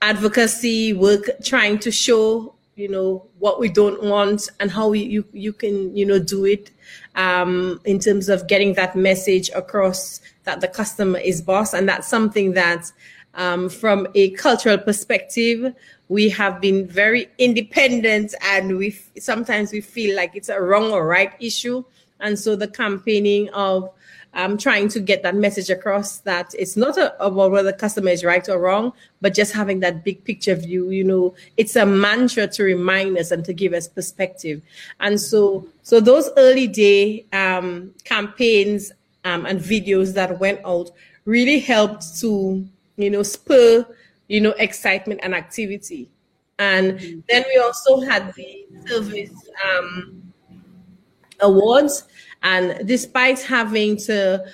advocacy 0.00 0.92
work, 0.92 1.30
trying 1.42 1.78
to 1.80 1.90
show, 1.90 2.54
you 2.76 2.88
know, 2.88 3.26
what 3.38 3.60
we 3.60 3.68
don't 3.68 4.02
want 4.02 4.48
and 4.60 4.70
how 4.70 4.92
you 4.92 5.24
you 5.32 5.52
can, 5.52 5.94
you 5.96 6.06
know, 6.06 6.18
do 6.18 6.44
it 6.44 6.70
um, 7.14 7.80
in 7.84 7.98
terms 7.98 8.28
of 8.28 8.46
getting 8.46 8.74
that 8.74 8.94
message 8.96 9.50
across 9.54 10.20
that 10.44 10.60
the 10.60 10.68
customer 10.68 11.18
is 11.18 11.42
boss, 11.42 11.74
and 11.74 11.88
that's 11.88 12.08
something 12.08 12.52
that. 12.54 12.90
Um, 13.34 13.70
from 13.70 14.08
a 14.14 14.32
cultural 14.32 14.76
perspective, 14.76 15.74
we 16.10 16.28
have 16.28 16.60
been 16.60 16.86
very 16.86 17.28
independent 17.38 18.34
and 18.42 18.76
we 18.76 18.90
sometimes 19.18 19.72
we 19.72 19.80
feel 19.80 20.14
like 20.14 20.36
it's 20.36 20.50
a 20.50 20.60
wrong 20.60 20.92
or 20.92 21.06
right 21.06 21.32
issue 21.40 21.82
and 22.22 22.38
so 22.38 22.56
the 22.56 22.68
campaigning 22.68 23.48
of 23.50 23.90
um, 24.34 24.56
trying 24.56 24.88
to 24.88 25.00
get 25.00 25.22
that 25.22 25.34
message 25.34 25.68
across 25.68 26.18
that 26.20 26.54
it's 26.58 26.76
not 26.76 26.96
a, 26.96 27.14
about 27.24 27.50
whether 27.50 27.70
the 27.70 27.76
customer 27.76 28.08
is 28.08 28.24
right 28.24 28.48
or 28.48 28.58
wrong, 28.58 28.92
but 29.20 29.34
just 29.34 29.52
having 29.52 29.80
that 29.80 30.04
big 30.04 30.24
picture 30.24 30.54
view. 30.54 30.90
You 30.90 31.04
know, 31.04 31.34
it's 31.56 31.76
a 31.76 31.84
mantra 31.84 32.46
to 32.48 32.62
remind 32.62 33.18
us 33.18 33.30
and 33.30 33.44
to 33.44 33.52
give 33.52 33.74
us 33.74 33.86
perspective. 33.86 34.62
And 35.00 35.20
so, 35.20 35.66
so 35.82 36.00
those 36.00 36.30
early 36.36 36.66
day 36.66 37.26
um, 37.32 37.92
campaigns 38.04 38.92
um, 39.24 39.44
and 39.46 39.60
videos 39.60 40.14
that 40.14 40.40
went 40.40 40.60
out 40.64 40.90
really 41.24 41.60
helped 41.60 42.18
to, 42.20 42.66
you 42.96 43.10
know, 43.10 43.22
spur, 43.22 43.86
you 44.28 44.40
know, 44.40 44.50
excitement 44.52 45.20
and 45.22 45.34
activity. 45.34 46.08
And 46.58 47.22
then 47.28 47.44
we 47.48 47.58
also 47.58 48.00
had 48.00 48.32
the 48.34 48.66
service 48.86 49.30
um, 49.64 50.31
awards. 51.42 52.04
And 52.42 52.86
despite 52.86 53.40
having 53.42 53.96
to 53.98 54.44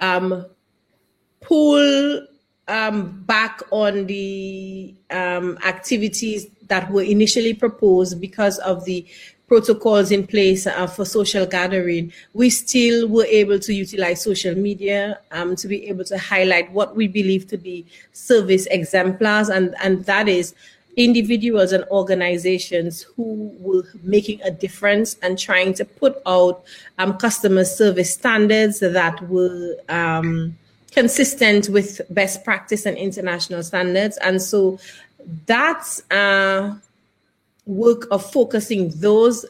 um, 0.00 0.46
pull 1.40 2.26
um, 2.68 3.22
back 3.26 3.62
on 3.70 4.06
the 4.06 4.94
um, 5.10 5.58
activities 5.64 6.46
that 6.68 6.90
were 6.90 7.02
initially 7.02 7.54
proposed 7.54 8.20
because 8.20 8.58
of 8.58 8.84
the 8.84 9.06
protocols 9.46 10.10
in 10.10 10.26
place 10.26 10.66
uh, 10.66 10.86
for 10.86 11.04
social 11.04 11.46
gathering, 11.46 12.12
we 12.32 12.48
still 12.48 13.06
were 13.08 13.26
able 13.26 13.58
to 13.58 13.74
utilize 13.74 14.22
social 14.22 14.54
media 14.54 15.18
um, 15.32 15.54
to 15.54 15.68
be 15.68 15.86
able 15.88 16.04
to 16.04 16.18
highlight 16.18 16.70
what 16.72 16.96
we 16.96 17.06
believe 17.06 17.46
to 17.46 17.58
be 17.58 17.84
service 18.12 18.66
exemplars, 18.66 19.48
and, 19.48 19.74
and 19.82 20.04
that 20.06 20.28
is 20.28 20.54
individuals 20.96 21.72
and 21.72 21.84
organizations 21.90 23.02
who 23.02 23.52
were 23.58 23.84
making 24.02 24.40
a 24.42 24.50
difference 24.50 25.16
and 25.22 25.38
trying 25.38 25.74
to 25.74 25.84
put 25.84 26.16
out 26.26 26.64
um, 26.98 27.16
customer 27.18 27.64
service 27.64 28.14
standards 28.14 28.80
that 28.80 29.20
were 29.28 29.76
um, 29.88 30.56
consistent 30.92 31.68
with 31.68 32.00
best 32.10 32.44
practice 32.44 32.86
and 32.86 32.96
international 32.96 33.62
standards. 33.62 34.16
And 34.18 34.40
so 34.40 34.78
that 35.46 36.00
uh, 36.10 36.74
work 37.66 38.06
of 38.10 38.30
focusing 38.30 38.90
those, 38.96 39.44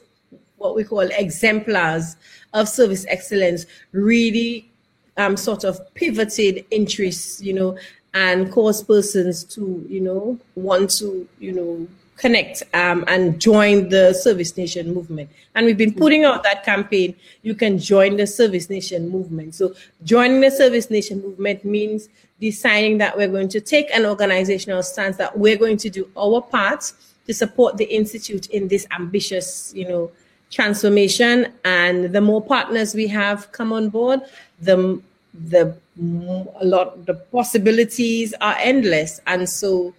what 0.56 0.74
we 0.74 0.84
call 0.84 1.00
exemplars 1.00 2.16
of 2.54 2.68
service 2.68 3.04
excellence, 3.08 3.66
really 3.92 4.70
um, 5.16 5.36
sort 5.36 5.64
of 5.64 5.78
pivoted 5.94 6.64
interests, 6.70 7.42
you 7.42 7.52
know, 7.52 7.76
and 8.14 8.50
cause 8.50 8.82
persons 8.82 9.44
to, 9.44 9.84
you 9.88 10.00
know, 10.00 10.38
want 10.54 10.90
to, 10.98 11.28
you 11.40 11.52
know, 11.52 11.86
connect 12.16 12.62
um, 12.74 13.04
and 13.08 13.40
join 13.40 13.88
the 13.88 14.14
Service 14.14 14.56
Nation 14.56 14.94
movement. 14.94 15.28
And 15.54 15.66
we've 15.66 15.76
been 15.76 15.94
putting 15.94 16.24
out 16.24 16.44
that 16.44 16.64
campaign. 16.64 17.16
You 17.42 17.54
can 17.54 17.78
join 17.78 18.16
the 18.16 18.26
Service 18.26 18.70
Nation 18.70 19.08
movement. 19.08 19.56
So 19.56 19.74
joining 20.04 20.40
the 20.40 20.50
Service 20.50 20.90
Nation 20.90 21.20
movement 21.20 21.64
means 21.64 22.08
deciding 22.40 22.98
that 22.98 23.16
we're 23.16 23.28
going 23.28 23.48
to 23.48 23.60
take 23.60 23.90
an 23.92 24.06
organizational 24.06 24.82
stance 24.82 25.16
that 25.16 25.36
we're 25.36 25.56
going 25.56 25.76
to 25.78 25.90
do 25.90 26.08
our 26.16 26.40
part 26.40 26.92
to 27.26 27.34
support 27.34 27.76
the 27.78 27.84
institute 27.84 28.46
in 28.50 28.68
this 28.68 28.86
ambitious, 28.92 29.72
you 29.74 29.88
know, 29.88 30.10
transformation. 30.50 31.52
And 31.64 32.12
the 32.12 32.20
more 32.20 32.42
partners 32.42 32.94
we 32.94 33.08
have 33.08 33.50
come 33.50 33.72
on 33.72 33.88
board, 33.88 34.20
the 34.60 35.00
the 35.34 35.76
a 35.96 36.64
lot 36.64 37.06
the 37.06 37.14
possibilities 37.14 38.34
are 38.40 38.56
endless. 38.58 39.20
And 39.26 39.48
so 39.48 39.94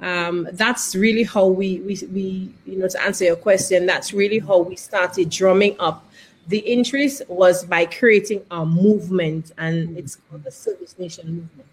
um, 0.00 0.48
that's 0.52 0.94
really 0.94 1.24
how 1.24 1.46
we, 1.46 1.80
we 1.80 1.98
we 2.12 2.54
you 2.66 2.78
know 2.78 2.88
to 2.88 3.02
answer 3.02 3.24
your 3.24 3.36
question 3.36 3.86
that's 3.86 4.12
really 4.12 4.38
how 4.38 4.58
we 4.58 4.76
started 4.76 5.30
drumming 5.30 5.76
up. 5.78 6.04
The 6.46 6.58
interest 6.58 7.22
was 7.28 7.64
by 7.64 7.84
creating 7.84 8.42
a 8.50 8.64
movement 8.64 9.52
and 9.58 9.98
it's 9.98 10.16
called 10.16 10.44
the 10.44 10.50
service 10.50 10.98
nation 10.98 11.26
movement 11.26 11.68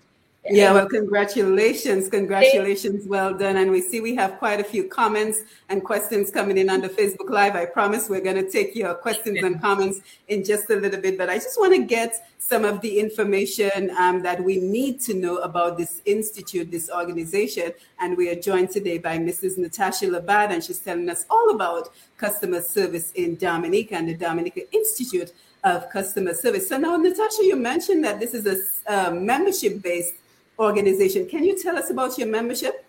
yeah, 0.49 0.73
well, 0.73 0.87
congratulations. 0.87 2.07
Congratulations. 2.07 3.07
Well 3.07 3.33
done. 3.33 3.57
And 3.57 3.71
we 3.71 3.81
see 3.81 3.99
we 3.99 4.15
have 4.15 4.37
quite 4.37 4.59
a 4.59 4.63
few 4.63 4.87
comments 4.87 5.39
and 5.69 5.83
questions 5.83 6.29
coming 6.29 6.57
in 6.57 6.69
on 6.69 6.81
the 6.81 6.89
Facebook 6.89 7.29
Live. 7.29 7.55
I 7.55 7.65
promise 7.65 8.09
we're 8.09 8.21
going 8.21 8.35
to 8.35 8.49
take 8.49 8.75
your 8.75 8.93
questions 8.93 9.43
and 9.43 9.59
comments 9.59 10.01
in 10.27 10.43
just 10.43 10.69
a 10.69 10.75
little 10.75 11.01
bit. 11.01 11.17
But 11.17 11.29
I 11.29 11.37
just 11.37 11.59
want 11.59 11.73
to 11.73 11.83
get 11.83 12.27
some 12.37 12.63
of 12.63 12.79
the 12.81 12.99
information 12.99 13.89
um, 13.97 14.21
that 14.21 14.43
we 14.43 14.57
need 14.57 15.01
to 15.01 15.15
know 15.15 15.37
about 15.37 15.77
this 15.77 16.03
institute, 16.05 16.69
this 16.69 16.91
organization. 16.91 17.73
And 17.99 18.15
we 18.15 18.29
are 18.29 18.39
joined 18.39 18.69
today 18.69 18.99
by 18.99 19.17
Mrs. 19.17 19.57
Natasha 19.57 20.05
Labad, 20.05 20.51
and 20.51 20.63
she's 20.63 20.79
telling 20.79 21.09
us 21.09 21.25
all 21.29 21.55
about 21.55 21.91
customer 22.17 22.61
service 22.61 23.11
in 23.13 23.35
Dominica 23.35 23.95
and 23.95 24.07
the 24.07 24.13
Dominica 24.13 24.61
Institute 24.71 25.31
of 25.63 25.89
Customer 25.89 26.35
Service. 26.35 26.69
So 26.69 26.77
now, 26.77 26.95
Natasha, 26.97 27.43
you 27.43 27.55
mentioned 27.55 28.03
that 28.05 28.19
this 28.19 28.35
is 28.35 28.45
a 28.45 29.07
uh, 29.07 29.11
membership 29.11 29.81
based 29.81 30.13
organization. 30.59 31.27
Can 31.27 31.43
you 31.43 31.61
tell 31.61 31.77
us 31.77 31.89
about 31.89 32.17
your 32.17 32.27
membership? 32.27 32.85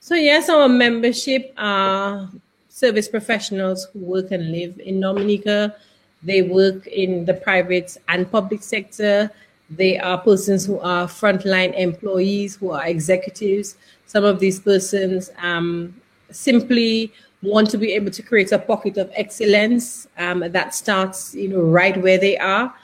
So, 0.00 0.14
yes, 0.14 0.48
our 0.48 0.68
membership 0.68 1.52
are 1.56 2.28
service 2.68 3.08
professionals 3.08 3.88
who 3.92 4.00
work 4.00 4.30
and 4.30 4.52
live 4.52 4.78
in 4.78 5.00
Dominica. 5.00 5.74
They 6.22 6.42
work 6.42 6.86
in 6.86 7.24
the 7.24 7.34
private 7.34 7.96
and 8.08 8.30
public 8.30 8.62
sector. 8.62 9.30
They 9.70 9.98
are 9.98 10.18
persons 10.18 10.66
who 10.66 10.78
are 10.80 11.06
frontline 11.06 11.76
employees, 11.76 12.56
who 12.56 12.70
are 12.70 12.86
executives. 12.86 13.76
Some 14.06 14.24
of 14.24 14.38
these 14.38 14.60
persons 14.60 15.30
um, 15.42 16.00
simply 16.30 17.12
want 17.42 17.70
to 17.70 17.78
be 17.78 17.92
able 17.92 18.10
to 18.10 18.22
create 18.22 18.52
a 18.52 18.58
pocket 18.58 18.96
of 18.98 19.10
excellence 19.14 20.06
um, 20.18 20.40
that 20.40 20.74
starts, 20.74 21.34
you 21.34 21.48
know, 21.48 21.62
right 21.62 21.96
where 22.02 22.18
they 22.18 22.36
are. 22.38 22.74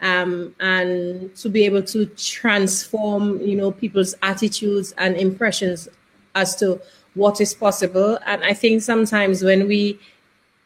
Um, 0.00 0.54
and 0.60 1.34
to 1.36 1.48
be 1.48 1.64
able 1.64 1.82
to 1.82 2.06
transform, 2.06 3.40
you 3.40 3.56
know, 3.56 3.70
people's 3.70 4.14
attitudes 4.22 4.94
and 4.98 5.16
impressions 5.16 5.88
as 6.34 6.56
to 6.56 6.80
what 7.14 7.40
is 7.40 7.54
possible. 7.54 8.18
And 8.26 8.44
I 8.44 8.54
think 8.54 8.82
sometimes 8.82 9.42
when 9.42 9.66
we 9.66 9.98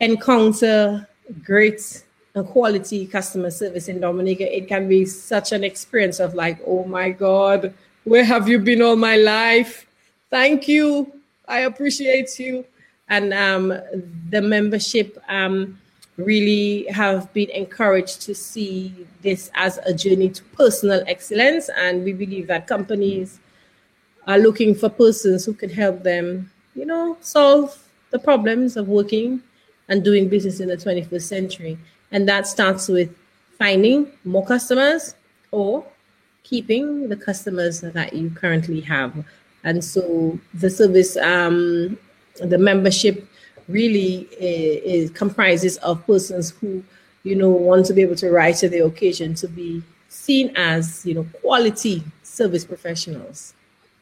encounter 0.00 1.08
great 1.42 2.04
quality 2.42 3.06
customer 3.06 3.50
service 3.50 3.88
in 3.88 4.00
Dominica, 4.00 4.54
it 4.54 4.68
can 4.68 4.88
be 4.88 5.04
such 5.04 5.52
an 5.52 5.64
experience 5.64 6.18
of 6.20 6.34
like, 6.34 6.60
oh 6.66 6.84
my 6.84 7.10
God, 7.10 7.72
where 8.04 8.24
have 8.24 8.48
you 8.48 8.58
been 8.58 8.82
all 8.82 8.96
my 8.96 9.16
life? 9.16 9.86
Thank 10.30 10.68
you. 10.68 11.12
I 11.46 11.60
appreciate 11.60 12.38
you. 12.38 12.64
And 13.08 13.32
um, 13.32 13.68
the 14.30 14.42
membership 14.42 15.22
um, 15.28 15.78
really 16.16 16.86
have 16.86 17.32
been 17.32 17.50
encouraged 17.50 18.22
to 18.22 18.34
see 18.34 19.06
this 19.22 19.50
as 19.54 19.78
a 19.78 19.92
journey 19.92 20.28
to 20.30 20.42
personal 20.56 21.02
excellence. 21.06 21.68
And 21.76 22.04
we 22.04 22.12
believe 22.12 22.46
that 22.46 22.66
companies 22.66 23.40
are 24.26 24.38
looking 24.38 24.74
for 24.74 24.88
persons 24.88 25.44
who 25.44 25.54
can 25.54 25.70
help 25.70 26.02
them, 26.02 26.50
you 26.74 26.86
know, 26.86 27.16
solve 27.20 27.76
the 28.10 28.18
problems 28.18 28.76
of 28.76 28.88
working 28.88 29.42
and 29.88 30.04
doing 30.04 30.28
business 30.28 30.60
in 30.60 30.68
the 30.68 30.76
21st 30.76 31.22
century. 31.22 31.78
And 32.12 32.28
that 32.28 32.46
starts 32.46 32.88
with 32.88 33.14
finding 33.58 34.10
more 34.24 34.46
customers 34.46 35.14
or 35.50 35.84
keeping 36.42 37.08
the 37.08 37.16
customers 37.16 37.80
that 37.80 38.12
you 38.12 38.30
currently 38.30 38.80
have. 38.82 39.24
And 39.64 39.82
so 39.82 40.38
the 40.52 40.70
service, 40.70 41.16
um, 41.16 41.98
the 42.40 42.58
membership 42.58 43.26
really 43.68 44.28
is, 44.38 45.10
is, 45.10 45.10
comprises 45.10 45.76
of 45.78 46.04
persons 46.06 46.50
who, 46.50 46.82
you 47.22 47.34
know, 47.34 47.50
want 47.50 47.86
to 47.86 47.94
be 47.94 48.02
able 48.02 48.16
to 48.16 48.30
rise 48.30 48.60
to 48.60 48.68
the 48.68 48.84
occasion 48.84 49.34
to 49.34 49.48
be 49.48 49.82
seen 50.08 50.52
as, 50.56 51.04
you 51.04 51.14
know, 51.14 51.26
quality 51.40 52.02
service 52.22 52.64
professionals. 52.64 53.54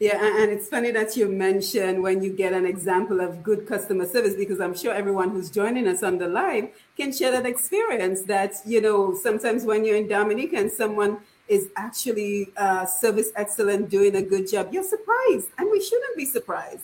Yeah, 0.03 0.19
and 0.43 0.51
it's 0.51 0.69
funny 0.69 0.91
that 0.91 1.17
you 1.17 1.29
mentioned 1.29 2.03
when 2.03 2.25
you 2.25 2.33
get 2.33 2.53
an 2.53 2.67
example 2.67 3.21
of 3.21 3.45
good 3.45 3.69
customer 3.69 4.05
service 4.05 4.35
because 4.35 4.61
I'm 4.61 4.75
sure 4.75 4.93
everyone 4.93 5.31
who's 5.31 5.49
joining 5.49 5.87
us 5.87 6.03
on 6.03 6.19
the 6.19 6.27
live 6.27 6.71
can 6.97 7.13
share 7.13 7.31
that 7.31 7.47
experience 7.47 8.23
that, 8.23 8.57
you 8.67 8.81
know, 8.81 9.15
sometimes 9.15 9.65
when 9.65 9.85
you're 9.85 9.95
in 9.95 10.09
Dominica 10.09 10.57
and 10.57 10.73
someone 10.73 11.19
is 11.47 11.69
actually 11.77 12.51
uh, 12.57 12.85
service 12.85 13.31
excellent, 13.37 13.91
doing 13.91 14.17
a 14.17 14.23
good 14.23 14.51
job, 14.51 14.71
you're 14.73 14.83
surprised. 14.83 15.51
And 15.57 15.71
we 15.71 15.81
shouldn't 15.81 16.17
be 16.17 16.25
surprised 16.25 16.83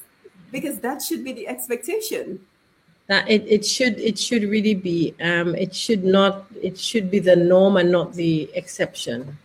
because 0.52 0.78
that 0.78 1.02
should 1.02 1.24
be 1.24 1.32
the 1.32 1.48
expectation. 1.48 2.46
That 3.08 3.28
it, 3.28 3.44
it 3.48 3.64
should 3.64 3.98
it 3.98 4.18
should 4.18 4.42
really 4.42 4.74
be 4.74 5.14
um, 5.20 5.54
it 5.54 5.74
should 5.74 6.04
not 6.04 6.46
it 6.62 6.78
should 6.78 7.10
be 7.10 7.18
the 7.18 7.36
norm 7.36 7.76
and 7.76 7.90
not 7.90 8.12
the 8.14 8.50
exception. 8.54 9.38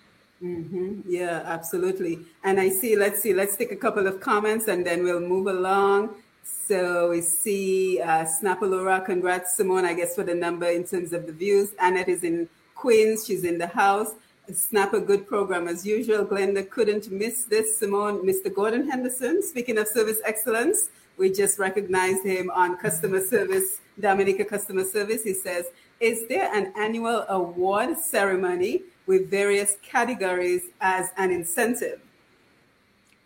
Mm-hmm. 0.43 1.02
Yeah, 1.08 1.41
absolutely. 1.45 2.19
And 2.43 2.60
I 2.60 2.67
see, 2.67 2.97
let's 2.97 3.21
see, 3.21 3.34
let's 3.34 3.56
take 3.56 3.71
a 3.71 3.78
couple 3.78 4.08
of 4.08 4.19
comments 4.19 4.67
and 4.67 4.86
then 4.86 5.04
we'll 5.04 5.21
move 5.21 5.47
along. 5.47 6.15
So 6.43 7.12
we 7.12 7.21
see 7.21 8.02
uh, 8.02 8.26
Snapalora, 8.26 9.06
congrats, 9.06 9.56
Simone, 9.56 9.86
I 9.86 9.93
guess, 9.93 10.15
for 10.15 10.23
the 10.23 10.36
number 10.36 10.67
in 10.67 10.84
terms 10.84 11.13
of 11.13 11.26
the 11.28 11.32
views. 11.32 11.71
Annette 11.80 12.10
is 12.10 12.23
in 12.26 12.49
Queens, 12.76 13.26
she's 13.26 13.45
in 13.45 13.58
the 13.58 13.67
house. 13.67 14.12
Snap 14.52 14.93
a 14.93 14.99
good 14.99 15.26
program 15.26 15.69
as 15.69 15.86
usual. 15.86 16.26
Glenda 16.26 16.69
couldn't 16.69 17.10
miss 17.10 17.45
this. 17.45 17.78
Simone, 17.78 18.26
Mr. 18.26 18.54
Gordon 18.54 18.89
Henderson, 18.89 19.41
speaking 19.41 19.78
of 19.78 19.88
service 19.88 20.19
excellence, 20.26 20.89
we 21.17 21.32
just 21.32 21.60
recognized 21.60 22.26
him 22.26 22.49
on 22.52 22.78
customer 22.78 23.21
service, 23.21 23.80
Dominica 23.99 24.45
customer 24.45 24.84
service. 24.84 25.23
He 25.23 25.34
says, 25.34 25.65
Is 25.99 26.28
there 26.28 26.54
an 26.54 26.73
annual 26.76 27.26
award 27.30 27.97
ceremony 27.97 28.82
with 29.06 29.30
various 29.30 29.78
categories 29.82 30.63
as 30.82 31.10
an 31.17 31.32
incentive. 31.32 31.99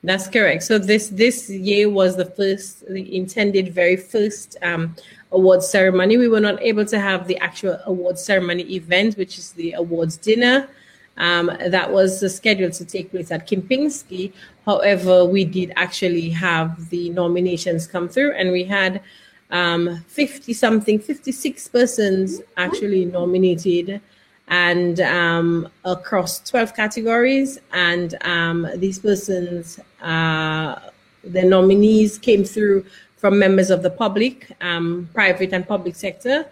That's 0.04 0.28
correct. 0.28 0.64
So 0.64 0.78
this 0.78 1.10
this 1.10 1.50
year 1.50 1.90
was 1.90 2.16
the 2.16 2.26
first, 2.26 2.88
the 2.88 3.16
intended 3.16 3.74
very 3.74 3.98
first 3.98 4.56
um, 4.62 4.96
award 5.32 5.64
ceremony. 5.64 6.18
We 6.18 6.28
were 6.28 6.40
not 6.40 6.62
able 6.62 6.86
to 6.86 7.00
have 7.00 7.28
the 7.28 7.38
actual 7.38 7.80
award 7.86 8.18
ceremony 8.18 8.64
event, 8.76 9.18
which 9.18 9.38
is 9.38 9.52
the 9.52 9.74
awards 9.74 10.16
dinner. 10.18 10.70
Um, 11.18 11.52
that 11.68 11.92
was 11.92 12.36
scheduled 12.36 12.74
to 12.74 12.86
take 12.86 13.10
place 13.12 13.32
at 13.32 13.48
Kempinski. 13.48 14.34
However, 14.66 15.26
we 15.26 15.46
did 15.46 15.74
actually 15.76 16.30
have 16.30 16.90
the 16.90 17.10
nominations 17.10 17.88
come 17.88 18.08
through, 18.08 18.34
and 18.34 18.52
we 18.52 18.64
had 18.64 19.02
um, 19.50 20.04
50 20.08 20.54
something, 20.54 21.00
56 21.00 21.68
persons 21.70 22.42
actually 22.58 23.06
nominated 23.06 24.02
and 24.48 25.00
um, 25.02 25.70
across 25.84 26.40
12 26.42 26.76
categories. 26.76 27.60
And 27.74 28.16
um, 28.22 28.68
these 28.76 29.00
persons, 29.00 29.80
uh, 30.02 30.80
the 31.24 31.44
nominees 31.44 32.18
came 32.18 32.44
through 32.44 32.86
from 33.18 33.40
members 33.40 33.70
of 33.70 33.84
the 33.84 33.90
public, 33.90 34.52
um, 34.62 35.10
private 35.14 35.52
and 35.54 35.68
public 35.68 35.96
sector. 35.96 36.46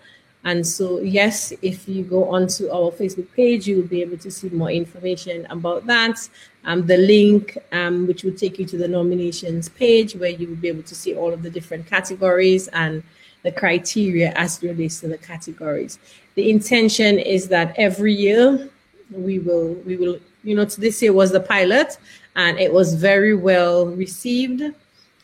And 0.45 0.65
so, 0.65 1.01
yes, 1.01 1.51
if 1.61 1.87
you 1.89 2.03
go 2.03 2.29
onto 2.29 2.69
our 2.69 2.91
Facebook 2.91 3.27
page, 3.33 3.67
you 3.67 3.77
will 3.77 3.87
be 3.87 4.01
able 4.01 4.17
to 4.19 4.31
see 4.31 4.49
more 4.49 4.71
information 4.71 5.45
about 5.49 5.85
that. 5.87 6.29
Um, 6.63 6.85
the 6.85 6.97
link, 6.97 7.57
um, 7.71 8.07
which 8.07 8.23
will 8.23 8.33
take 8.33 8.57
you 8.59 8.65
to 8.67 8.77
the 8.77 8.87
nominations 8.87 9.69
page, 9.69 10.15
where 10.15 10.29
you 10.29 10.47
will 10.47 10.55
be 10.55 10.67
able 10.67 10.83
to 10.83 10.95
see 10.95 11.15
all 11.15 11.33
of 11.33 11.41
the 11.41 11.49
different 11.49 11.87
categories 11.87 12.67
and 12.69 13.03
the 13.43 13.51
criteria 13.51 14.31
as 14.33 14.63
it 14.63 14.67
relates 14.67 14.99
to 15.01 15.07
the 15.07 15.19
categories 15.19 15.99
the 16.35 16.49
intention 16.51 17.17
is 17.17 17.47
that 17.47 17.73
every 17.77 18.13
year 18.13 18.69
we 19.11 19.39
will 19.39 19.73
we 19.85 19.95
will 19.95 20.19
you 20.43 20.55
know 20.55 20.65
this 20.65 21.01
year 21.01 21.13
was 21.13 21.31
the 21.31 21.39
pilot 21.39 21.97
and 22.35 22.59
it 22.59 22.71
was 22.71 22.93
very 22.93 23.35
well 23.35 23.87
received 23.87 24.61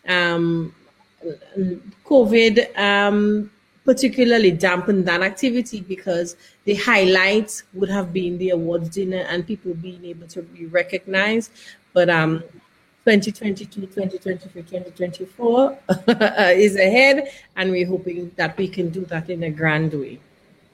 um, 0.07 0.73
covid 2.05 2.77
um, 2.77 3.51
particularly 3.85 4.51
dampened 4.51 5.07
that 5.07 5.21
activity 5.21 5.81
because 5.81 6.35
the 6.65 6.75
highlight 6.75 7.63
would 7.73 7.89
have 7.89 8.13
been 8.13 8.37
the 8.37 8.49
awards 8.49 8.89
dinner 8.89 9.25
and 9.29 9.45
people 9.47 9.73
being 9.73 10.03
able 10.05 10.27
to 10.27 10.41
be 10.43 10.65
recognized 10.67 11.51
but 11.93 12.09
um 12.09 12.43
2022 13.05 13.81
2023 13.81 14.61
2024 14.61 15.77
is 16.51 16.75
ahead 16.75 17.31
and 17.55 17.71
we're 17.71 17.87
hoping 17.87 18.31
that 18.35 18.55
we 18.57 18.67
can 18.67 18.89
do 18.89 19.03
that 19.05 19.29
in 19.29 19.43
a 19.43 19.49
grand 19.49 19.91
way 19.93 20.19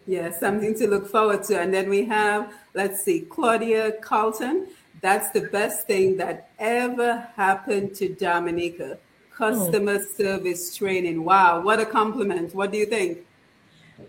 yeah, 0.08 0.32
something 0.32 0.74
to 0.76 0.88
look 0.88 1.10
forward 1.10 1.44
to. 1.44 1.60
And 1.60 1.74
then 1.74 1.90
we 1.90 2.06
have, 2.06 2.54
let's 2.74 3.04
see, 3.04 3.22
Claudia 3.22 3.92
Carlton. 4.02 4.68
That's 5.02 5.30
the 5.32 5.42
best 5.42 5.86
thing 5.86 6.16
that 6.18 6.50
ever 6.58 7.28
happened 7.36 7.94
to 7.96 8.16
Dominica. 8.16 8.98
Customer 9.38 10.00
oh. 10.00 10.18
service 10.18 10.76
training. 10.76 11.24
Wow, 11.24 11.62
what 11.62 11.80
a 11.80 11.86
compliment. 11.86 12.56
What 12.56 12.72
do 12.72 12.80
you 12.80 12.88
think? 12.88 13.20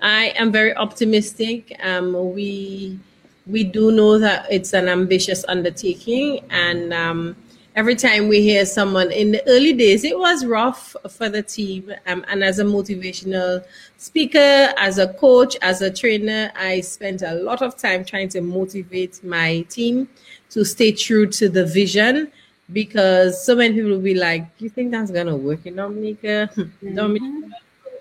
I 0.01 0.33
am 0.37 0.51
very 0.51 0.75
optimistic. 0.75 1.79
Um, 1.83 2.33
we 2.35 2.99
we 3.47 3.63
do 3.63 3.93
know 3.93 4.19
that 4.19 4.47
it's 4.51 4.73
an 4.73 4.89
ambitious 4.89 5.45
undertaking, 5.47 6.41
and 6.49 6.95
um, 6.95 7.37
every 7.77 7.95
time 7.95 8.29
we 8.29 8.41
hear 8.41 8.65
someone 8.65 9.13
in 9.13 9.33
the 9.33 9.47
early 9.47 9.75
days, 9.75 10.03
it 10.03 10.19
was 10.19 10.47
rough 10.47 10.97
for 11.11 11.29
the 11.29 11.43
team. 11.43 11.93
Um, 12.07 12.25
and 12.29 12.43
as 12.43 12.59
a 12.59 12.65
motivational 12.65 13.63
speaker, 13.99 14.73
as 14.79 14.97
a 14.97 15.13
coach, 15.13 15.57
as 15.61 15.83
a 15.83 15.91
trainer, 15.91 16.51
I 16.57 16.81
spent 16.81 17.21
a 17.21 17.35
lot 17.35 17.61
of 17.61 17.77
time 17.77 18.03
trying 18.03 18.31
to 18.31 18.41
motivate 18.41 19.23
my 19.23 19.61
team 19.69 20.09
to 20.51 20.65
stay 20.65 20.93
true 20.93 21.27
to 21.27 21.51
the 21.51 21.67
vision 21.67 22.33
because 22.73 23.45
so 23.45 23.55
many 23.57 23.75
people 23.75 23.91
will 23.91 24.01
be 24.01 24.15
like, 24.15 24.47
You 24.59 24.69
think 24.69 24.91
that's 24.91 25.11
to 25.27 25.37
work 25.37 25.67
in 25.67 25.77
Dominica? 25.77 26.51
Mm-hmm. 26.55 26.95
Dominica 26.95 27.57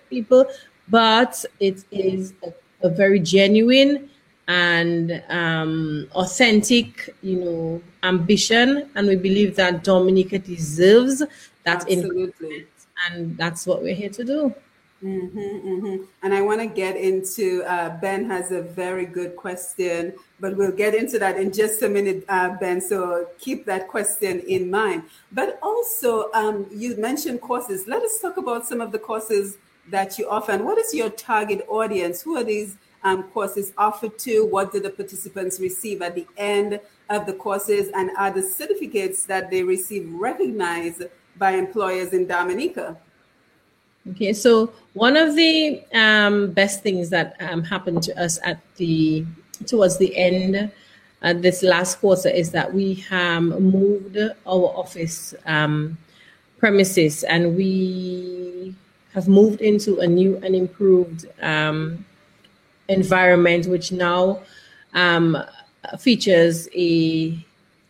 people. 0.10 0.46
But 0.90 1.44
it 1.60 1.84
is 1.92 2.34
a, 2.44 2.54
a 2.88 2.90
very 2.90 3.20
genuine 3.20 4.10
and 4.48 5.22
um, 5.28 6.08
authentic, 6.16 7.14
you 7.22 7.38
know, 7.38 7.82
ambition, 8.04 8.90
and 8.96 9.08
we 9.08 9.18
believe 9.18 9.56
that 9.58 9.84
Dominica 9.84 10.40
deserves 10.40 11.20
that. 11.66 11.82
Absolutely, 11.82 12.68
and 13.06 13.38
that's 13.38 13.68
what 13.68 13.84
we're 13.84 13.96
here 13.96 14.10
to 14.10 14.24
do. 14.24 14.56
Mm-hmm, 15.04 15.40
mm-hmm. 15.40 16.04
And 16.24 16.34
I 16.34 16.42
want 16.42 16.60
to 16.60 16.68
get 16.68 16.96
into 16.96 17.64
uh, 17.64 17.98
Ben 18.00 18.28
has 18.30 18.52
a 18.52 18.62
very 18.62 19.06
good 19.06 19.36
question, 19.36 20.14
but 20.40 20.58
we'll 20.58 20.72
get 20.72 20.96
into 20.96 21.20
that 21.20 21.38
in 21.38 21.54
just 21.54 21.84
a 21.84 21.90
minute, 21.90 22.26
uh, 22.30 22.56
Ben. 22.60 22.82
So 22.82 23.28
keep 23.38 23.66
that 23.66 23.88
question 23.88 24.40
in 24.40 24.72
mind. 24.72 25.04
But 25.32 25.60
also, 25.62 26.32
um, 26.34 26.66
you 26.72 26.98
mentioned 26.98 27.42
courses. 27.42 27.88
Let 27.88 28.02
us 28.02 28.20
talk 28.20 28.38
about 28.38 28.66
some 28.66 28.82
of 28.82 28.92
the 28.92 29.00
courses 29.00 29.58
that 29.90 30.18
you 30.18 30.28
offer. 30.30 30.52
And 30.52 30.66
what 30.66 30.80
is 30.80 30.94
your 30.94 31.12
target 31.12 31.64
audience? 31.68 32.22
Who 32.24 32.36
are 32.36 32.44
these 32.44 32.78
um, 33.04 33.24
courses 33.24 33.74
offered 33.78 34.18
to? 34.20 34.46
What 34.48 34.72
do 34.72 34.80
the 34.80 34.90
participants 34.90 35.60
receive 35.60 36.02
at 36.02 36.16
the 36.16 36.26
end 36.38 36.80
of 37.10 37.28
the 37.28 37.34
courses? 37.34 37.90
And 37.94 38.10
are 38.18 38.32
the 38.32 38.42
certificates 38.42 39.26
that 39.26 39.52
they 39.52 39.64
receive 39.64 40.12
recognized 40.12 41.04
by 41.38 41.52
employers 41.52 42.14
in 42.14 42.26
Dominica? 42.26 42.98
Okay, 44.12 44.34
so 44.34 44.72
one 44.94 45.18
of 45.18 45.36
the 45.36 45.84
um, 45.94 46.52
best 46.52 46.82
things 46.82 47.10
that 47.10 47.36
um, 47.42 47.64
happened 47.64 48.04
to 48.04 48.22
us 48.22 48.40
at 48.44 48.60
the 48.76 49.26
towards 49.66 49.98
the 49.98 50.16
end 50.16 50.72
uh, 51.22 51.34
this 51.34 51.64
last 51.64 52.00
quarter 52.00 52.30
is 52.30 52.52
that 52.52 52.74
we 52.74 53.04
um, 53.10 53.50
moved 53.50 54.18
our 54.18 54.68
office 54.78 55.34
um, 55.46 55.98
premises 56.60 57.24
and 57.24 57.56
we 57.56 58.76
have 59.14 59.28
moved 59.28 59.62
into 59.62 60.00
a 60.00 60.08
new 60.08 60.38
and 60.44 60.56
improved 60.56 61.26
um, 61.42 62.06
environment, 62.88 63.66
which 63.66 63.92
now 63.92 64.40
um, 64.94 65.38
features 66.00 66.70
a 66.76 67.38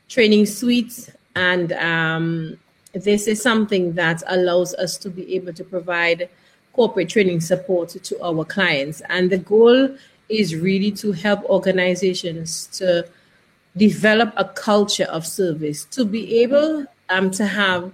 training 0.07 0.45
suite. 0.45 1.09
And 1.35 1.73
um, 1.73 2.57
this 3.03 3.27
is 3.27 3.41
something 3.41 3.93
that 3.93 4.23
allows 4.27 4.73
us 4.75 4.97
to 4.97 5.09
be 5.09 5.35
able 5.35 5.53
to 5.53 5.63
provide 5.63 6.29
corporate 6.73 7.09
training 7.09 7.41
support 7.41 7.89
to 7.89 8.23
our 8.23 8.45
clients. 8.45 9.01
And 9.09 9.29
the 9.29 9.37
goal 9.37 9.95
is 10.29 10.55
really 10.55 10.91
to 10.91 11.11
help 11.11 11.43
organizations 11.45 12.67
to 12.73 13.07
develop 13.75 14.33
a 14.37 14.45
culture 14.45 15.05
of 15.05 15.25
service, 15.25 15.85
to 15.85 16.05
be 16.05 16.41
able 16.41 16.85
um, 17.09 17.31
to 17.31 17.45
have 17.45 17.91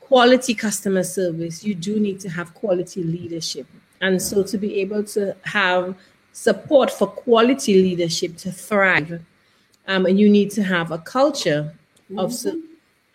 quality 0.00 0.54
customer 0.54 1.02
service, 1.02 1.64
you 1.64 1.74
do 1.74 1.98
need 1.98 2.20
to 2.20 2.28
have 2.28 2.54
quality 2.54 3.02
leadership. 3.02 3.66
And 4.00 4.20
so 4.20 4.42
to 4.42 4.58
be 4.58 4.80
able 4.80 5.02
to 5.04 5.34
have 5.42 5.96
support 6.32 6.90
for 6.90 7.06
quality 7.06 7.82
leadership 7.82 8.36
to 8.38 8.52
thrive, 8.52 9.22
um, 9.88 10.06
you 10.06 10.28
need 10.28 10.50
to 10.52 10.62
have 10.62 10.90
a 10.90 10.98
culture 10.98 11.74
mm-hmm. 12.10 12.18
of 12.18 12.32
service. 12.32 12.60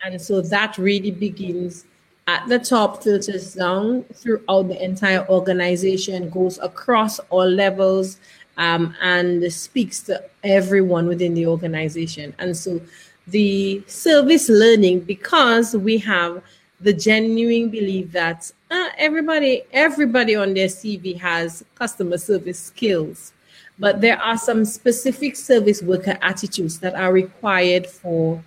And 0.04 0.20
so 0.20 0.40
that 0.40 0.78
really 0.78 1.10
begins 1.10 1.84
at 2.26 2.46
the 2.48 2.58
top, 2.58 3.02
filters 3.02 3.54
down 3.54 4.04
throughout 4.14 4.68
the 4.68 4.82
entire 4.82 5.26
organization, 5.28 6.30
goes 6.30 6.58
across 6.58 7.18
all 7.30 7.48
levels, 7.48 8.18
um, 8.56 8.94
and 9.00 9.52
speaks 9.52 10.00
to 10.04 10.22
everyone 10.44 11.06
within 11.06 11.34
the 11.34 11.46
organization. 11.46 12.34
And 12.38 12.56
so 12.56 12.80
the 13.26 13.82
service 13.86 14.48
learning, 14.48 15.00
because 15.00 15.74
we 15.74 15.98
have 15.98 16.42
the 16.80 16.92
genuine 16.92 17.68
belief 17.68 18.12
that 18.12 18.50
uh, 18.70 18.88
everybody 18.96 19.62
everybody 19.72 20.34
on 20.36 20.54
their 20.54 20.68
CV 20.68 21.18
has 21.18 21.64
customer 21.74 22.16
service 22.16 22.58
skills, 22.58 23.32
but 23.78 24.00
there 24.00 24.20
are 24.20 24.38
some 24.38 24.64
specific 24.64 25.36
service 25.36 25.82
worker 25.82 26.16
attitudes 26.22 26.78
that 26.78 26.94
are 26.94 27.12
required 27.12 27.86
for 27.86 28.42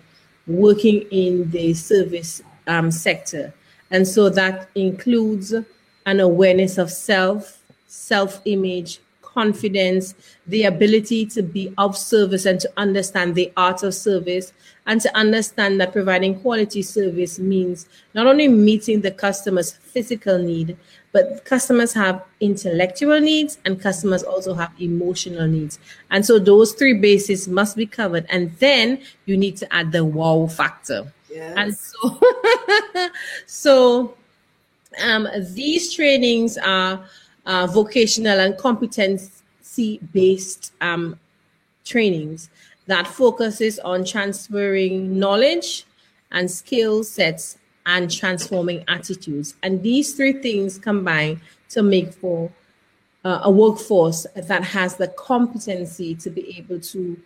working 0.46 1.02
in 1.10 1.50
the 1.50 1.74
service 1.74 2.42
um, 2.66 2.90
sector, 2.90 3.52
and 3.90 4.06
so 4.06 4.28
that 4.30 4.68
includes 4.74 5.54
an 6.06 6.20
awareness 6.20 6.78
of 6.78 6.90
self, 6.90 7.62
self 7.86 8.40
image, 8.44 9.00
confidence, 9.22 10.14
the 10.46 10.64
ability 10.64 11.26
to 11.26 11.42
be 11.42 11.72
of 11.76 11.96
service 11.96 12.46
and 12.46 12.60
to 12.60 12.70
understand 12.76 13.34
the 13.34 13.52
art 13.56 13.82
of 13.82 13.94
service, 13.94 14.52
and 14.86 15.00
to 15.00 15.16
understand 15.16 15.80
that 15.80 15.92
providing 15.92 16.38
quality 16.40 16.82
service 16.82 17.38
means 17.38 17.88
not 18.14 18.26
only 18.26 18.48
meeting 18.48 19.00
the 19.00 19.10
customer's 19.10 19.72
physical 19.72 20.38
need, 20.38 20.76
but 21.14 21.44
customers 21.44 21.92
have 21.92 22.24
intellectual 22.40 23.20
needs 23.20 23.58
and 23.64 23.80
customers 23.80 24.24
also 24.24 24.52
have 24.52 24.72
emotional 24.80 25.46
needs. 25.46 25.78
And 26.10 26.26
so 26.26 26.40
those 26.40 26.72
three 26.72 26.94
bases 26.94 27.46
must 27.46 27.76
be 27.76 27.86
covered. 27.86 28.26
And 28.30 28.52
then 28.58 29.00
you 29.24 29.36
need 29.36 29.56
to 29.58 29.72
add 29.72 29.92
the 29.92 30.04
wow 30.04 30.48
factor. 30.48 31.12
Yes. 31.32 31.54
And 31.56 31.76
so, 31.76 32.20
so 33.46 34.14
um, 35.04 35.28
these 35.52 35.94
trainings 35.94 36.58
are 36.58 37.04
uh, 37.46 37.68
vocational 37.68 38.40
and 38.40 38.58
competency 38.58 40.00
based 40.12 40.72
um, 40.80 41.20
trainings 41.84 42.50
that 42.86 43.06
focuses 43.06 43.78
on 43.78 44.04
transferring 44.04 45.16
knowledge 45.16 45.86
and 46.32 46.50
skill 46.50 47.04
sets 47.04 47.56
and 47.86 48.10
transforming 48.10 48.84
attitudes. 48.88 49.54
And 49.62 49.82
these 49.82 50.14
three 50.14 50.34
things 50.34 50.78
combine 50.78 51.40
to 51.70 51.82
make 51.82 52.12
for 52.12 52.50
uh, 53.24 53.40
a 53.42 53.50
workforce 53.50 54.26
that 54.34 54.62
has 54.62 54.96
the 54.96 55.08
competency 55.08 56.14
to 56.16 56.30
be 56.30 56.56
able 56.58 56.80
to 56.80 57.20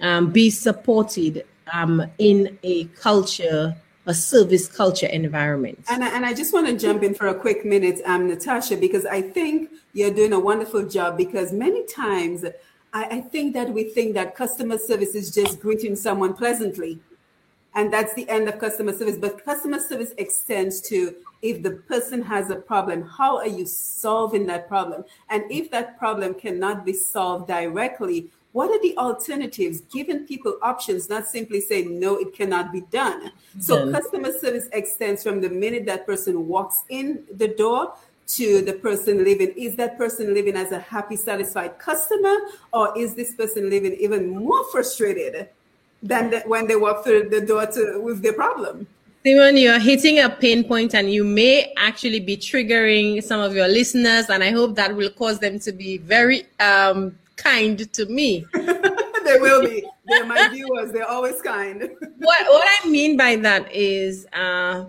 um, 0.00 0.30
be 0.30 0.50
supported 0.50 1.44
um, 1.72 2.02
in 2.18 2.58
a 2.62 2.84
culture 2.84 3.76
a 4.06 4.14
service 4.14 4.68
culture 4.68 5.06
environment. 5.06 5.82
And 5.88 6.04
I, 6.04 6.14
and 6.14 6.26
I 6.26 6.34
just 6.34 6.52
want 6.52 6.66
to 6.66 6.76
jump 6.76 7.02
in 7.02 7.14
for 7.14 7.28
a 7.28 7.34
quick 7.34 7.64
minute, 7.64 8.00
um, 8.04 8.28
Natasha, 8.28 8.76
because 8.76 9.06
I 9.06 9.22
think 9.22 9.70
you're 9.92 10.10
doing 10.10 10.32
a 10.32 10.40
wonderful 10.40 10.86
job. 10.86 11.16
Because 11.16 11.52
many 11.52 11.86
times, 11.86 12.44
I, 12.92 13.04
I 13.04 13.20
think 13.22 13.54
that 13.54 13.70
we 13.70 13.84
think 13.84 14.14
that 14.14 14.34
customer 14.34 14.78
service 14.78 15.14
is 15.14 15.34
just 15.34 15.60
greeting 15.60 15.96
someone 15.96 16.34
pleasantly, 16.34 17.00
and 17.74 17.92
that's 17.92 18.14
the 18.14 18.28
end 18.28 18.48
of 18.48 18.58
customer 18.58 18.92
service. 18.92 19.16
But 19.16 19.44
customer 19.44 19.80
service 19.80 20.12
extends 20.16 20.80
to 20.82 21.14
if 21.42 21.62
the 21.62 21.72
person 21.72 22.22
has 22.22 22.50
a 22.50 22.56
problem, 22.56 23.02
how 23.02 23.36
are 23.36 23.48
you 23.48 23.66
solving 23.66 24.46
that 24.46 24.68
problem? 24.68 25.04
And 25.28 25.44
if 25.50 25.70
that 25.72 25.98
problem 25.98 26.34
cannot 26.34 26.84
be 26.84 26.92
solved 26.92 27.48
directly, 27.48 28.30
what 28.52 28.70
are 28.70 28.80
the 28.80 28.96
alternatives 28.96 29.80
giving 29.92 30.24
people 30.26 30.56
options 30.62 31.10
not 31.10 31.26
simply 31.26 31.60
saying 31.60 31.98
no 31.98 32.16
it 32.16 32.32
cannot 32.32 32.70
be 32.72 32.82
done 32.82 33.32
so 33.58 33.84
yes. 33.84 33.96
customer 33.96 34.32
service 34.38 34.68
extends 34.72 35.24
from 35.24 35.40
the 35.40 35.50
minute 35.50 35.84
that 35.84 36.06
person 36.06 36.46
walks 36.46 36.84
in 36.88 37.24
the 37.34 37.48
door 37.48 37.92
to 38.28 38.62
the 38.62 38.74
person 38.74 39.24
living 39.24 39.52
is 39.56 39.74
that 39.74 39.98
person 39.98 40.32
living 40.32 40.54
as 40.54 40.70
a 40.70 40.78
happy 40.78 41.16
satisfied 41.16 41.76
customer 41.80 42.36
or 42.72 42.96
is 42.96 43.16
this 43.16 43.34
person 43.34 43.68
living 43.68 43.92
even 43.94 44.30
more 44.30 44.62
frustrated 44.70 45.48
than 46.04 46.30
the, 46.30 46.40
when 46.46 46.66
they 46.68 46.76
walk 46.76 47.02
through 47.02 47.28
the 47.30 47.40
door 47.40 47.66
to 47.66 48.00
with 48.00 48.22
the 48.22 48.32
problem 48.32 48.86
Simon, 49.26 49.56
you're 49.56 49.78
hitting 49.78 50.18
a 50.18 50.28
pain 50.28 50.64
point 50.64 50.94
and 50.94 51.10
you 51.10 51.24
may 51.24 51.72
actually 51.78 52.20
be 52.20 52.36
triggering 52.36 53.22
some 53.22 53.40
of 53.40 53.54
your 53.54 53.68
listeners, 53.68 54.28
and 54.28 54.44
I 54.44 54.50
hope 54.50 54.76
that 54.76 54.94
will 54.94 55.08
cause 55.08 55.38
them 55.38 55.58
to 55.60 55.72
be 55.72 55.96
very 55.96 56.46
um, 56.60 57.18
kind 57.36 57.90
to 57.94 58.04
me. 58.04 58.44
they 58.52 59.38
will 59.38 59.62
be. 59.62 59.82
They're 60.04 60.26
my 60.26 60.48
viewers. 60.48 60.92
They're 60.92 61.08
always 61.08 61.40
kind. 61.40 61.80
what 62.18 62.46
what 62.48 62.68
I 62.82 62.86
mean 62.86 63.16
by 63.16 63.36
that 63.36 63.72
is 63.72 64.26
uh, 64.34 64.84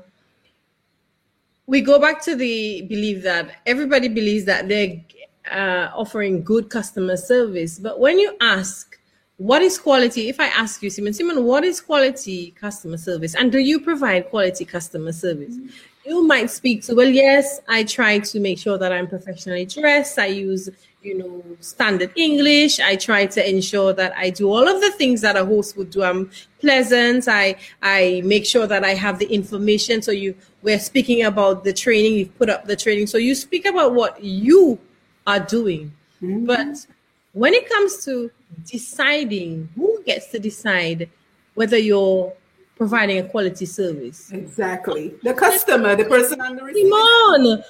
we 1.65 1.79
go 1.79 1.97
back 1.97 2.21
to 2.23 2.35
the 2.35 2.81
belief 2.89 3.23
that 3.23 3.61
everybody 3.65 4.09
believes 4.09 4.43
that 4.45 4.67
they're 4.67 5.01
uh, 5.49 5.91
offering 5.95 6.43
good 6.43 6.69
customer 6.69 7.15
service. 7.15 7.79
But 7.79 8.01
when 8.01 8.19
you 8.19 8.35
ask, 8.41 8.94
what 9.37 9.61
is 9.61 9.77
quality? 9.77 10.29
If 10.29 10.39
I 10.39 10.47
ask 10.47 10.81
you, 10.81 10.89
Simon, 10.89 11.13
Simon, 11.13 11.43
what 11.43 11.63
is 11.63 11.81
quality 11.81 12.51
customer 12.51 12.97
service? 12.97 13.35
And 13.35 13.51
do 13.51 13.59
you 13.59 13.79
provide 13.79 14.29
quality 14.29 14.65
customer 14.65 15.11
service? 15.11 15.55
Mm-hmm. 15.55 15.67
You 16.05 16.23
might 16.23 16.51
speak 16.51 16.83
to, 16.83 16.95
well, 16.95 17.09
yes, 17.09 17.59
I 17.67 17.83
try 17.83 18.19
to 18.19 18.39
make 18.39 18.59
sure 18.59 18.77
that 18.77 18.91
I'm 18.91 19.07
professionally 19.07 19.65
dressed. 19.65 20.19
I 20.19 20.27
use 20.27 20.69
you 21.05 21.17
know, 21.17 21.43
standard 21.59 22.11
English. 22.15 22.79
I 22.79 22.95
try 22.95 23.27
to 23.27 23.49
ensure 23.49 23.93
that 23.93 24.13
I 24.17 24.31
do 24.31 24.49
all 24.49 24.67
of 24.67 24.81
the 24.81 24.91
things 24.91 25.21
that 25.21 25.37
a 25.37 25.45
host 25.45 25.77
would 25.77 25.91
do. 25.91 26.03
I'm 26.03 26.31
pleasant. 26.59 27.27
I 27.27 27.57
I 27.81 28.21
make 28.25 28.45
sure 28.45 28.65
that 28.65 28.83
I 28.83 28.95
have 28.95 29.19
the 29.19 29.27
information. 29.27 30.01
So 30.01 30.11
you 30.11 30.35
we're 30.63 30.79
speaking 30.79 31.23
about 31.23 31.63
the 31.63 31.73
training. 31.73 32.15
You've 32.15 32.37
put 32.37 32.49
up 32.49 32.65
the 32.65 32.75
training. 32.75 33.07
So 33.07 33.19
you 33.19 33.35
speak 33.35 33.65
about 33.65 33.93
what 33.93 34.21
you 34.23 34.79
are 35.27 35.39
doing. 35.39 35.93
Mm-hmm. 36.21 36.45
But 36.45 36.87
when 37.33 37.53
it 37.53 37.69
comes 37.69 38.03
to 38.05 38.31
deciding 38.65 39.69
who 39.75 40.01
gets 40.05 40.27
to 40.27 40.39
decide 40.39 41.09
whether 41.53 41.77
you're 41.77 42.33
providing 42.75 43.19
a 43.19 43.23
quality 43.23 43.65
service. 43.65 44.31
Exactly. 44.31 45.13
The 45.23 45.33
customer, 45.33 45.95
the 45.95 46.05
person 46.05 46.41
on 46.41 46.55
the 46.57 46.63
receiving. 46.63 46.91
Simone, 46.91 47.63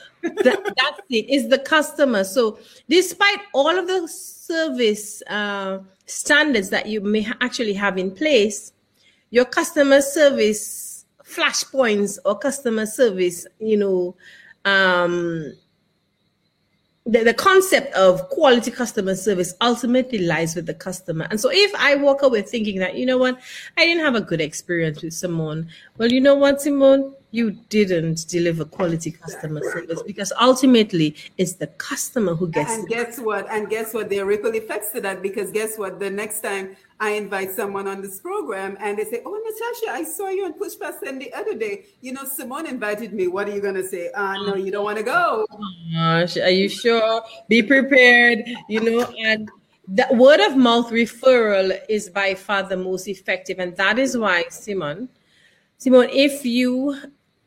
that, 0.44 0.74
that's 0.76 1.02
it. 1.10 1.30
Is 1.30 1.50
the 1.50 1.60
customer. 1.60 2.24
So, 2.24 2.60
despite 2.90 3.40
all 3.54 3.78
of 3.78 3.88
the 3.88 4.08
service 4.08 5.22
uh, 5.28 5.80
standards 6.08 6.70
that 6.72 6.88
you 6.88 7.02
may 7.02 7.28
actually 7.42 7.74
have 7.74 7.98
in 7.98 8.12
place, 8.12 8.74
your 9.30 9.46
customer 9.46 10.02
service 10.02 11.06
flashpoints 11.24 12.18
or 12.26 12.38
customer 12.38 12.86
service, 12.86 13.46
you 13.60 13.78
know, 13.78 14.16
um, 14.66 15.54
the, 17.06 17.24
the 17.24 17.34
concept 17.34 17.93
of 17.93 18.30
quality 18.30 18.72
customer 18.72 19.16
service 19.16 19.53
ultimately 19.62 20.20
lies 20.20 20.56
with 20.56 20.66
the 20.66 20.74
customer. 20.74 21.28
And 21.30 21.39
so 21.39 21.49
if 21.51 21.74
I 21.76 21.95
walk 21.95 22.24
away 22.24 22.41
thinking 22.41 22.80
that, 22.80 22.95
you 22.95 23.06
know 23.06 23.18
what, 23.18 23.39
I 23.78 23.86
didn't 23.86 24.03
have 24.03 24.16
a 24.16 24.22
good 24.22 24.41
experience 24.41 25.03
with 25.03 25.14
Simone, 25.14 25.70
well, 25.97 26.12
you 26.12 26.20
know 26.20 26.34
what, 26.36 26.62
Simone, 26.62 27.14
you 27.30 27.51
didn't 27.70 28.28
deliver 28.28 28.66
quality 28.66 29.12
customer 29.12 29.62
service 29.72 30.01
because 30.03 30.32
ultimately 30.39 31.16
it's 31.38 31.53
the 31.53 31.68
customer 31.68 32.34
who 32.34 32.47
gets 32.47 32.72
and 32.72 32.88
guess 32.88 33.20
what? 33.20 33.45
And 33.51 33.70
guess 33.70 33.93
what? 33.93 34.10
There 34.10 34.24
are 34.24 34.26
ripple 34.26 34.56
effects 34.56 34.91
to 34.91 35.01
that 35.01 35.22
because 35.22 35.51
guess 35.51 35.78
what? 35.78 35.99
The 35.99 36.10
next 36.10 36.39
time 36.39 36.78
i 37.00 37.12
invite 37.12 37.52
someone 37.52 37.88
on 37.88 38.02
this 38.02 38.20
program 38.20 38.78
and 38.80 38.98
they 38.98 39.04
say 39.04 39.22
oh 39.26 39.34
natasha 39.34 39.98
i 39.98 40.04
saw 40.04 40.30
you 40.30 40.46
on 40.46 40.54
push 40.54 40.74
past 40.80 41.02
the 41.02 41.34
other 41.34 41.56
day. 41.56 41.86
You 42.02 42.14
know 42.14 42.24
simone 42.24 42.68
invited 42.68 43.14
me. 43.14 43.28
What 43.28 43.50
are 43.50 43.54
you 43.54 43.62
going 43.62 43.76
to 43.76 43.88
say? 43.88 44.12
Uh 44.12 44.34
no 44.46 44.56
you 44.56 44.72
don't 44.72 44.86
want 44.86 44.98
to 44.98 45.04
go 45.04 45.46
gosh 45.93 46.38
are 46.38 46.50
you 46.50 46.70
sure? 46.70 47.22
Be 47.48 47.62
prepared 47.62 48.46
you 48.70 48.80
know 48.82 49.12
and 49.26 49.50
the 49.88 50.08
word 50.12 50.39
of 50.39 50.58
mouth 50.58 50.89
referral 50.89 51.78
is 51.89 52.10
by 52.10 52.34
far 52.34 52.64
the 52.64 52.78
most 52.78 53.08
effective. 53.08 53.60
And 53.60 53.76
that 53.78 54.00
is 54.00 54.18
why, 54.18 54.46
Simon, 54.50 55.10
Simon, 55.78 56.10
if 56.12 56.46
you 56.46 57.00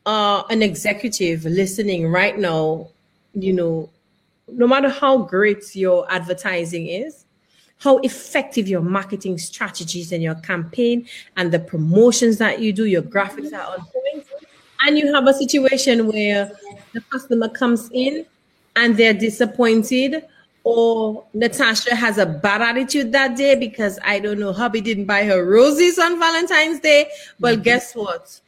are 0.05 0.45
an 0.49 0.61
executive 0.61 1.43
listening 1.45 2.07
right 2.07 2.37
now, 2.37 2.87
you 3.33 3.53
know, 3.53 3.89
no 4.47 4.67
matter 4.67 4.89
how 4.89 5.17
great 5.17 5.75
your 5.75 6.11
advertising 6.11 6.87
is, 6.87 7.25
how 7.79 7.97
effective 7.99 8.67
your 8.67 8.81
marketing 8.81 9.37
strategies 9.37 10.11
and 10.11 10.21
your 10.21 10.35
campaign 10.35 11.07
and 11.37 11.51
the 11.51 11.59
promotions 11.59 12.37
that 12.37 12.59
you 12.59 12.71
do, 12.71 12.85
your 12.85 13.01
graphics 13.01 13.53
are 13.53 13.73
on 13.73 13.85
point, 13.85 14.25
and 14.85 14.97
you 14.97 15.13
have 15.13 15.27
a 15.27 15.33
situation 15.33 16.07
where 16.07 16.51
the 16.93 17.01
customer 17.09 17.49
comes 17.49 17.89
in 17.93 18.25
and 18.75 18.97
they're 18.97 19.13
disappointed 19.13 20.23
or 20.63 21.25
Natasha 21.33 21.95
has 21.95 22.17
a 22.17 22.25
bad 22.25 22.61
attitude 22.61 23.11
that 23.13 23.35
day 23.37 23.55
because 23.55 23.97
I 24.03 24.19
don't 24.19 24.39
know, 24.39 24.53
hubby 24.53 24.81
didn't 24.81 25.05
buy 25.05 25.23
her 25.23 25.43
roses 25.43 25.97
on 25.97 26.19
Valentine's 26.19 26.79
Day. 26.79 27.09
Well, 27.39 27.53
mm-hmm. 27.53 27.63
guess 27.63 27.95
what? 27.95 28.39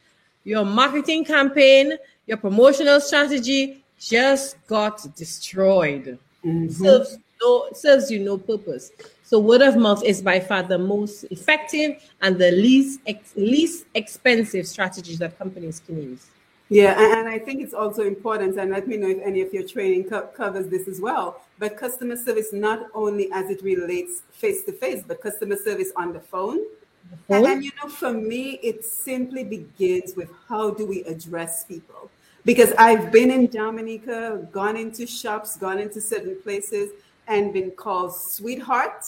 Your 0.44 0.64
marketing 0.64 1.24
campaign, 1.24 1.94
your 2.26 2.36
promotional 2.36 3.00
strategy 3.00 3.82
just 3.98 4.56
got 4.66 5.14
destroyed. 5.16 6.18
Mm-hmm. 6.44 6.68
Serves, 6.68 7.18
no, 7.40 7.68
serves 7.72 8.10
you 8.10 8.20
no 8.20 8.38
purpose. 8.38 8.90
So 9.32 9.38
word 9.38 9.62
of 9.62 9.78
mouth 9.78 10.04
is 10.04 10.20
by 10.20 10.40
far 10.40 10.62
the 10.62 10.76
most 10.76 11.24
effective 11.30 12.02
and 12.20 12.36
the 12.36 12.50
least 12.50 13.00
ex- 13.06 13.32
least 13.34 13.86
expensive 13.94 14.66
strategies 14.66 15.18
that 15.20 15.38
companies 15.38 15.80
can 15.86 16.02
use. 16.02 16.26
Yeah, 16.68 17.18
and, 17.18 17.26
I 17.26 17.38
think 17.38 17.62
it's 17.62 17.72
also 17.72 18.02
important, 18.02 18.58
and 18.58 18.70
let 18.70 18.86
me 18.86 18.98
know 18.98 19.08
if 19.08 19.20
any 19.22 19.40
of 19.40 19.50
your 19.54 19.66
training 19.66 20.10
co- 20.10 20.26
covers 20.36 20.66
this 20.66 20.86
as 20.86 21.00
well. 21.00 21.40
But 21.58 21.78
customer 21.78 22.16
service, 22.16 22.52
not 22.52 22.88
only 22.92 23.32
as 23.32 23.48
it 23.48 23.62
relates 23.62 24.20
face 24.32 24.64
to 24.64 24.72
face, 24.72 25.02
but 25.08 25.22
customer 25.22 25.56
service 25.56 25.92
on 25.96 26.12
the 26.12 26.20
phone. 26.20 26.58
The 26.58 27.16
phone? 27.16 27.36
And, 27.36 27.46
and 27.46 27.64
you 27.64 27.70
know, 27.82 27.88
for 27.88 28.12
me, 28.12 28.60
it 28.62 28.84
simply 28.84 29.44
begins 29.44 30.14
with 30.14 30.28
how 30.46 30.72
do 30.72 30.84
we 30.84 31.04
address 31.04 31.64
people? 31.64 32.10
Because 32.44 32.74
I've 32.76 33.10
been 33.10 33.30
in 33.30 33.46
Dominica, 33.46 34.46
gone 34.52 34.76
into 34.76 35.06
shops, 35.06 35.56
gone 35.56 35.78
into 35.78 36.02
certain 36.02 36.36
places, 36.42 36.90
and 37.28 37.52
been 37.52 37.70
called 37.70 38.14
sweetheart, 38.14 39.04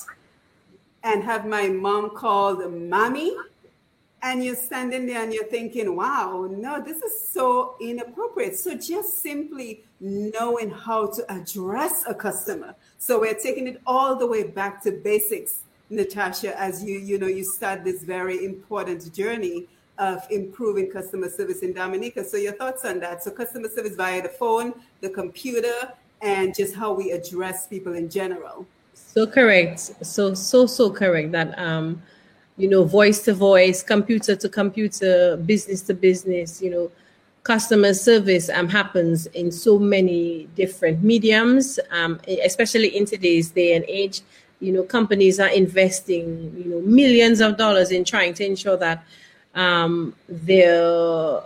and 1.03 1.23
have 1.23 1.47
my 1.47 1.69
mom 1.69 2.11
called 2.11 2.73
mommy 2.73 3.37
and 4.25 4.43
you're 4.43 4.57
standing 4.57 5.05
there 5.05 5.23
and 5.23 5.35
you're 5.35 5.45
thinking, 5.45 5.95
wow, 5.95 6.49
no, 6.51 6.83
this 6.83 6.97
is 7.03 7.29
so 7.29 7.77
inappropriate. 7.79 8.57
So 8.57 8.75
just 8.75 9.19
simply 9.19 9.85
knowing 10.01 10.71
how 10.71 11.09
to 11.09 11.31
address 11.31 12.05
a 12.09 12.15
customer. 12.15 12.75
So 12.97 13.21
we're 13.21 13.35
taking 13.35 13.69
it 13.69 13.83
all 13.87 14.17
the 14.17 14.27
way 14.27 14.45
back 14.45 14.83
to 14.85 14.93
basics, 14.93 15.65
Natasha, 15.91 16.59
as 16.59 16.83
you, 16.83 16.99
you 16.99 17.19
know, 17.19 17.27
you 17.27 17.45
start 17.45 17.85
this 17.85 18.03
very 18.03 18.47
important 18.47 19.13
journey 19.15 19.67
of 19.99 20.27
improving 20.31 20.91
customer 20.91 21.29
service 21.29 21.61
in 21.61 21.75
Dominica. 21.75 22.25
So 22.25 22.39
your 22.39 22.55
thoughts 22.55 22.87
on 22.87 23.01
that? 23.01 23.23
So 23.23 23.31
customer 23.31 23.69
service 23.69 23.95
via 23.95 24.23
the 24.23 24.31
phone, 24.31 24.73
the 25.03 25.11
computer, 25.11 25.93
and 26.25 26.55
just 26.55 26.75
how 26.75 26.93
we 26.93 27.13
address 27.13 27.67
people 27.69 27.93
in 27.93 28.09
general. 28.09 28.67
So 28.95 29.27
correct. 29.27 29.79
So 30.03 30.35
so 30.35 30.67
so 30.67 30.91
correct 30.91 31.33
that 31.33 31.57
um 31.59 32.03
you 32.57 32.69
know, 32.69 32.85
voice 32.85 33.23
to 33.25 33.35
voice, 33.35 33.83
computer 33.83 34.37
to 34.37 34.49
computer, 34.49 35.37
business 35.37 35.83
to 35.83 35.95
business, 35.95 36.63
you 36.63 36.71
know, 36.71 36.91
customer 37.43 37.93
service 37.93 38.49
um, 38.49 38.69
happens 38.69 39.27
in 39.27 39.51
so 39.51 39.79
many 39.79 40.49
different 40.55 41.03
mediums, 41.03 41.79
um, 41.91 42.21
especially 42.45 42.97
in 42.97 43.05
today's 43.05 43.51
day 43.51 43.75
and 43.75 43.85
age. 43.87 44.23
You 44.61 44.73
know, 44.73 44.83
companies 44.85 45.41
are 45.41 45.49
investing, 45.49 46.55
you 46.57 46.71
know, 46.71 46.81
millions 46.83 47.41
of 47.41 47.57
dollars 47.57 47.91
in 47.91 48.05
trying 48.05 48.35
to 48.35 48.47
ensure 48.47 48.77
that 48.79 49.05
um, 49.55 50.15
their 50.29 51.43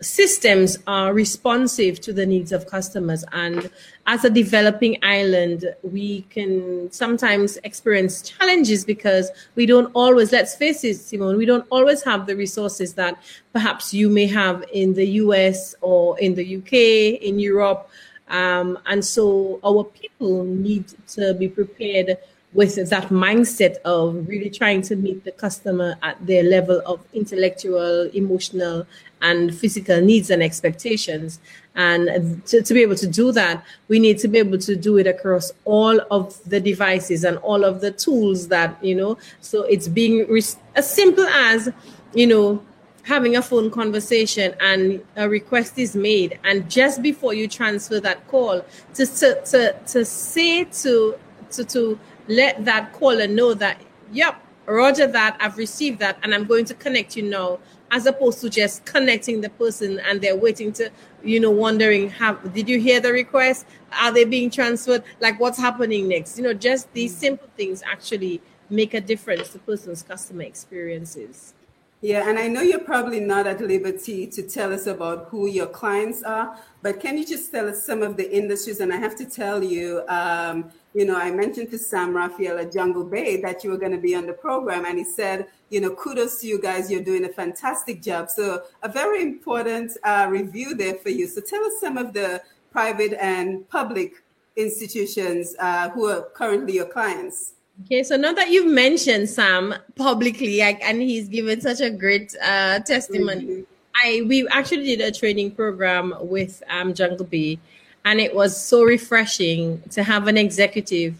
systems 0.00 0.78
are 0.86 1.12
responsive 1.12 2.00
to 2.00 2.12
the 2.12 2.24
needs 2.24 2.52
of 2.52 2.66
customers. 2.66 3.24
And 3.32 3.70
as 4.06 4.24
a 4.24 4.30
developing 4.30 4.98
island, 5.02 5.74
we 5.82 6.22
can 6.22 6.90
sometimes 6.90 7.58
experience 7.64 8.22
challenges 8.22 8.84
because 8.84 9.30
we 9.54 9.66
don't 9.66 9.90
always, 9.94 10.32
let's 10.32 10.54
face 10.54 10.84
it, 10.84 10.94
Simone, 10.94 11.36
we 11.36 11.46
don't 11.46 11.66
always 11.70 12.02
have 12.02 12.26
the 12.26 12.34
resources 12.34 12.94
that 12.94 13.22
perhaps 13.52 13.92
you 13.92 14.08
may 14.08 14.26
have 14.26 14.64
in 14.72 14.94
the 14.94 15.06
US 15.22 15.74
or 15.80 16.18
in 16.18 16.34
the 16.34 16.56
UK, 16.56 17.20
in 17.22 17.38
Europe. 17.38 17.88
Um, 18.28 18.78
and 18.86 19.04
so 19.04 19.60
our 19.64 19.84
people 19.84 20.44
need 20.44 20.86
to 21.08 21.34
be 21.34 21.48
prepared 21.48 22.16
with 22.52 22.74
that 22.90 23.08
mindset 23.08 23.76
of 23.84 24.26
really 24.26 24.50
trying 24.50 24.82
to 24.82 24.96
meet 24.96 25.24
the 25.24 25.30
customer 25.30 25.96
at 26.02 26.24
their 26.26 26.42
level 26.42 26.82
of 26.84 27.00
intellectual, 27.12 28.10
emotional, 28.12 28.86
and 29.22 29.54
physical 29.54 30.00
needs 30.00 30.30
and 30.30 30.42
expectations. 30.42 31.40
And 31.74 32.44
to, 32.46 32.62
to, 32.62 32.74
be 32.74 32.82
able 32.82 32.96
to 32.96 33.06
do 33.06 33.32
that, 33.32 33.64
we 33.88 33.98
need 33.98 34.18
to 34.18 34.28
be 34.28 34.38
able 34.38 34.58
to 34.58 34.76
do 34.76 34.98
it 34.98 35.06
across 35.06 35.52
all 35.64 36.00
of 36.10 36.42
the 36.48 36.60
devices 36.60 37.24
and 37.24 37.38
all 37.38 37.64
of 37.64 37.80
the 37.80 37.92
tools 37.92 38.48
that, 38.48 38.82
you 38.84 38.94
know, 38.94 39.18
so 39.40 39.62
it's 39.62 39.88
being 39.88 40.26
as 40.74 40.90
simple 40.90 41.24
as, 41.24 41.72
you 42.14 42.26
know, 42.26 42.62
having 43.02 43.36
a 43.36 43.42
phone 43.42 43.70
conversation 43.70 44.54
and 44.60 45.02
a 45.16 45.28
request 45.28 45.78
is 45.78 45.94
made. 45.96 46.38
And 46.44 46.70
just 46.70 47.02
before 47.02 47.34
you 47.34 47.48
transfer 47.48 48.00
that 48.00 48.26
call, 48.28 48.64
to, 48.94 49.06
to, 49.06 49.42
to, 49.42 49.76
to 49.86 50.04
say 50.04 50.64
to, 50.64 51.16
to, 51.52 51.64
to 51.64 51.98
let 52.28 52.64
that 52.64 52.92
caller 52.92 53.26
know 53.26 53.54
that, 53.54 53.80
yep, 54.12 54.44
roger 54.66 55.06
that, 55.06 55.36
I've 55.40 55.56
received 55.56 55.98
that, 56.00 56.18
and 56.22 56.34
I'm 56.34 56.44
going 56.44 56.64
to 56.66 56.74
connect 56.74 57.16
you 57.16 57.24
now, 57.24 57.58
as 57.90 58.06
opposed 58.06 58.40
to 58.40 58.50
just 58.50 58.84
connecting 58.84 59.40
the 59.40 59.50
person 59.50 60.00
and 60.00 60.20
they're 60.20 60.36
waiting 60.36 60.72
to, 60.72 60.90
you 61.24 61.40
know, 61.40 61.50
wondering, 61.50 62.08
have 62.10 62.52
did 62.54 62.68
you 62.68 62.78
hear 62.78 63.00
the 63.00 63.12
request? 63.12 63.66
Are 64.00 64.12
they 64.12 64.24
being 64.24 64.50
transferred? 64.50 65.02
Like 65.20 65.40
what's 65.40 65.58
happening 65.58 66.08
next? 66.08 66.38
You 66.38 66.44
know, 66.44 66.54
just 66.54 66.92
these 66.92 67.16
simple 67.16 67.48
things 67.56 67.82
actually 67.84 68.40
make 68.68 68.94
a 68.94 69.00
difference 69.00 69.50
to 69.50 69.58
person's 69.58 70.02
customer 70.02 70.42
experiences. 70.42 71.54
Yeah, 72.02 72.30
and 72.30 72.38
I 72.38 72.48
know 72.48 72.62
you're 72.62 72.78
probably 72.78 73.20
not 73.20 73.46
at 73.46 73.60
liberty 73.60 74.26
to 74.28 74.42
tell 74.42 74.72
us 74.72 74.86
about 74.86 75.26
who 75.26 75.46
your 75.46 75.66
clients 75.66 76.22
are, 76.22 76.56
but 76.80 76.98
can 76.98 77.18
you 77.18 77.26
just 77.26 77.52
tell 77.52 77.68
us 77.68 77.84
some 77.84 78.02
of 78.02 78.16
the 78.16 78.34
industries? 78.34 78.80
And 78.80 78.90
I 78.90 78.96
have 78.96 79.14
to 79.16 79.26
tell 79.26 79.62
you, 79.62 80.02
um, 80.08 80.70
you 80.94 81.04
know, 81.04 81.16
I 81.16 81.30
mentioned 81.30 81.70
to 81.70 81.78
Sam 81.78 82.16
Raphael 82.16 82.58
at 82.58 82.72
Jungle 82.72 83.04
Bay 83.04 83.40
that 83.42 83.62
you 83.62 83.70
were 83.70 83.78
going 83.78 83.92
to 83.92 83.98
be 83.98 84.14
on 84.14 84.26
the 84.26 84.32
program, 84.32 84.84
and 84.84 84.98
he 84.98 85.04
said, 85.04 85.46
you 85.70 85.80
know, 85.80 85.90
kudos 85.90 86.40
to 86.40 86.46
you 86.46 86.60
guys, 86.60 86.90
you're 86.90 87.02
doing 87.02 87.24
a 87.24 87.28
fantastic 87.28 88.02
job. 88.02 88.28
So, 88.28 88.62
a 88.82 88.88
very 88.88 89.22
important 89.22 89.92
uh, 90.02 90.26
review 90.28 90.74
there 90.74 90.94
for 90.94 91.10
you. 91.10 91.28
So, 91.28 91.40
tell 91.40 91.64
us 91.64 91.74
some 91.80 91.96
of 91.96 92.12
the 92.12 92.42
private 92.72 93.12
and 93.20 93.68
public 93.68 94.22
institutions 94.56 95.54
uh, 95.58 95.90
who 95.90 96.06
are 96.06 96.22
currently 96.34 96.74
your 96.74 96.86
clients. 96.86 97.54
Okay, 97.84 98.02
so 98.02 98.16
now 98.16 98.32
that 98.32 98.50
you've 98.50 98.70
mentioned 98.70 99.28
Sam 99.30 99.74
publicly, 99.94 100.58
like, 100.58 100.82
and 100.82 101.00
he's 101.00 101.28
given 101.28 101.60
such 101.60 101.80
a 101.80 101.90
great 101.90 102.34
uh, 102.42 102.80
testimony, 102.80 103.44
mm-hmm. 103.44 103.62
I 104.02 104.22
we 104.26 104.46
actually 104.48 104.84
did 104.84 105.00
a 105.00 105.10
training 105.10 105.52
program 105.52 106.14
with 106.20 106.62
um, 106.68 106.94
Jungle 106.94 107.26
Bay, 107.26 107.58
and 108.04 108.20
it 108.20 108.34
was 108.34 108.60
so 108.60 108.82
refreshing 108.82 109.82
to 109.90 110.02
have 110.02 110.26
an 110.26 110.36
executive 110.36 111.14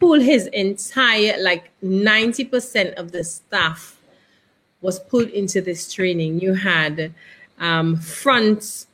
pull 0.00 0.18
his 0.18 0.48
entire 0.48 1.40
like 1.40 1.70
ninety 1.80 2.44
percent 2.44 2.94
of 2.96 3.12
the 3.12 3.22
staff 3.22 3.98
was 4.80 4.98
put 4.98 5.30
into 5.30 5.60
this 5.60 5.92
training. 5.92 6.40
You 6.40 6.54
had 6.54 7.14
um, 7.60 7.96
front 7.96 8.86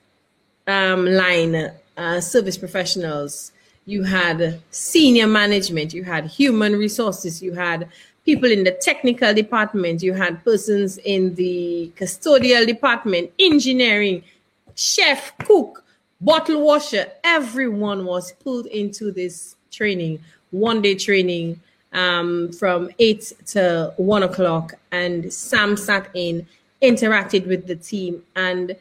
um, 0.66 1.06
line 1.06 1.72
uh, 1.96 2.20
service 2.20 2.58
professionals. 2.58 3.52
You 3.86 4.02
had 4.02 4.60
senior 4.70 5.26
management, 5.26 5.94
you 5.94 6.04
had 6.04 6.26
human 6.26 6.76
resources, 6.76 7.42
you 7.42 7.54
had 7.54 7.88
people 8.26 8.50
in 8.50 8.64
the 8.64 8.72
technical 8.72 9.32
department, 9.32 10.02
you 10.02 10.12
had 10.12 10.44
persons 10.44 10.98
in 10.98 11.34
the 11.36 11.90
custodial 11.96 12.66
department, 12.66 13.30
engineering, 13.38 14.22
chef, 14.74 15.32
cook, 15.38 15.82
bottle 16.20 16.62
washer. 16.62 17.06
Everyone 17.24 18.04
was 18.04 18.32
pulled 18.32 18.66
into 18.66 19.12
this 19.12 19.56
training, 19.70 20.20
one 20.50 20.82
day 20.82 20.94
training 20.94 21.60
um, 21.92 22.52
from 22.52 22.90
eight 22.98 23.32
to 23.46 23.92
one 23.96 24.22
o'clock. 24.22 24.74
And 24.90 25.32
Sam 25.32 25.76
sat 25.76 26.08
in, 26.14 26.46
interacted 26.82 27.46
with 27.46 27.66
the 27.66 27.76
team. 27.76 28.22
And 28.36 28.76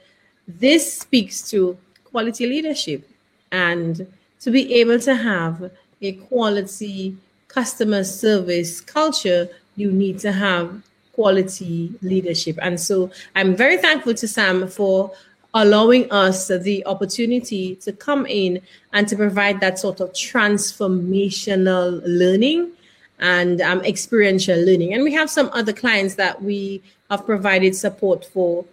this 0.48 1.00
speaks 1.00 1.50
to 1.52 1.78
quality 2.06 2.48
leadership 2.48 3.08
and 3.52 4.12
to 4.40 4.52
be 4.52 4.76
able 4.76 5.00
to 5.00 5.16
have 5.16 5.72
a 6.02 6.14
quality 6.14 7.18
customer 7.48 8.04
service 8.04 8.82
culture, 8.82 9.50
you 9.76 9.92
need 9.92 10.20
to 10.20 10.32
have 10.32 10.82
quality 11.14 11.92
leadership. 12.02 12.58
And 12.62 12.80
so 12.80 13.10
I'm 13.36 13.56
very 13.56 13.78
thankful 13.78 14.14
to 14.16 14.28
Sam 14.28 14.68
for 14.68 15.12
allowing 15.58 16.10
us 16.12 16.50
the 16.50 16.86
opportunity 16.86 17.76
to 17.78 17.92
come 17.92 18.28
in 18.28 18.62
and 18.94 19.08
to 19.08 19.16
provide 19.16 19.60
that 19.60 19.80
sort 19.80 20.00
of 20.00 20.14
transformational 20.14 22.00
learning 22.06 22.72
and 23.18 23.60
um, 23.62 23.82
experiential 23.82 24.60
learning. 24.60 24.94
And 24.94 25.02
we 25.02 25.14
have 25.14 25.32
some 25.32 25.50
other 25.54 25.74
clients 25.74 26.14
that 26.16 26.44
we 26.44 26.84
have 27.10 27.26
provided 27.26 27.76
support 27.76 28.24
for 28.24 28.66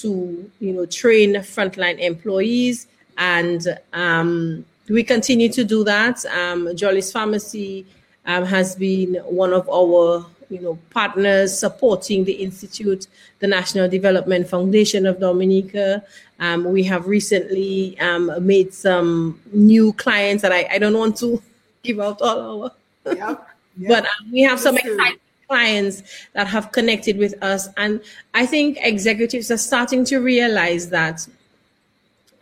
to, 0.00 0.50
you 0.58 0.72
know, 0.72 0.84
train 0.84 1.34
frontline 1.36 2.00
employees. 2.00 2.88
And 3.18 3.78
um, 3.92 4.64
we 4.88 5.04
continue 5.04 5.48
to 5.52 5.62
do 5.62 5.84
that. 5.84 6.26
Um, 6.26 6.74
Jolly's 6.74 7.12
Pharmacy 7.12 7.86
um, 8.26 8.44
has 8.46 8.74
been 8.74 9.14
one 9.26 9.52
of 9.52 9.68
our, 9.68 10.26
you 10.52 10.60
know, 10.60 10.78
partners 10.90 11.58
supporting 11.58 12.24
the 12.24 12.32
Institute, 12.32 13.06
the 13.38 13.46
National 13.46 13.88
Development 13.88 14.46
Foundation 14.46 15.06
of 15.06 15.18
Dominica. 15.18 16.04
Um, 16.38 16.64
we 16.64 16.82
have 16.84 17.06
recently 17.06 17.98
um, 18.00 18.30
made 18.44 18.74
some 18.74 19.40
new 19.52 19.92
clients 19.94 20.42
that 20.42 20.52
I, 20.52 20.68
I 20.70 20.78
don't 20.78 20.96
want 20.96 21.16
to 21.18 21.42
give 21.82 22.00
out 22.00 22.20
all 22.20 22.64
our. 22.64 22.72
Yep. 23.06 23.18
Yep. 23.18 23.48
But 23.88 24.04
um, 24.04 24.30
we 24.30 24.42
have 24.42 24.60
some 24.60 24.76
exciting 24.76 25.18
clients 25.48 26.02
that 26.34 26.46
have 26.46 26.72
connected 26.72 27.16
with 27.16 27.34
us. 27.42 27.68
And 27.78 28.02
I 28.34 28.44
think 28.44 28.76
executives 28.82 29.50
are 29.50 29.56
starting 29.56 30.04
to 30.06 30.18
realize 30.18 30.90
that 30.90 31.26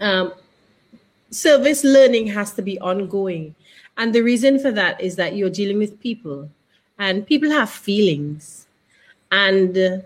um, 0.01 0.33
service 1.31 1.85
learning 1.85 2.27
has 2.29 2.53
to 2.55 2.63
be 2.63 2.81
ongoing. 2.81 3.55
And 3.97 4.13
the 4.13 4.23
reason 4.23 4.59
for 4.59 4.73
that 4.73 5.01
is 5.01 5.17
that 5.17 5.37
you're 5.37 5.51
dealing 5.51 5.79
with 5.79 6.01
people, 6.01 6.51
and 7.01 7.27
people 7.27 7.51
have 7.51 7.71
feelings, 7.71 8.67
and 9.33 9.77
uh, 9.77 9.99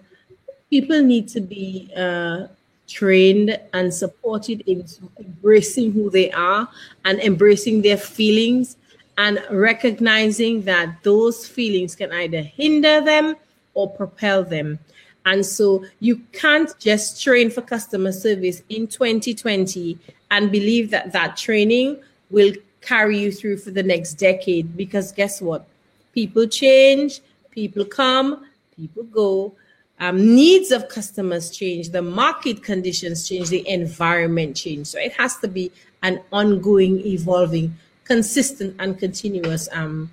people 0.71 1.03
need 1.03 1.29
to 1.29 1.41
be 1.41 1.91
uh, 1.95 2.47
trained 2.89 3.59
and 3.73 3.93
supported 3.93 4.63
in 4.67 4.87
embracing 5.19 5.93
who 5.93 6.09
they 6.09 6.31
are 6.31 6.69
and 7.05 7.19
embracing 7.21 7.83
their 7.83 7.97
feelings 7.97 8.77
and 9.19 9.45
recognizing 9.51 10.63
that 10.63 11.03
those 11.03 11.47
feelings 11.47 11.97
can 11.97 12.13
either 12.13 12.43
hinder 12.43 13.01
them 13.01 13.35
or 13.75 13.91
propel 13.91 14.45
them. 14.45 14.79
And 15.27 15.45
so 15.45 15.85
you 15.99 16.19
can't 16.33 16.73
just 16.79 17.21
train 17.21 17.51
for 17.51 17.63
customer 17.63 18.13
service 18.13 18.63
in 18.69 18.87
2020 18.87 19.99
and 20.31 20.53
believe 20.53 20.91
that 20.91 21.13
that 21.13 21.37
training 21.37 21.99
will 22.31 22.53
carry 22.83 23.19
you 23.19 23.33
through 23.33 23.57
for 23.57 23.73
the 23.73 23.83
next 23.83 24.15
decade 24.15 24.77
because 24.77 25.11
guess 25.11 25.41
what? 25.41 25.67
People 26.15 26.47
change, 26.47 27.21
people 27.51 27.85
come, 27.85 28.47
people 28.77 29.03
go. 29.05 29.55
Um, 30.01 30.35
needs 30.35 30.73
of 30.73 30.89
customers 30.89 31.51
change, 31.51 31.91
the 31.91 32.03
market 32.03 32.63
conditions 32.63 33.29
change, 33.29 33.49
the 33.49 33.67
environment 33.69 34.57
change. 34.57 34.89
So 34.89 34.99
it 34.99 35.13
has 35.13 35.37
to 35.39 35.49
be 35.49 35.71
an 36.03 36.21
ongoing, 36.33 36.99
evolving 37.07 37.77
consistent 38.05 38.77
and 38.79 38.99
continuous 38.99 39.69
um, 39.73 40.11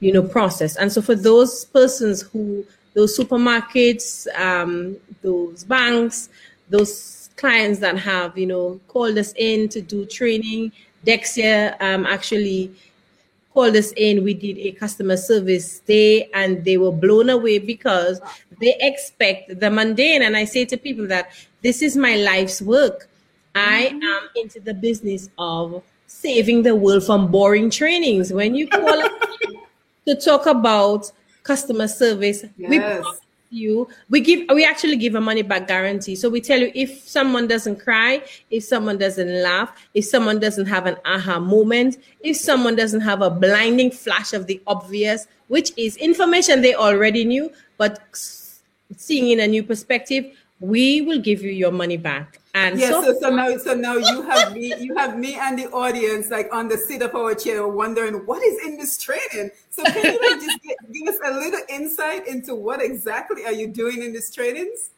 you 0.00 0.12
know 0.12 0.22
process 0.22 0.76
and 0.76 0.92
so 0.92 1.00
for 1.02 1.14
those 1.14 1.64
persons 1.66 2.22
who 2.22 2.64
those 2.94 3.16
supermarkets 3.18 4.26
um, 4.38 4.96
those 5.22 5.64
banks 5.64 6.28
those 6.68 7.30
clients 7.36 7.80
that 7.80 7.98
have 7.98 8.36
you 8.38 8.46
know 8.46 8.80
called 8.88 9.16
us 9.18 9.32
in 9.36 9.68
to 9.68 9.80
do 9.80 10.04
training 10.06 10.70
DEXIA 11.06 11.80
um, 11.80 12.06
actually 12.06 12.72
called 13.54 13.76
us 13.76 13.92
in 13.96 14.22
we 14.24 14.34
did 14.34 14.58
a 14.58 14.72
customer 14.72 15.16
service 15.16 15.78
day 15.80 16.28
and 16.34 16.64
they 16.64 16.76
were 16.76 16.92
blown 16.92 17.30
away 17.30 17.58
because 17.58 18.20
they 18.60 18.76
expect 18.80 19.60
the 19.60 19.70
mundane 19.70 20.22
and 20.22 20.36
i 20.36 20.44
say 20.44 20.64
to 20.64 20.76
people 20.76 21.06
that 21.06 21.30
this 21.62 21.80
is 21.80 21.96
my 21.96 22.16
life's 22.16 22.60
work 22.60 23.08
i 23.54 23.90
mm-hmm. 23.92 24.02
am 24.02 24.28
into 24.36 24.60
the 24.60 24.74
business 24.74 25.30
of 25.38 25.82
saving 26.14 26.62
the 26.62 26.74
world 26.74 27.04
from 27.04 27.30
boring 27.30 27.70
trainings. 27.70 28.32
When 28.32 28.54
you 28.54 28.68
call 28.68 29.08
to 30.06 30.14
talk 30.14 30.46
about 30.46 31.10
customer 31.42 31.88
service, 31.88 32.44
yes. 32.56 32.70
we 32.70 32.78
you 33.54 33.88
we 34.10 34.20
give 34.20 34.48
we 34.52 34.64
actually 34.64 34.96
give 34.96 35.14
a 35.14 35.20
money 35.20 35.42
back 35.42 35.68
guarantee. 35.68 36.16
So 36.16 36.28
we 36.28 36.40
tell 36.40 36.58
you 36.58 36.70
if 36.74 37.08
someone 37.08 37.46
doesn't 37.46 37.80
cry, 37.80 38.22
if 38.50 38.64
someone 38.64 38.98
doesn't 38.98 39.42
laugh, 39.42 39.72
if 39.94 40.04
someone 40.04 40.40
doesn't 40.40 40.66
have 40.66 40.86
an 40.86 40.96
aha 41.04 41.38
moment, 41.38 41.98
if 42.20 42.36
someone 42.36 42.76
doesn't 42.76 43.02
have 43.02 43.22
a 43.22 43.30
blinding 43.30 43.90
flash 43.90 44.32
of 44.32 44.46
the 44.46 44.60
obvious, 44.66 45.26
which 45.48 45.72
is 45.76 45.96
information 45.96 46.62
they 46.62 46.74
already 46.74 47.24
knew, 47.24 47.50
but 47.78 48.00
seeing 48.96 49.30
in 49.30 49.40
a 49.40 49.46
new 49.46 49.62
perspective, 49.62 50.24
we 50.64 51.02
will 51.02 51.18
give 51.18 51.42
you 51.42 51.50
your 51.50 51.70
money 51.70 51.96
back. 51.96 52.40
And 52.54 52.78
yeah, 52.78 52.90
so, 52.90 53.02
so, 53.02 53.20
so 53.20 53.30
now 53.30 53.56
so 53.58 53.74
now 53.74 53.96
you 53.96 54.22
have 54.22 54.52
me 54.52 54.72
you 54.78 54.96
have 54.96 55.18
me 55.18 55.34
and 55.34 55.58
the 55.58 55.66
audience 55.70 56.30
like 56.30 56.48
on 56.52 56.68
the 56.68 56.78
seat 56.78 57.02
of 57.02 57.14
our 57.14 57.34
chair 57.34 57.66
wondering 57.66 58.14
what 58.26 58.42
is 58.42 58.64
in 58.64 58.78
this 58.78 58.96
training. 58.96 59.50
So 59.70 59.82
can 59.84 60.04
you 60.04 60.30
like 60.30 60.40
just 60.40 60.62
get, 60.62 60.76
give 60.92 61.08
us 61.08 61.18
a 61.24 61.32
little 61.32 61.60
insight 61.68 62.28
into 62.28 62.54
what 62.54 62.80
exactly 62.80 63.44
are 63.44 63.52
you 63.52 63.66
doing 63.66 64.02
in 64.02 64.12
these 64.12 64.30
trainings? 64.32 64.90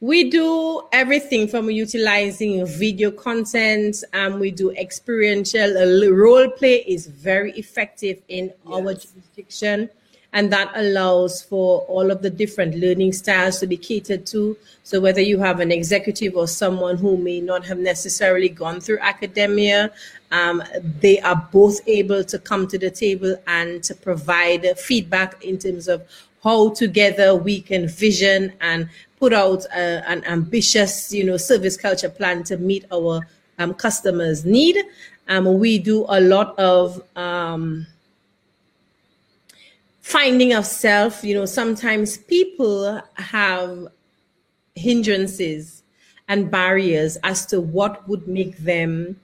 We 0.00 0.28
do 0.28 0.82
everything 0.92 1.48
from 1.48 1.70
utilizing 1.70 2.66
video 2.66 3.10
content, 3.10 4.04
and 4.12 4.34
um, 4.34 4.40
we 4.40 4.50
do 4.50 4.72
experiential 4.72 5.78
uh, 5.78 6.10
role 6.10 6.50
play 6.50 6.84
is 6.86 7.06
very 7.06 7.52
effective 7.52 8.20
in 8.28 8.46
yes. 8.46 8.54
our 8.66 8.92
jurisdiction 8.92 9.88
and 10.32 10.52
that 10.52 10.70
allows 10.74 11.42
for 11.42 11.80
all 11.82 12.10
of 12.10 12.22
the 12.22 12.30
different 12.30 12.74
learning 12.76 13.12
styles 13.12 13.58
to 13.60 13.66
be 13.66 13.76
catered 13.76 14.26
to. 14.26 14.56
So 14.82 15.00
whether 15.00 15.20
you 15.20 15.38
have 15.38 15.60
an 15.60 15.72
executive 15.72 16.36
or 16.36 16.46
someone 16.46 16.96
who 16.96 17.16
may 17.16 17.40
not 17.40 17.64
have 17.66 17.78
necessarily 17.78 18.48
gone 18.48 18.80
through 18.80 18.98
academia, 19.00 19.92
um, 20.30 20.62
they 21.00 21.20
are 21.20 21.48
both 21.52 21.80
able 21.88 22.22
to 22.24 22.38
come 22.38 22.66
to 22.68 22.78
the 22.78 22.90
table 22.90 23.36
and 23.46 23.82
to 23.84 23.94
provide 23.94 24.78
feedback 24.78 25.42
in 25.42 25.58
terms 25.58 25.88
of 25.88 26.06
how 26.42 26.70
together 26.70 27.34
we 27.34 27.60
can 27.60 27.88
vision 27.88 28.52
and 28.60 28.88
put 29.18 29.32
out 29.32 29.64
a, 29.74 30.08
an 30.08 30.24
ambitious, 30.24 31.12
you 31.12 31.24
know, 31.24 31.36
service 31.36 31.76
culture 31.76 32.10
plan 32.10 32.44
to 32.44 32.56
meet 32.56 32.84
our 32.92 33.26
um, 33.58 33.74
customers' 33.74 34.44
need. 34.44 34.76
Um, 35.28 35.58
we 35.58 35.78
do 35.78 36.04
a 36.08 36.20
lot 36.20 36.56
of 36.58 37.02
um, 37.16 37.86
finding 40.06 40.52
of 40.52 40.64
self, 40.64 41.24
you 41.24 41.34
know, 41.34 41.44
sometimes 41.44 42.16
people 42.16 43.02
have 43.14 43.88
hindrances 44.76 45.82
and 46.28 46.48
barriers 46.48 47.18
as 47.24 47.44
to 47.44 47.60
what 47.60 48.08
would 48.08 48.28
make 48.28 48.56
them 48.58 49.18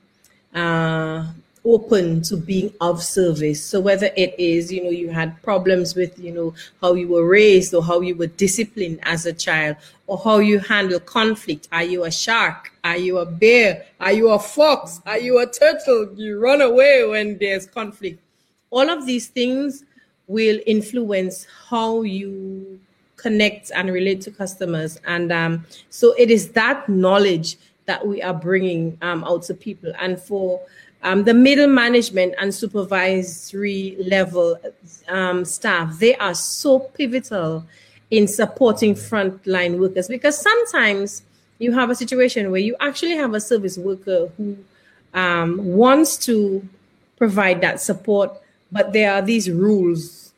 uh, 0.56 1.24
open 1.64 2.20
to 2.20 2.36
being 2.36 2.74
of 2.80 3.00
service. 3.00 3.62
So 3.62 3.78
whether 3.78 4.10
it 4.16 4.34
is, 4.40 4.72
you 4.72 4.82
know, 4.82 4.90
you 4.90 5.10
had 5.10 5.40
problems 5.44 5.94
with, 5.94 6.18
you 6.18 6.32
know, 6.32 6.52
how 6.80 6.94
you 6.94 7.06
were 7.06 7.28
raised 7.28 7.72
or 7.74 7.84
how 7.84 8.00
you 8.00 8.16
were 8.16 8.26
disciplined 8.26 8.98
as 9.04 9.24
a 9.24 9.32
child 9.32 9.76
or 10.08 10.18
how 10.18 10.38
you 10.38 10.58
handle 10.58 10.98
conflict. 10.98 11.68
Are 11.70 11.84
you 11.84 12.02
a 12.02 12.10
shark? 12.10 12.72
Are 12.82 12.96
you 12.96 13.18
a 13.18 13.24
bear? 13.24 13.86
Are 14.00 14.12
you 14.12 14.30
a 14.30 14.38
fox? 14.40 15.00
Are 15.06 15.18
you 15.18 15.38
a 15.38 15.46
turtle? 15.46 16.12
You 16.16 16.40
run 16.40 16.60
away 16.60 17.06
when 17.06 17.38
there's 17.38 17.66
conflict. 17.66 18.18
All 18.70 18.90
of 18.90 19.06
these 19.06 19.28
things 19.28 19.84
will 20.26 20.60
influence 20.66 21.46
how 21.68 22.02
you 22.02 22.80
connect 23.16 23.70
and 23.74 23.90
relate 23.92 24.20
to 24.22 24.30
customers. 24.30 25.00
And 25.06 25.30
um, 25.32 25.64
so 25.90 26.14
it 26.18 26.30
is 26.30 26.50
that 26.52 26.88
knowledge 26.88 27.56
that 27.86 28.06
we 28.06 28.22
are 28.22 28.34
bringing 28.34 28.98
um, 29.02 29.24
out 29.24 29.42
to 29.44 29.54
people. 29.54 29.92
And 30.00 30.20
for 30.20 30.60
um, 31.02 31.24
the 31.24 31.34
middle 31.34 31.68
management 31.68 32.34
and 32.40 32.54
supervisory 32.54 33.96
level 33.98 34.58
um, 35.08 35.44
staff, 35.44 35.98
they 35.98 36.16
are 36.16 36.34
so 36.34 36.78
pivotal 36.80 37.64
in 38.10 38.28
supporting 38.28 38.94
frontline 38.94 39.78
workers 39.78 40.06
because 40.06 40.38
sometimes 40.38 41.22
you 41.58 41.72
have 41.72 41.90
a 41.90 41.94
situation 41.94 42.50
where 42.50 42.60
you 42.60 42.76
actually 42.80 43.16
have 43.16 43.34
a 43.34 43.40
service 43.40 43.78
worker 43.78 44.30
who 44.36 44.56
um, 45.14 45.58
wants 45.64 46.16
to 46.16 46.66
provide 47.16 47.60
that 47.60 47.80
support 47.80 48.41
but 48.72 48.92
there 48.92 49.12
are 49.12 49.22
these 49.22 49.48
rules, 49.50 50.32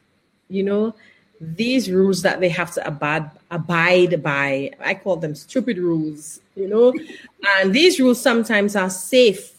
you 0.48 0.64
know, 0.64 0.94
these 1.40 1.90
rules 1.90 2.22
that 2.22 2.40
they 2.40 2.48
have 2.48 2.72
to 2.74 2.86
abide 2.86 3.30
abide 3.50 4.22
by. 4.22 4.70
I 4.80 4.94
call 4.94 5.16
them 5.16 5.34
stupid 5.34 5.78
rules, 5.78 6.40
you 6.56 6.68
know. 6.68 6.92
and 7.60 7.72
these 7.72 7.98
rules 8.00 8.20
sometimes 8.20 8.76
are 8.76 8.90
safe 8.90 9.52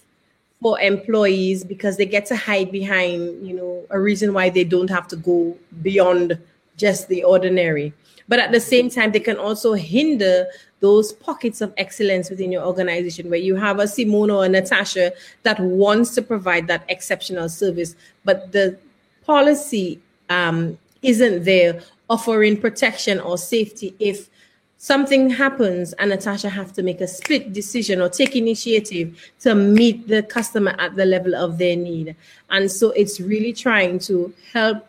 for 0.61 0.79
employees 0.79 1.63
because 1.63 1.97
they 1.97 2.05
get 2.05 2.25
to 2.27 2.35
hide 2.35 2.71
behind, 2.71 3.45
you 3.45 3.55
know, 3.55 3.85
a 3.89 3.99
reason 3.99 4.33
why 4.33 4.49
they 4.49 4.63
don't 4.63 4.89
have 4.89 5.07
to 5.07 5.15
go 5.15 5.57
beyond 5.81 6.37
just 6.77 7.07
the 7.07 7.23
ordinary. 7.23 7.93
But 8.27 8.39
at 8.39 8.51
the 8.51 8.59
same 8.59 8.89
time, 8.89 9.11
they 9.11 9.19
can 9.19 9.37
also 9.37 9.73
hinder 9.73 10.47
those 10.79 11.13
pockets 11.13 11.61
of 11.61 11.73
excellence 11.77 12.29
within 12.29 12.51
your 12.51 12.65
organization 12.65 13.29
where 13.29 13.39
you 13.39 13.55
have 13.55 13.79
a 13.79 13.87
Simone 13.87 14.31
or 14.31 14.45
a 14.45 14.49
Natasha 14.49 15.13
that 15.43 15.59
wants 15.59 16.13
to 16.15 16.21
provide 16.21 16.67
that 16.67 16.83
exceptional 16.89 17.49
service, 17.49 17.95
but 18.23 18.51
the 18.51 18.77
policy 19.25 19.99
um, 20.29 20.77
isn't 21.01 21.43
there 21.43 21.81
offering 22.09 22.59
protection 22.59 23.19
or 23.19 23.37
safety 23.37 23.95
if 23.99 24.29
something 24.77 25.29
happens 25.29 25.93
and 25.93 26.11
Natasha 26.11 26.49
have 26.49 26.71
to 26.73 26.83
make 26.83 27.01
a 27.01 27.07
split 27.07 27.53
decision 27.53 28.01
or 28.01 28.09
take 28.09 28.35
initiative 28.35 29.17
to 29.39 29.55
meet 29.55 30.07
the 30.07 30.21
customer 30.21 30.75
at 30.77 30.95
the 30.95 31.05
level 31.05 31.33
of 31.33 31.57
their 31.57 31.75
need. 31.75 32.15
And 32.51 32.71
so 32.71 32.91
it's 32.91 33.19
really 33.19 33.53
trying 33.53 33.97
to 33.99 34.31
help 34.53 34.87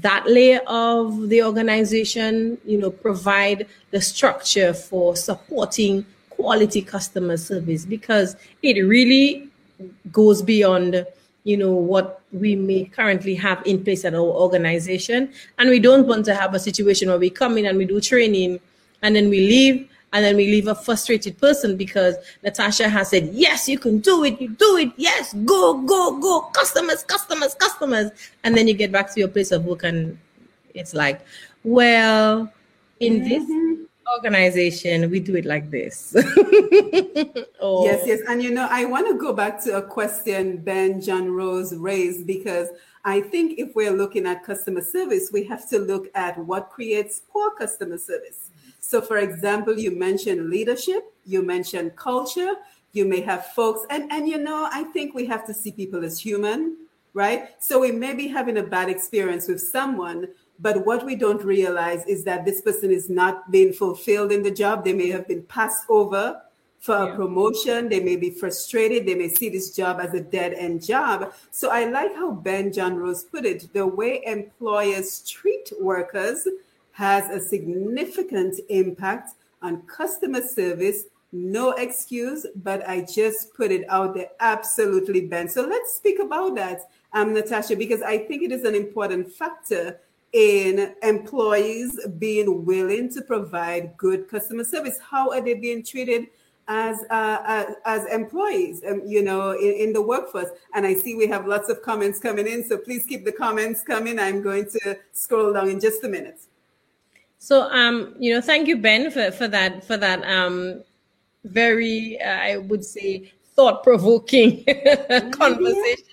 that 0.00 0.26
layer 0.26 0.60
of 0.66 1.28
the 1.28 1.42
organization, 1.42 2.58
you 2.64 2.78
know, 2.78 2.90
provide 2.90 3.66
the 3.90 4.00
structure 4.00 4.72
for 4.74 5.16
supporting 5.16 6.04
quality 6.30 6.82
customer 6.82 7.36
service 7.36 7.84
because 7.84 8.36
it 8.62 8.80
really 8.82 9.48
goes 10.12 10.42
beyond 10.42 11.06
you 11.44 11.56
know 11.56 11.72
what 11.72 12.20
we 12.32 12.54
may 12.54 12.84
currently 12.84 13.34
have 13.34 13.62
in 13.64 13.82
place 13.82 14.04
at 14.04 14.14
our 14.14 14.20
organization. 14.20 15.32
And 15.58 15.70
we 15.70 15.78
don't 15.78 16.06
want 16.06 16.26
to 16.26 16.34
have 16.34 16.54
a 16.54 16.58
situation 16.58 17.08
where 17.08 17.18
we 17.18 17.30
come 17.30 17.56
in 17.56 17.64
and 17.64 17.78
we 17.78 17.86
do 17.86 18.00
training 18.00 18.60
and 19.02 19.16
then 19.16 19.30
we 19.30 19.40
leave 19.40 19.88
and 20.12 20.24
then 20.24 20.36
we 20.36 20.46
leave 20.46 20.68
a 20.68 20.74
frustrated 20.74 21.36
person 21.38 21.76
because 21.76 22.16
Natasha 22.42 22.88
has 22.88 23.10
said, 23.10 23.28
Yes, 23.32 23.68
you 23.68 23.78
can 23.78 23.98
do 23.98 24.24
it, 24.24 24.40
you 24.40 24.48
do 24.48 24.76
it, 24.76 24.92
yes, 24.96 25.34
go, 25.44 25.82
go, 25.82 26.18
go, 26.18 26.40
customers, 26.52 27.02
customers, 27.02 27.54
customers. 27.54 28.10
And 28.44 28.56
then 28.56 28.66
you 28.68 28.74
get 28.74 28.90
back 28.90 29.12
to 29.14 29.20
your 29.20 29.28
place 29.28 29.52
of 29.52 29.64
work 29.64 29.84
and 29.84 30.18
it's 30.74 30.94
like, 30.94 31.20
Well, 31.62 32.50
in 33.00 33.20
mm-hmm. 33.20 33.28
this 33.28 33.88
organization, 34.16 35.10
we 35.10 35.20
do 35.20 35.36
it 35.36 35.44
like 35.44 35.70
this. 35.70 36.14
oh. 37.60 37.84
Yes, 37.84 38.06
yes. 38.06 38.20
And 38.28 38.42
you 38.42 38.50
know, 38.50 38.66
I 38.70 38.86
want 38.86 39.06
to 39.08 39.14
go 39.18 39.34
back 39.34 39.62
to 39.64 39.76
a 39.76 39.82
question 39.82 40.58
Ben 40.58 41.00
John 41.02 41.30
Rose 41.30 41.74
raised 41.74 42.26
because 42.26 42.68
I 43.04 43.20
think 43.20 43.58
if 43.58 43.74
we're 43.74 43.92
looking 43.92 44.26
at 44.26 44.42
customer 44.42 44.80
service, 44.80 45.30
we 45.32 45.44
have 45.44 45.68
to 45.68 45.78
look 45.78 46.08
at 46.14 46.38
what 46.38 46.70
creates 46.70 47.20
poor 47.30 47.50
customer 47.50 47.98
service. 47.98 48.47
So, 48.88 49.02
for 49.02 49.18
example, 49.18 49.78
you 49.78 49.90
mentioned 49.90 50.48
leadership, 50.48 51.12
you 51.26 51.42
mentioned 51.42 51.94
culture, 51.96 52.54
you 52.94 53.04
may 53.04 53.20
have 53.20 53.44
folks, 53.48 53.86
and, 53.90 54.10
and 54.10 54.26
you 54.26 54.38
know, 54.38 54.66
I 54.72 54.84
think 54.84 55.14
we 55.14 55.26
have 55.26 55.46
to 55.48 55.52
see 55.52 55.72
people 55.72 56.06
as 56.06 56.18
human, 56.18 56.86
right? 57.12 57.50
So, 57.62 57.80
we 57.80 57.92
may 57.92 58.14
be 58.14 58.28
having 58.28 58.56
a 58.56 58.62
bad 58.62 58.88
experience 58.88 59.46
with 59.46 59.60
someone, 59.60 60.28
but 60.58 60.86
what 60.86 61.04
we 61.04 61.16
don't 61.16 61.44
realize 61.44 62.02
is 62.06 62.24
that 62.24 62.46
this 62.46 62.62
person 62.62 62.90
is 62.90 63.10
not 63.10 63.50
being 63.50 63.74
fulfilled 63.74 64.32
in 64.32 64.42
the 64.42 64.50
job. 64.50 64.86
They 64.86 64.94
may 64.94 65.10
have 65.10 65.28
been 65.28 65.42
passed 65.42 65.84
over 65.90 66.40
for 66.80 66.96
yeah. 66.96 67.12
a 67.12 67.14
promotion. 67.14 67.90
They 67.90 68.00
may 68.00 68.16
be 68.16 68.30
frustrated. 68.30 69.06
They 69.06 69.16
may 69.16 69.28
see 69.28 69.50
this 69.50 69.76
job 69.76 70.00
as 70.00 70.14
a 70.14 70.20
dead 70.20 70.54
end 70.54 70.82
job. 70.82 71.34
So 71.50 71.68
I 71.68 71.84
like 71.90 72.14
how 72.14 72.30
Ben 72.30 72.72
John 72.72 72.96
Rose 72.96 73.24
put 73.24 73.44
it 73.44 73.70
the 73.74 73.86
way 73.86 74.22
employers 74.24 75.20
treat 75.28 75.72
workers 75.78 76.48
has 76.98 77.30
a 77.30 77.38
significant 77.38 78.58
impact 78.70 79.34
on 79.62 79.80
customer 79.82 80.42
service. 80.42 81.04
No 81.30 81.70
excuse, 81.70 82.44
but 82.56 82.88
I 82.88 83.02
just 83.02 83.54
put 83.54 83.70
it 83.70 83.88
out 83.88 84.14
there. 84.14 84.30
Absolutely, 84.40 85.20
Ben. 85.28 85.48
So 85.48 85.62
let's 85.62 85.94
speak 85.94 86.18
about 86.18 86.56
that, 86.56 86.80
um, 87.12 87.34
Natasha, 87.34 87.76
because 87.76 88.02
I 88.02 88.18
think 88.18 88.42
it 88.42 88.50
is 88.50 88.64
an 88.64 88.74
important 88.74 89.30
factor 89.32 90.00
in 90.32 90.92
employees 91.04 92.04
being 92.18 92.64
willing 92.64 93.12
to 93.12 93.22
provide 93.22 93.96
good 93.96 94.28
customer 94.28 94.64
service. 94.64 94.98
How 94.98 95.30
are 95.30 95.40
they 95.40 95.54
being 95.54 95.84
treated 95.84 96.26
as 96.66 96.98
uh, 97.10 97.38
as, 97.46 97.76
as, 97.84 98.06
employees, 98.06 98.82
um, 98.88 99.02
you 99.06 99.22
know, 99.22 99.52
in, 99.52 99.72
in, 99.84 99.92
the 99.92 100.02
workforce? 100.02 100.50
And 100.74 100.84
I 100.84 100.94
see 100.94 101.14
we 101.14 101.28
have 101.28 101.46
lots 101.46 101.68
of 101.68 101.80
comments 101.80 102.18
coming 102.18 102.48
in, 102.48 102.68
so 102.68 102.76
please 102.76 103.06
keep 103.06 103.24
the 103.24 103.32
comments 103.32 103.82
coming. 103.82 104.18
I'm 104.18 104.42
going 104.42 104.68
to 104.80 104.98
scroll 105.12 105.52
down 105.52 105.68
in 105.68 105.78
just 105.78 106.02
a 106.02 106.08
minute. 106.08 106.40
So, 107.38 107.62
um, 107.70 108.14
you 108.18 108.34
know, 108.34 108.40
thank 108.40 108.68
you, 108.68 108.76
Ben, 108.76 109.10
for, 109.10 109.30
for 109.30 109.48
that 109.48 109.84
for 109.84 109.96
that 109.96 110.24
um, 110.24 110.82
very, 111.44 112.20
uh, 112.20 112.28
I 112.28 112.56
would 112.58 112.84
say, 112.84 113.32
thought 113.54 113.82
provoking 113.82 114.64
conversation 115.32 116.04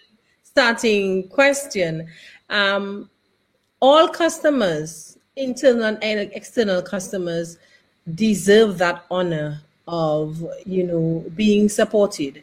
starting 0.55 1.27
question. 1.27 2.07
Um, 2.49 3.09
all 3.81 4.07
customers, 4.07 5.17
internal 5.35 5.97
and 6.01 6.31
external 6.33 6.81
customers, 6.81 7.57
deserve 8.13 8.77
that 8.77 9.03
honor 9.11 9.61
of 9.87 10.43
you 10.65 10.83
know 10.83 11.25
being 11.35 11.67
supported, 11.67 12.41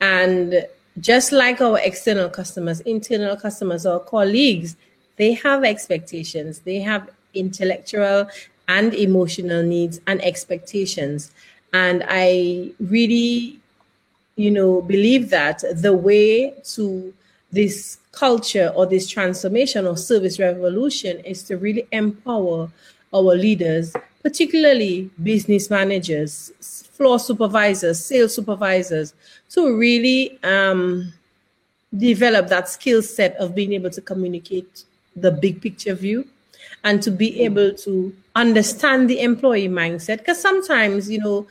and 0.00 0.66
just 0.98 1.30
like 1.30 1.60
our 1.60 1.78
external 1.78 2.28
customers, 2.28 2.80
internal 2.80 3.36
customers, 3.36 3.86
our 3.86 4.00
colleagues, 4.00 4.76
they 5.16 5.32
have 5.34 5.62
expectations. 5.62 6.58
They 6.60 6.80
have 6.80 7.08
intellectual 7.34 8.28
and 8.68 8.94
emotional 8.94 9.62
needs 9.62 10.00
and 10.06 10.22
expectations. 10.24 11.32
And 11.72 12.04
I 12.08 12.70
really, 12.80 13.58
you 14.36 14.50
know, 14.50 14.82
believe 14.82 15.30
that 15.30 15.62
the 15.74 15.92
way 15.92 16.54
to 16.74 17.12
this 17.50 17.98
culture 18.12 18.72
or 18.74 18.86
this 18.86 19.08
transformation 19.08 19.86
or 19.86 19.96
service 19.96 20.38
revolution 20.38 21.18
is 21.20 21.42
to 21.44 21.56
really 21.56 21.86
empower 21.92 22.70
our 23.12 23.34
leaders, 23.34 23.94
particularly 24.22 25.10
business 25.22 25.68
managers, 25.68 26.52
floor 26.92 27.18
supervisors, 27.18 28.04
sales 28.04 28.34
supervisors, 28.34 29.12
to 29.50 29.76
really 29.76 30.38
um, 30.42 31.12
develop 31.96 32.48
that 32.48 32.68
skill 32.68 33.02
set 33.02 33.36
of 33.36 33.54
being 33.54 33.72
able 33.72 33.90
to 33.90 34.00
communicate 34.00 34.84
the 35.14 35.30
big 35.30 35.60
picture 35.60 35.94
view 35.94 36.26
and 36.84 37.02
to 37.02 37.10
be 37.10 37.42
able 37.42 37.72
to 37.74 38.14
understand 38.34 39.08
the 39.08 39.20
employee 39.20 39.68
mindset. 39.68 40.18
Because 40.18 40.40
sometimes, 40.40 41.10
you 41.10 41.18
know, 41.18 41.46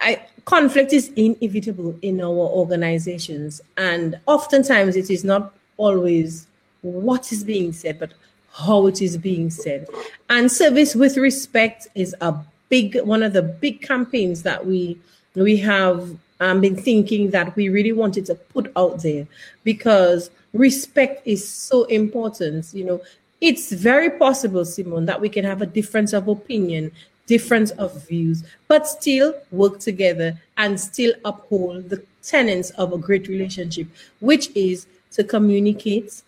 I, 0.00 0.24
conflict 0.44 0.92
is 0.92 1.10
inevitable 1.16 1.98
in 2.02 2.20
our 2.20 2.28
organizations, 2.30 3.60
and 3.76 4.18
oftentimes 4.26 4.96
it 4.96 5.10
is 5.10 5.24
not 5.24 5.54
always 5.76 6.46
what 6.82 7.32
is 7.32 7.44
being 7.44 7.72
said, 7.72 7.98
but 7.98 8.12
how 8.52 8.86
it 8.86 9.00
is 9.00 9.16
being 9.16 9.50
said. 9.50 9.86
And 10.28 10.50
service 10.50 10.94
with 10.94 11.16
respect 11.16 11.88
is 11.94 12.14
a 12.20 12.34
big 12.68 13.00
one 13.02 13.22
of 13.22 13.32
the 13.32 13.42
big 13.42 13.82
campaigns 13.82 14.42
that 14.42 14.66
we 14.66 14.98
we 15.34 15.56
have 15.58 16.16
um, 16.40 16.60
been 16.60 16.76
thinking 16.76 17.30
that 17.30 17.54
we 17.56 17.68
really 17.68 17.92
wanted 17.92 18.26
to 18.26 18.34
put 18.34 18.70
out 18.76 19.02
there 19.02 19.26
because 19.64 20.30
respect 20.52 21.26
is 21.26 21.46
so 21.46 21.84
important. 21.84 22.72
You 22.74 22.84
know, 22.84 23.00
it's 23.42 23.72
very 23.72 24.08
possible, 24.08 24.64
Simone, 24.64 25.04
that 25.06 25.20
we 25.20 25.28
can 25.28 25.44
have 25.44 25.60
a 25.60 25.66
difference 25.66 26.12
of 26.12 26.28
opinion, 26.28 26.92
difference 27.26 27.72
of 27.72 28.06
views, 28.06 28.44
but 28.68 28.86
still 28.86 29.34
work 29.50 29.80
together 29.80 30.40
and 30.56 30.78
still 30.78 31.12
uphold 31.24 31.90
the 31.90 32.04
tenets 32.22 32.70
of 32.70 32.92
a 32.92 32.98
great 32.98 33.26
relationship, 33.26 33.88
which 34.20 34.48
is 34.54 34.86
to 35.10 35.24
communicate, 35.24 36.22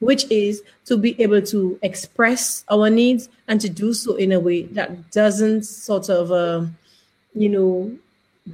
which 0.00 0.28
is 0.32 0.62
to 0.84 0.96
be 0.96 1.20
able 1.22 1.42
to 1.42 1.78
express 1.82 2.64
our 2.68 2.90
needs 2.90 3.28
and 3.46 3.60
to 3.60 3.68
do 3.68 3.94
so 3.94 4.16
in 4.16 4.32
a 4.32 4.40
way 4.40 4.62
that 4.62 5.12
doesn't 5.12 5.62
sort 5.62 6.10
of, 6.10 6.32
uh, 6.32 6.66
you 7.34 7.48
know, 7.48 7.96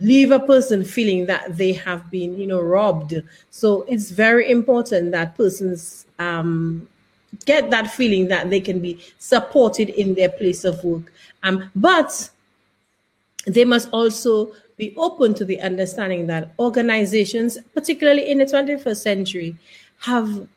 leave 0.03 0.31
a 0.31 0.41
person 0.41 0.85
feeling 0.85 1.25
that 1.25 1.57
they 1.57 1.73
have 1.73 2.11
been, 2.11 2.39
you 2.39 2.47
know, 2.47 2.61
robbed. 2.61 3.15
So 3.51 3.83
it's 3.89 4.11
very 4.11 4.51
important 4.51 5.13
that 5.13 5.37
persons 5.37 6.05
um, 6.19 6.87
get 7.45 7.71
that 7.71 7.91
feeling 7.91 8.29
that 8.29 8.51
they 8.51 8.61
can 8.61 8.81
be 8.81 8.99
supported 9.19 9.89
in 9.91 10.15
their 10.15 10.29
place 10.29 10.65
of 10.65 10.83
work. 10.85 11.13
Um, 11.43 11.71
but 11.75 12.31
they 13.47 13.65
must 13.65 13.89
also 13.93 14.53
be 14.77 14.95
open 14.97 15.35
to 15.35 15.45
the 15.45 15.61
understanding 15.61 16.27
that 16.27 16.53
organizations, 16.59 17.59
particularly 17.75 18.29
in 18.31 18.39
the 18.39 18.45
21st 18.45 18.97
century, 18.97 19.57
have 20.01 20.49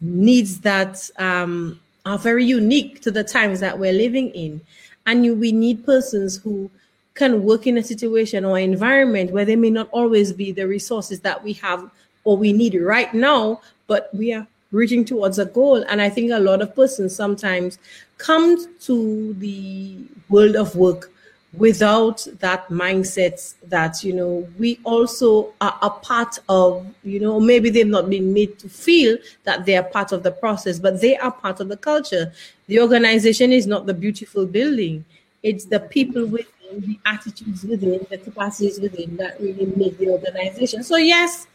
needs 0.00 0.60
that 0.60 1.10
um, 1.18 1.80
are 2.04 2.18
very 2.18 2.44
unique 2.44 3.00
to 3.02 3.10
the 3.10 3.24
times 3.24 3.60
that 3.60 3.78
we're 3.78 3.92
living 3.92 4.30
in. 4.30 4.60
And 5.06 5.24
you, 5.24 5.34
we 5.34 5.52
need 5.52 5.84
persons 5.84 6.36
who 6.36 6.70
can 7.14 7.42
work 7.42 7.66
in 7.66 7.76
a 7.78 7.82
situation 7.82 8.44
or 8.44 8.58
environment 8.58 9.32
where 9.32 9.44
there 9.44 9.56
may 9.56 9.70
not 9.70 9.88
always 9.90 10.32
be 10.32 10.52
the 10.52 10.66
resources 10.66 11.20
that 11.20 11.42
we 11.42 11.54
have 11.54 11.90
or 12.24 12.36
we 12.36 12.52
need 12.52 12.74
right 12.74 13.12
now, 13.14 13.60
but 13.86 14.10
we 14.14 14.32
are 14.32 14.46
reaching 14.70 15.04
towards 15.04 15.38
a 15.38 15.46
goal. 15.46 15.84
And 15.88 16.00
I 16.00 16.08
think 16.08 16.30
a 16.30 16.38
lot 16.38 16.62
of 16.62 16.74
persons 16.74 17.14
sometimes 17.14 17.78
come 18.18 18.56
to 18.80 19.34
the 19.34 19.98
world 20.28 20.56
of 20.56 20.74
work 20.76 21.10
without 21.54 22.26
that 22.40 22.68
mindset 22.68 23.54
that 23.62 24.04
you 24.04 24.12
know 24.12 24.46
we 24.58 24.78
also 24.84 25.52
are 25.62 25.78
a 25.80 25.88
part 25.88 26.38
of 26.50 26.86
you 27.04 27.18
know 27.18 27.40
maybe 27.40 27.70
they've 27.70 27.86
not 27.86 28.10
been 28.10 28.34
made 28.34 28.58
to 28.58 28.68
feel 28.68 29.16
that 29.44 29.64
they 29.64 29.74
are 29.74 29.82
part 29.82 30.12
of 30.12 30.22
the 30.22 30.30
process 30.30 30.78
but 30.78 31.00
they 31.00 31.16
are 31.16 31.32
part 31.32 31.60
of 31.60 31.68
the 31.68 31.76
culture. 31.76 32.32
The 32.66 32.80
organization 32.80 33.50
is 33.50 33.66
not 33.66 33.86
the 33.86 33.94
beautiful 33.94 34.44
building. 34.44 35.06
It's 35.42 35.64
the 35.64 35.80
people 35.80 36.26
within 36.26 36.80
the 36.80 36.98
attitudes 37.06 37.64
within 37.64 38.06
the 38.10 38.18
capacities 38.18 38.78
within 38.78 39.16
that 39.16 39.40
really 39.40 39.72
make 39.74 39.96
the 39.96 40.10
organization. 40.10 40.82
So 40.82 40.96
yes 40.96 41.46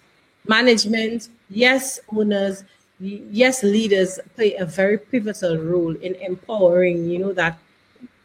management 0.47 1.29
yes 1.49 1.99
owners 2.13 2.63
yes, 2.99 3.63
leaders 3.63 4.19
play 4.35 4.55
a 4.55 4.65
very 4.65 4.97
pivotal 4.97 5.57
role 5.57 5.95
in 5.95 6.15
empowering, 6.15 7.09
you 7.09 7.19
know, 7.19 7.33
that 7.33 7.57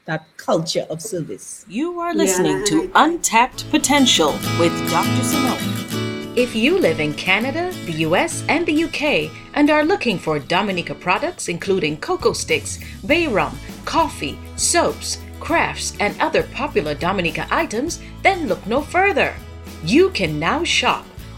that 0.05 0.25
culture 0.39 0.87
of 0.89 1.03
service. 1.03 1.66
You 1.69 2.01
are 2.01 2.14
listening 2.14 2.61
yeah. 2.61 2.64
to 2.64 2.91
Untapped 2.95 3.71
Potential 3.71 4.33
with 4.59 4.73
Dr. 4.91 5.23
Simone. 5.23 6.35
If 6.35 6.55
you 6.55 6.79
live 6.79 6.99
in 6.99 7.12
Canada, 7.12 7.73
the 7.85 8.07
US, 8.07 8.43
and 8.49 8.64
the 8.64 8.85
UK 8.85 9.31
and 9.53 9.69
are 9.69 9.85
looking 9.85 10.19
for 10.19 10.39
Dominica 10.39 10.95
products 10.95 11.49
including 11.49 11.99
cocoa 11.99 12.33
sticks, 12.33 12.79
bay 13.05 13.27
rum, 13.27 13.59
coffee, 13.85 14.39
soaps, 14.57 15.19
crafts, 15.41 15.95
and 16.01 16.19
other 16.21 16.45
popular 16.55 16.95
Dominica 16.95 17.47
items, 17.51 18.01
then 18.23 18.49
look 18.49 18.66
no 18.66 18.81
further. 18.81 19.35
You 19.85 20.09
can 20.11 20.39
now 20.39 20.64
shop 20.64 21.05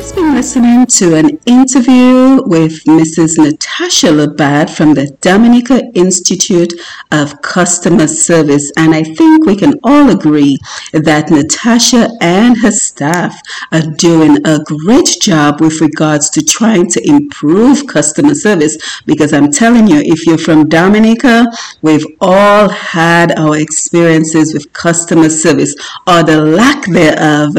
just 0.00 0.14
been 0.14 0.34
listening 0.34 0.86
to 0.86 1.14
an 1.14 1.28
interview 1.44 2.40
with 2.46 2.84
Mrs. 2.84 3.36
Natasha 3.36 4.06
Labat 4.06 4.70
from 4.70 4.94
the 4.94 5.14
Dominica 5.20 5.82
Institute 5.94 6.72
of 7.12 7.42
Customer 7.42 8.06
Service. 8.06 8.72
And 8.78 8.94
I 8.94 9.02
think 9.02 9.44
we 9.44 9.56
can 9.56 9.74
all 9.82 10.08
agree 10.08 10.56
that 10.94 11.30
Natasha 11.30 12.08
and 12.22 12.56
her 12.60 12.70
staff 12.70 13.38
are 13.72 13.82
doing 13.98 14.38
a 14.46 14.60
great 14.64 15.18
job 15.20 15.60
with 15.60 15.82
regards 15.82 16.30
to 16.30 16.42
trying 16.42 16.88
to 16.92 17.06
improve 17.06 17.86
customer 17.86 18.34
service. 18.34 18.78
Because 19.04 19.34
I'm 19.34 19.52
telling 19.52 19.86
you, 19.86 20.00
if 20.00 20.26
you're 20.26 20.38
from 20.38 20.70
Dominica, 20.70 21.46
we've 21.82 22.06
all 22.22 22.70
had 22.70 23.38
our 23.38 23.58
experiences 23.58 24.54
with 24.54 24.72
customer 24.72 25.28
service 25.28 25.74
or 26.06 26.22
the 26.22 26.42
lack 26.42 26.86
thereof 26.86 27.54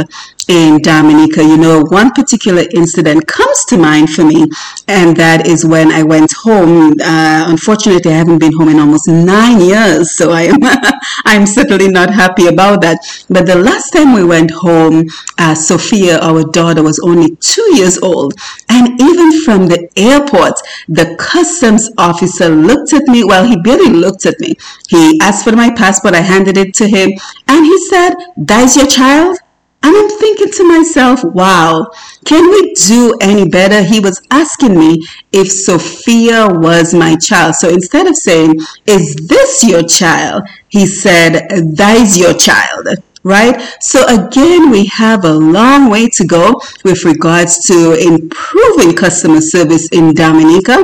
in 0.47 0.81
Dominica. 0.81 1.43
You 1.43 1.57
know, 1.57 1.83
one 1.89 2.11
particular 2.11 2.63
incident 2.73 3.27
comes 3.27 3.65
to 3.65 3.77
mind 3.77 4.09
for 4.09 4.23
me, 4.23 4.47
and 4.87 5.15
that 5.17 5.47
is 5.47 5.65
when 5.65 5.91
I 5.91 6.03
went 6.03 6.31
home. 6.33 6.93
Uh, 7.01 7.45
unfortunately, 7.47 8.11
I 8.11 8.15
haven't 8.15 8.39
been 8.39 8.53
home 8.53 8.69
in 8.69 8.79
almost 8.79 9.07
nine 9.07 9.59
years, 9.61 10.11
so 10.11 10.31
I 10.31 10.43
am 10.43 10.59
I'm 11.25 11.45
certainly 11.45 11.89
not 11.89 12.09
happy 12.09 12.47
about 12.47 12.81
that. 12.81 12.99
But 13.29 13.45
the 13.45 13.55
last 13.55 13.91
time 13.91 14.13
we 14.13 14.23
went 14.23 14.51
home, 14.51 15.05
uh, 15.37 15.55
Sophia, 15.55 16.19
our 16.19 16.43
daughter, 16.43 16.83
was 16.83 16.99
only 17.03 17.35
two 17.37 17.75
years 17.75 17.97
old, 17.99 18.33
and 18.69 18.99
even 19.01 19.41
from 19.43 19.67
the 19.67 19.89
airport, 19.95 20.55
the 20.87 21.15
customs 21.17 21.89
officer 21.97 22.49
looked 22.49 22.93
at 22.93 23.03
me. 23.07 23.23
Well, 23.23 23.45
he 23.45 23.57
barely 23.57 23.89
looked 23.89 24.25
at 24.25 24.39
me. 24.39 24.55
He 24.89 25.19
asked 25.21 25.43
for 25.43 25.55
my 25.55 25.71
passport. 25.73 26.13
I 26.13 26.21
handed 26.21 26.57
it 26.57 26.73
to 26.75 26.87
him, 26.87 27.11
and 27.47 27.65
he 27.65 27.77
said, 27.89 28.15
"That's 28.37 28.75
your 28.75 28.87
child." 28.87 29.40
And 29.83 29.95
I'm 29.95 30.09
thinking 30.09 30.51
to 30.51 30.67
myself, 30.67 31.23
wow, 31.23 31.87
can 32.25 32.49
we 32.49 32.73
do 32.73 33.17
any 33.19 33.49
better? 33.49 33.83
He 33.83 33.99
was 33.99 34.21
asking 34.29 34.77
me 34.77 35.03
if 35.31 35.51
Sophia 35.51 36.47
was 36.47 36.93
my 36.93 37.15
child. 37.15 37.55
So 37.55 37.69
instead 37.69 38.05
of 38.05 38.15
saying, 38.15 38.59
is 38.85 39.15
this 39.27 39.63
your 39.63 39.83
child? 39.83 40.43
He 40.67 40.85
said, 40.85 41.47
that 41.75 41.97
is 41.99 42.17
your 42.17 42.33
child 42.33 42.87
right? 43.23 43.61
So 43.79 44.03
again, 44.07 44.71
we 44.71 44.85
have 44.87 45.25
a 45.25 45.33
long 45.33 45.89
way 45.89 46.09
to 46.09 46.25
go 46.25 46.59
with 46.83 47.05
regards 47.05 47.65
to 47.67 47.93
improving 47.93 48.95
customer 48.95 49.41
service 49.41 49.87
in 49.89 50.13
Dominica. 50.13 50.83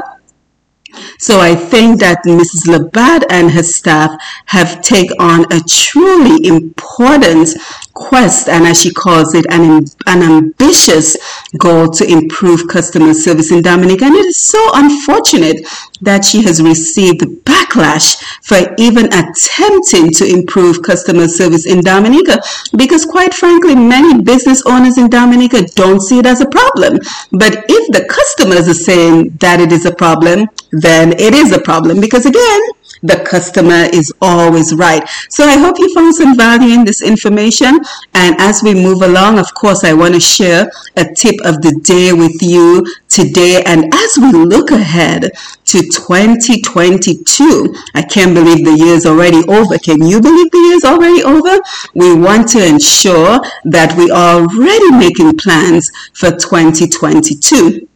So 1.20 1.40
I 1.40 1.56
think 1.56 2.00
that 2.00 2.24
Mrs. 2.26 2.68
Labat 2.68 3.26
and 3.30 3.52
her 3.52 3.64
staff 3.64 4.12
have 4.46 4.82
taken 4.82 5.16
on 5.20 5.46
a 5.52 5.60
truly 5.68 6.48
important 6.48 7.50
quest 7.98 8.48
and 8.48 8.66
as 8.68 8.80
she 8.80 8.94
calls 8.94 9.34
it 9.34 9.46
an, 9.50 9.84
an 10.06 10.22
ambitious 10.22 11.18
goal 11.58 11.90
to 11.90 12.06
improve 12.06 12.68
customer 12.68 13.12
service 13.14 13.52
in 13.52 13.62
Dominica 13.64 14.06
and 14.06 14.16
it 14.16 14.26
is 14.26 14.38
so 14.38 14.62
unfortunate 14.76 15.68
that 16.02 16.24
she 16.24 16.44
has 16.44 16.62
received 16.62 17.22
backlash 17.44 18.22
for 18.44 18.60
even 18.78 19.08
attempting 19.08 20.12
to 20.12 20.26
improve 20.26 20.84
customer 20.84 21.28
service 21.28 21.66
in 21.66 21.82
Dominica 21.82 22.38
because 22.76 23.04
quite 23.04 23.34
frankly 23.34 23.74
many 23.74 24.22
business 24.22 24.62
owners 24.68 25.00
in 25.00 25.10
Dominica 25.10 25.64
don't 25.74 26.00
see 26.00 26.20
it 26.20 26.28
as 26.28 26.40
a 26.40 26.50
problem. 26.50 27.00
But 27.32 27.66
if 27.68 27.92
the 27.92 28.06
customers 28.08 28.70
are 28.70 28.84
saying 28.90 29.38
that 29.40 29.60
it 29.60 29.72
is 29.72 29.86
a 29.86 29.94
problem 29.94 30.48
then 30.72 31.14
it 31.14 31.34
is 31.34 31.52
a 31.52 31.60
problem. 31.60 32.00
Because 32.00 32.26
again 32.28 32.62
the 33.04 33.24
customer 33.26 33.88
is 33.94 34.12
always 34.22 34.74
right. 34.76 35.08
So 35.30 35.46
I 35.46 35.58
hope 35.58 35.78
you 35.80 35.94
found 35.94 36.16
some 36.16 36.36
value 36.38 36.74
in 36.74 36.86
this 36.86 37.02
information. 37.02 37.80
And 38.14 38.36
as 38.40 38.64
we 38.64 38.74
move 38.74 39.02
along, 39.02 39.40
of 39.40 39.54
course, 39.54 39.84
I 39.84 39.94
want 39.94 40.14
to 40.14 40.20
share 40.20 40.72
a 40.96 41.06
tip 41.06 41.36
of 41.46 41.62
the 41.62 41.80
day 41.84 42.14
with 42.14 42.42
you 42.42 42.86
today. 43.08 43.64
And 43.66 43.94
as 43.94 44.18
we 44.18 44.32
look 44.32 44.72
ahead 44.72 45.32
to 45.66 45.82
2022, 45.82 47.76
I 47.94 48.02
can't 48.04 48.34
believe 48.34 48.66
the 48.66 48.76
year 48.78 48.96
is 48.96 49.06
already 49.06 49.44
over. 49.48 49.78
Can 49.78 50.02
you 50.06 50.22
believe 50.22 50.52
the 50.52 50.58
year 50.58 50.76
is 50.76 50.86
already 50.86 51.24
over? 51.24 51.60
We 51.94 52.14
want 52.16 52.48
to 52.50 52.66
ensure 52.66 53.40
that 53.66 53.96
we 53.98 54.10
are 54.12 54.42
already 54.42 54.92
making 54.92 55.38
plans 55.38 55.92
for 56.14 56.32
2022. 56.32 57.88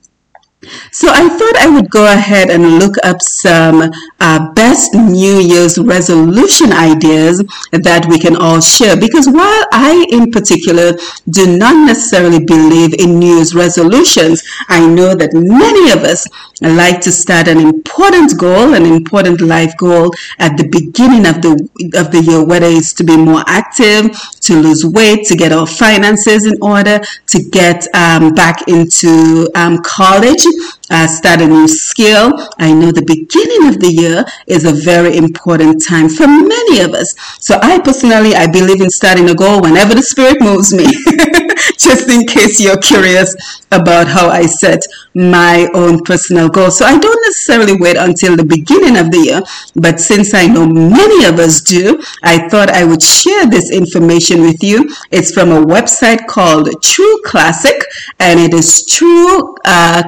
So 0.92 1.08
I 1.10 1.28
thought 1.28 1.58
I 1.58 1.70
would 1.70 1.90
go 1.90 2.06
ahead 2.12 2.52
and 2.52 2.78
look 2.78 2.96
up 3.04 3.22
some 3.22 3.90
uh, 4.20 4.54
best 4.54 4.94
New 4.94 5.40
Year's 5.40 5.80
resolution 5.80 6.72
ideas 6.72 7.44
that 7.72 8.06
we 8.08 8.20
can 8.20 8.36
all 8.36 8.62
share. 8.62 8.96
Because 8.96 9.28
while 9.28 9.66
I, 9.74 10.06
in 10.12 10.32
particular, 10.32 10.94
do 11.30 11.58
not 11.58 11.88
necessarily 11.88 12.46
believe 12.46 12.94
in 13.00 13.18
New 13.18 13.38
Year's 13.38 13.56
resolutions, 13.56 14.44
I 14.70 14.86
know 14.86 15.16
that 15.16 15.34
many 15.34 15.92
of 15.92 16.04
us 16.04 16.28
like 16.62 17.02
to 17.02 17.12
start 17.12 17.48
an 17.48 17.60
important 17.60 18.38
goal, 18.38 18.74
an 18.74 18.86
important 18.86 19.42
life 19.42 19.76
goal 19.78 20.12
at 20.40 20.58
the 20.58 20.68
beginning 20.68 21.26
of 21.26 21.42
the 21.42 21.54
of 21.96 22.12
the 22.12 22.22
year, 22.22 22.46
whether 22.46 22.68
it's 22.68 22.94
to 22.94 23.04
be 23.04 23.18
more 23.18 23.44
active, 23.48 24.12
to 24.42 24.62
lose 24.62 24.86
weight, 24.86 25.26
to 25.28 25.36
get 25.36 25.52
our 25.52 25.66
finances 25.66 26.46
in 26.46 26.54
order, 26.62 27.02
to 27.28 27.44
get 27.50 27.88
um, 27.96 28.34
back 28.34 28.68
into 28.68 29.50
um, 29.56 29.80
college 29.84 30.46
uh, 30.92 31.08
start 31.08 31.42
a 31.42 31.48
new 31.48 31.68
skill. 31.68 32.50
I 32.60 32.74
know 32.74 32.92
the 32.92 33.02
beginning 33.02 33.70
of 33.70 33.80
the 33.80 33.92
year 33.92 34.26
is 34.46 34.66
a 34.66 34.74
very 34.74 35.18
important 35.18 35.84
time 35.84 36.10
for 36.10 36.28
many 36.28 36.82
of 36.82 36.94
us. 36.94 37.16
So 37.40 37.58
I 37.62 37.80
personally, 37.80 38.36
I 38.36 38.46
believe 38.48 38.82
in 38.82 38.90
starting 38.90 39.30
a 39.30 39.36
goal 39.36 39.62
whenever 39.62 39.96
the 39.96 40.04
spirit 40.04 40.42
moves 40.42 40.74
me. 40.74 40.86
Just 41.78 42.10
in 42.10 42.26
case 42.28 42.60
you're 42.60 42.78
curious 42.78 43.36
about 43.72 44.08
how 44.08 44.30
I 44.30 44.46
set 44.46 44.86
my 45.14 45.68
own 45.74 46.04
personal 46.04 46.50
goals. 46.50 46.78
So 46.78 46.86
I 46.86 46.98
don't 46.98 47.22
necessarily 47.26 47.76
wait 47.78 47.98
until 47.98 48.36
the 48.36 48.44
beginning 48.44 48.98
of 48.98 49.12
the 49.12 49.20
year, 49.20 49.42
but 49.76 50.00
since 50.00 50.34
I 50.34 50.48
know 50.48 50.66
many 50.66 51.26
of 51.26 51.40
us 51.40 51.62
do, 51.62 52.02
I 52.24 52.50
thought 52.50 52.70
I 52.70 52.84
would 52.84 53.02
share 53.02 53.46
this 53.46 53.72
information 53.72 54.42
with 54.42 54.64
you. 54.64 54.90
It's 55.12 55.32
from 55.32 55.52
a 55.52 55.62
website 55.62 56.28
called 56.28 56.70
True 56.82 57.22
Classic, 57.26 57.82
and 58.20 58.40
it 58.40 58.54
is 58.54 58.86
True 58.86 59.56
uh, 59.66 60.04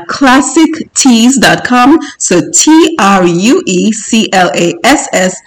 Tees.com. 0.95 1.99
So 2.17 2.41
T 2.51 2.95
R 2.99 3.25
U 3.25 3.63
E 3.65 3.91
C 3.91 4.29
L 4.31 4.51
A 4.55 4.73
S 4.83 5.07
S 5.13 5.41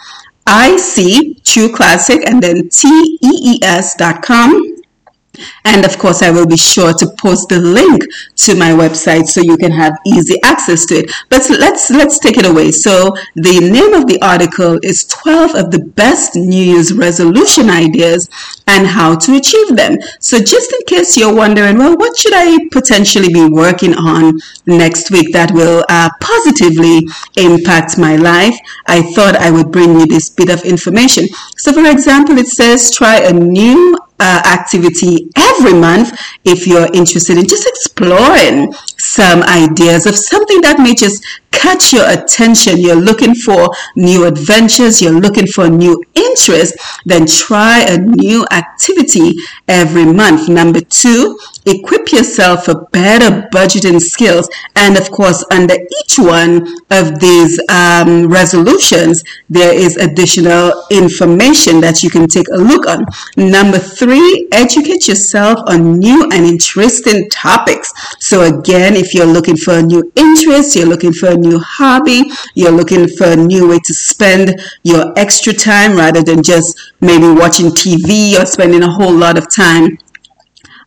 I 0.47 0.77
C, 0.77 1.35
True 1.45 1.73
Classic, 1.73 2.23
and 2.29 2.43
then 2.43 2.69
T 2.69 2.89
E 3.23 3.31
E 3.55 3.59
S.com. 3.63 4.77
And 5.65 5.85
of 5.85 5.99
course, 5.99 6.23
I 6.23 6.31
will 6.31 6.47
be 6.47 6.57
sure 6.57 6.93
to 6.93 7.07
post 7.19 7.49
the 7.49 7.59
link 7.59 8.05
to 8.37 8.55
my 8.57 8.71
website 8.71 9.27
so 9.27 9.41
you 9.41 9.57
can 9.57 9.73
have 9.73 9.99
easy 10.07 10.41
access 10.43 10.87
to 10.87 10.95
it. 10.97 11.11
But 11.29 11.49
let's 11.51 11.91
let's 11.91 12.19
take 12.19 12.39
it 12.39 12.47
away. 12.47 12.73
So 12.73 13.15
the 13.35 13.61
name 13.61 13.95
of 13.95 14.07
the 14.07 14.21
article 14.23 14.79
is 14.83 15.05
12 15.05 15.55
of 15.55 15.71
the 15.71 15.81
best 15.81 16.37
New 16.37 16.63
Year's 16.63 16.93
resolution 16.93 17.71
ideas 17.71 18.29
and 18.67 18.87
how 18.87 19.17
to 19.17 19.37
achieve 19.37 19.77
them. 19.77 19.99
So 20.21 20.39
just 20.39 20.73
in 20.73 20.81
case 20.87 21.17
you're 21.17 21.35
wondering, 21.35 21.79
well, 21.79 21.97
what 21.97 22.17
should 22.17 22.35
I 22.35 22.69
potentially 22.73 23.33
be 23.33 23.47
working 23.47 23.95
on 23.95 24.39
next 24.67 25.11
week 25.11 25.33
that 25.33 25.53
will 25.53 25.85
uh, 25.89 26.11
positively 26.21 27.07
impact 27.37 27.99
my 27.99 28.17
life? 28.17 28.57
I 28.87 29.03
thought 29.15 29.37
I 29.37 29.51
would 29.51 29.71
bring 29.71 30.01
you 30.01 30.07
this 30.07 30.31
bit 30.31 30.51
of 30.51 30.63
information. 30.63 31.27
So 31.57 31.73
for 31.73 31.87
example, 31.89 32.39
it 32.39 32.49
says 32.49 32.91
try 32.91 33.19
a 33.21 33.33
new 33.33 33.97
uh, 34.19 34.43
activity 34.47 35.29
every 35.37 35.75
month 35.75 36.19
if 36.45 36.67
you're 36.67 36.89
interested 36.95 37.37
in 37.37 37.47
just 37.47 37.67
exploring 37.67 38.73
some 38.99 39.43
ideas 39.43 40.07
of 40.07 40.17
something 40.17 40.61
that 40.63 40.79
may 40.79 40.95
just 40.95 41.25
catch 41.57 41.93
your 41.93 42.09
attention, 42.09 42.79
you're 42.79 42.95
looking 42.95 43.35
for 43.35 43.71
new 43.97 44.27
adventures, 44.27 45.01
you're 45.01 45.21
looking 45.21 45.47
for 45.47 45.69
new 45.69 46.03
interest, 46.15 46.77
then 47.07 47.27
try 47.27 47.81
a 47.81 47.97
new 47.99 48.47
activity 48.51 49.33
every 49.67 50.05
month. 50.05 50.49
Number 50.49 50.81
two, 50.81 51.39
equip 51.65 52.13
yourself 52.13 52.67
for 52.67 52.87
better 52.93 53.49
budgeting 53.53 54.01
skills. 54.01 54.49
And 54.77 54.97
of 54.97 55.11
course, 55.11 55.45
under 55.51 55.75
each 55.75 56.19
one 56.19 56.67
of 56.91 57.19
these 57.21 57.59
um, 57.71 58.29
resolutions, 58.29 59.25
there 59.49 59.75
is 59.75 59.97
additional 59.97 60.85
information 60.91 61.81
that 61.81 62.03
you 62.03 62.11
can 62.11 62.29
take 62.29 62.49
a 62.49 62.57
look 62.57 62.87
on. 62.87 63.05
Number 63.37 63.79
three, 63.79 64.47
educate 64.53 65.09
yourself 65.09 65.59
on 65.67 65.99
new 65.99 66.23
and 66.33 66.45
interesting 66.45 67.29
topics. 67.31 67.93
So 68.19 68.43
again, 68.43 68.86
if 68.95 69.15
you're 69.15 69.27
looking 69.27 69.57
for 69.57 69.75
a 69.75 69.83
new 69.83 70.13
interest, 70.15 70.77
you're 70.77 70.87
looking 70.87 71.13
for 71.13 71.31
a 71.31 71.37
new 71.37 71.59
hobby, 71.59 72.31
you're 72.55 72.71
looking 72.71 73.09
for 73.09 73.27
a 73.27 73.37
new 73.37 73.69
way 73.69 73.79
to 73.79 73.95
spend 73.95 74.61
your 74.83 75.13
extra 75.19 75.53
time 75.53 75.97
rather 75.97 76.23
than 76.23 76.43
just 76.43 76.79
maybe 77.01 77.27
watching 77.27 77.69
TV 77.69 78.41
or 78.41 78.45
spending 78.45 78.83
a 78.83 78.91
whole 78.91 79.13
lot 79.15 79.39
of 79.39 79.51
time 79.51 79.99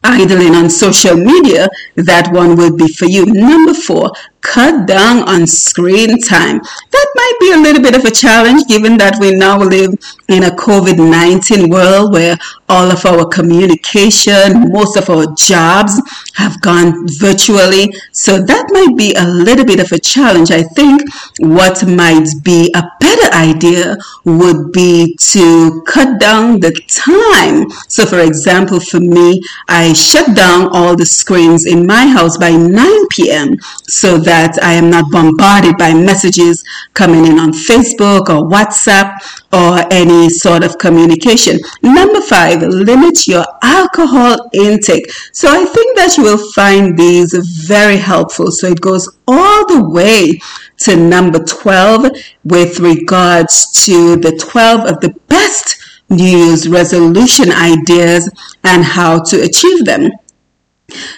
idling 0.04 0.56
on 0.56 0.70
social 0.70 1.16
media, 1.16 1.70
that 1.95 2.32
one 2.32 2.56
would 2.56 2.78
be 2.78 2.88
for 2.88 3.06
you. 3.06 3.26
Number 3.26 3.74
four, 3.74 4.12
cut 4.41 4.88
down 4.88 5.28
on 5.28 5.45
screen 5.45 6.20
time. 6.22 6.60
That 6.91 7.08
might 7.16 7.38
be 7.39 7.52
a 7.52 7.58
little 7.58 7.84
bit 7.84 7.95
of 7.95 8.06
a 8.06 8.12
challenge 8.12 8.66
given 8.68 8.97
that 8.97 9.18
we 9.20 9.36
now 9.36 9.60
live 9.60 9.93
in 10.30 10.43
a 10.43 10.52
COVID 10.52 10.97
19 10.97 11.70
world 11.70 12.14
where 12.14 12.38
all 12.70 12.91
of 12.91 13.06
our 13.06 13.26
communication, 13.26 14.72
most 14.72 14.95
of 14.95 15.10
our 15.10 15.26
jobs 15.36 16.00
have 16.36 16.62
gone 16.62 17.08
virtually. 17.20 17.91
So 18.12 18.39
that 18.39 18.68
might 18.72 18.95
be 18.95 19.14
a 19.16 19.26
little 19.26 19.66
bit 19.66 19.80
of 19.80 19.91
a 19.91 20.00
challenge. 20.00 20.52
I 20.52 20.64
think 20.64 21.02
what 21.39 21.86
might 21.88 22.30
be 22.43 22.72
a 22.76 22.84
better 23.00 23.36
idea 23.36 23.97
would 24.24 24.72
be 24.72 25.16
to 25.18 25.84
cut 25.88 26.20
down 26.20 26.60
the 26.60 26.72
time. 26.88 27.70
So, 27.88 28.06
for 28.06 28.20
example, 28.20 28.80
for 28.80 29.00
me, 29.00 29.41
I 29.68 29.89
shut 29.94 30.36
down 30.36 30.70
all 30.74 30.96
the 30.96 31.06
screens 31.06 31.66
in 31.66 31.86
my 31.86 32.08
house 32.08 32.38
by 32.38 32.52
9 32.52 33.08
p.m. 33.10 33.56
so 33.88 34.18
that 34.18 34.62
I 34.62 34.74
am 34.74 34.90
not 34.90 35.12
bombarded 35.12 35.78
by 35.78 35.94
messages 35.94 36.64
coming 36.94 37.26
in 37.26 37.40
on 37.40 37.52
Facebook 37.52 38.30
or 38.30 38.50
WhatsApp 38.50 39.18
or 39.52 39.86
any 39.92 40.30
sort 40.30 40.64
of 40.64 40.78
communication. 40.78 41.60
Number 41.82 42.22
five, 42.22 42.62
limit 42.62 43.28
your 43.28 43.46
alcohol 43.64 44.50
intake. 44.54 45.12
So 45.34 45.50
I 45.50 45.66
think 45.66 45.98
that 45.98 46.18
you 46.18 46.24
will 46.24 46.52
find 46.52 46.98
these 46.98 47.34
very 47.68 47.98
helpful. 47.98 48.52
So 48.52 48.68
it 48.68 48.82
goes 48.82 49.10
all 49.28 49.68
the 49.68 49.90
way 49.90 50.40
to 50.80 50.96
number 50.96 51.40
12 51.44 52.12
with 52.44 52.80
regards 52.80 53.84
to 53.86 54.16
the 54.18 54.32
12 54.38 54.90
of 54.90 55.02
the 55.02 55.14
best 55.28 55.79
Year's 56.10 56.68
resolution 56.68 57.51
ideas 57.51 58.30
and 58.64 58.84
how 58.84 59.24
to 59.24 59.41
achieve 59.41 59.86
them. 59.86 60.12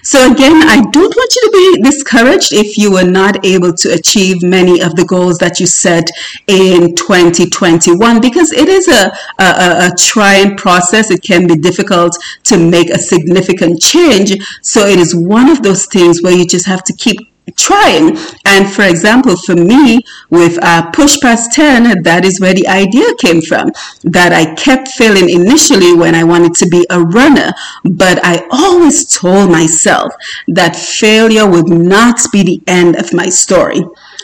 So 0.04 0.32
again, 0.32 0.68
I 0.68 0.82
don't 0.92 1.16
want 1.16 1.36
you 1.36 1.42
to 1.42 1.52
be 1.52 1.90
discouraged 1.90 2.54
if 2.54 2.78
you 2.78 2.92
were 2.92 3.10
not 3.10 3.46
able 3.46 3.74
to 3.74 3.94
achieve 3.94 4.44
many 4.44 4.82
of 4.82 4.96
the 4.96 5.06
goals 5.06 5.38
that 5.38 5.60
you 5.60 5.66
set 5.66 6.10
in 6.48 6.96
2021 6.96 8.22
because 8.22 8.52
it 8.52 8.68
is 8.68 8.88
a, 8.88 9.12
a, 9.40 9.88
a 9.88 9.92
trying 9.98 10.58
process. 10.58 11.12
It 11.12 11.24
can 11.24 11.48
be 11.48 11.56
difficult 11.56 12.18
to 12.46 12.58
make 12.58 12.90
a 12.90 13.00
significant 13.00 13.82
change. 13.82 14.34
So 14.62 14.86
it 14.88 15.00
is 15.00 15.16
one 15.16 15.50
of 15.50 15.64
those 15.64 15.86
things 15.86 16.22
where 16.22 16.34
you 16.34 16.46
just 16.46 16.66
have 16.66 16.84
to 16.86 16.94
keep 16.94 17.31
trying. 17.56 18.18
And 18.46 18.70
for 18.70 18.84
example, 18.84 19.36
for 19.38 19.56
me, 19.56 20.02
with 20.30 20.58
uh, 20.62 20.90
Push 20.92 21.20
Past 21.22 21.54
10, 21.54 22.04
that 22.04 22.26
is 22.26 22.40
where 22.40 22.54
the 22.54 22.68
idea 22.68 23.14
came 23.20 23.42
from. 23.42 23.72
That 24.04 24.34
I 24.34 24.54
kept 24.56 24.90
failing 24.90 25.30
initially 25.30 25.94
when 25.94 26.16
I 26.16 26.24
wanted 26.24 26.54
to 26.56 26.68
be 26.68 26.86
a 26.90 27.00
runner, 27.00 27.52
but 27.84 28.20
I 28.24 28.46
always 28.52 29.06
told 29.06 29.52
myself 29.52 30.14
that 30.48 30.76
failure 30.76 31.50
would 31.50 31.70
not 31.70 32.20
be 32.32 32.44
the 32.44 32.62
end 32.68 32.96
of 32.98 33.14
my 33.14 33.30
story. 33.30 33.82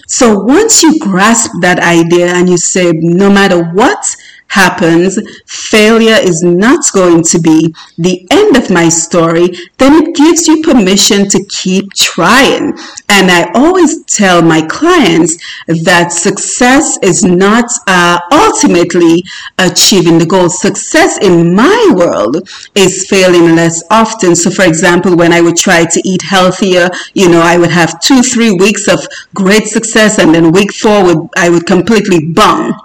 So 0.08 0.40
once 0.40 0.82
you 0.84 0.98
grasp 1.00 1.52
that 1.62 1.80
idea 1.80 2.28
and 2.28 2.48
you 2.48 2.58
say, 2.58 2.94
no 2.94 3.30
matter 3.30 3.64
what, 3.74 4.16
happens, 4.50 5.20
failure 5.46 6.18
is 6.22 6.44
not 6.44 6.84
going 6.94 7.24
to 7.24 7.40
be 7.40 7.74
the 7.98 8.26
end 8.32 8.58
of 8.58 8.70
my 8.70 8.90
story, 8.90 9.50
then 9.78 9.94
it 10.04 10.16
gives 10.16 10.48
you 10.48 10.62
permission 10.62 11.28
to 11.30 11.44
keep 11.50 11.94
trying. 11.94 12.78
And 13.10 13.32
I 13.32 13.52
always 13.54 14.04
tell 14.06 14.42
my 14.42 14.62
clients 14.62 15.38
that 15.68 16.12
success 16.12 16.98
is 17.02 17.24
not 17.24 17.66
uh, 17.88 18.20
ultimately 18.32 19.24
achieving 19.58 20.18
the 20.18 20.26
goal. 20.26 20.50
Success 20.50 21.18
in 21.20 21.54
my 21.56 21.94
world 21.96 22.50
is 22.76 23.08
failing 23.10 23.56
less 23.56 23.84
often. 23.90 24.36
So, 24.36 24.50
for 24.50 24.66
example, 24.66 25.16
when 25.16 25.34
I 25.34 25.42
would 25.42 25.58
try 25.58 25.86
to 25.86 26.02
eat 26.06 26.22
healthier, 26.22 26.90
you 27.14 27.30
know, 27.30 27.42
I 27.42 27.58
would 27.58 27.72
have 27.72 28.00
two, 28.00 28.22
three 28.22 28.52
weeks 28.52 28.88
of 28.88 29.06
great 29.34 29.68
success, 29.68 30.20
and 30.20 30.34
then 30.34 30.52
week 30.52 30.74
four 30.74 31.04
would 31.04 31.30
I 31.38 31.50
would 31.50 31.66
completely 31.66 32.26
bum 32.26 32.76